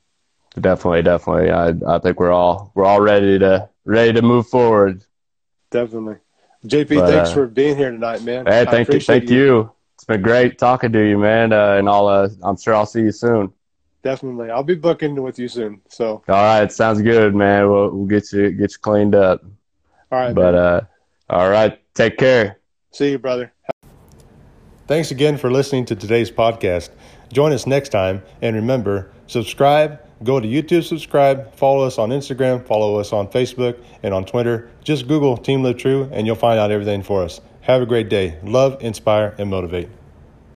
Definitely, 0.59 1.03
definitely. 1.03 1.49
I 1.51 1.95
I 1.95 1.99
think 1.99 2.19
we're 2.19 2.31
all 2.31 2.71
we're 2.75 2.85
all 2.85 2.99
ready 2.99 3.39
to 3.39 3.69
ready 3.85 4.13
to 4.13 4.21
move 4.21 4.47
forward. 4.47 5.03
Definitely. 5.69 6.17
JP, 6.65 6.95
but, 6.95 7.09
thanks 7.09 7.29
uh, 7.29 7.33
for 7.33 7.47
being 7.47 7.77
here 7.77 7.89
tonight, 7.89 8.21
man. 8.23 8.45
Hey, 8.45 8.65
thank 8.69 8.91
you, 8.93 8.99
thank 8.99 9.29
you. 9.29 9.37
you. 9.37 9.71
It's 9.95 10.03
been 10.03 10.21
great 10.21 10.57
talking 10.57 10.91
to 10.91 11.07
you, 11.07 11.17
man. 11.17 11.53
Uh, 11.53 11.75
and 11.75 11.87
I'll 11.87 12.07
uh, 12.07 12.29
I'm 12.43 12.57
sure 12.57 12.75
I'll 12.75 12.85
see 12.85 13.01
you 13.01 13.11
soon. 13.11 13.53
definitely. 14.03 14.49
I'll 14.49 14.63
be 14.63 14.75
booking 14.75 15.21
with 15.21 15.39
you 15.39 15.47
soon. 15.47 15.81
So. 15.87 16.21
All 16.27 16.43
right, 16.43 16.71
sounds 16.71 17.01
good, 17.01 17.33
man. 17.33 17.69
We'll, 17.69 17.91
we'll 17.91 18.07
get 18.07 18.31
you 18.33 18.51
get 18.51 18.73
you 18.73 18.79
cleaned 18.79 19.15
up. 19.15 19.43
All 20.11 20.19
right. 20.19 20.35
But 20.35 20.53
man. 20.53 20.63
uh, 20.63 20.81
all 21.29 21.49
right, 21.49 21.79
take 21.93 22.17
care. 22.17 22.59
See 22.91 23.11
you, 23.11 23.19
brother. 23.19 23.53
Thanks 24.91 25.09
again 25.09 25.37
for 25.37 25.49
listening 25.49 25.85
to 25.85 25.95
today's 25.95 26.29
podcast. 26.29 26.89
Join 27.31 27.53
us 27.53 27.65
next 27.65 27.93
time, 27.93 28.23
and 28.41 28.57
remember, 28.57 29.09
subscribe. 29.25 30.01
Go 30.21 30.41
to 30.41 30.45
YouTube, 30.45 30.83
subscribe, 30.83 31.55
follow 31.55 31.85
us 31.85 31.97
on 31.97 32.09
Instagram, 32.09 32.67
follow 32.67 32.99
us 32.99 33.13
on 33.13 33.29
Facebook, 33.29 33.81
and 34.03 34.13
on 34.13 34.25
Twitter. 34.25 34.69
Just 34.83 35.07
Google 35.07 35.37
Team 35.37 35.63
Live 35.63 35.77
True, 35.77 36.09
and 36.11 36.27
you'll 36.27 36.35
find 36.35 36.59
out 36.59 36.71
everything 36.71 37.03
for 37.03 37.23
us. 37.23 37.39
Have 37.61 37.81
a 37.81 37.85
great 37.85 38.09
day. 38.09 38.37
Love, 38.43 38.83
inspire, 38.83 39.33
and 39.37 39.49
motivate. 39.49 39.87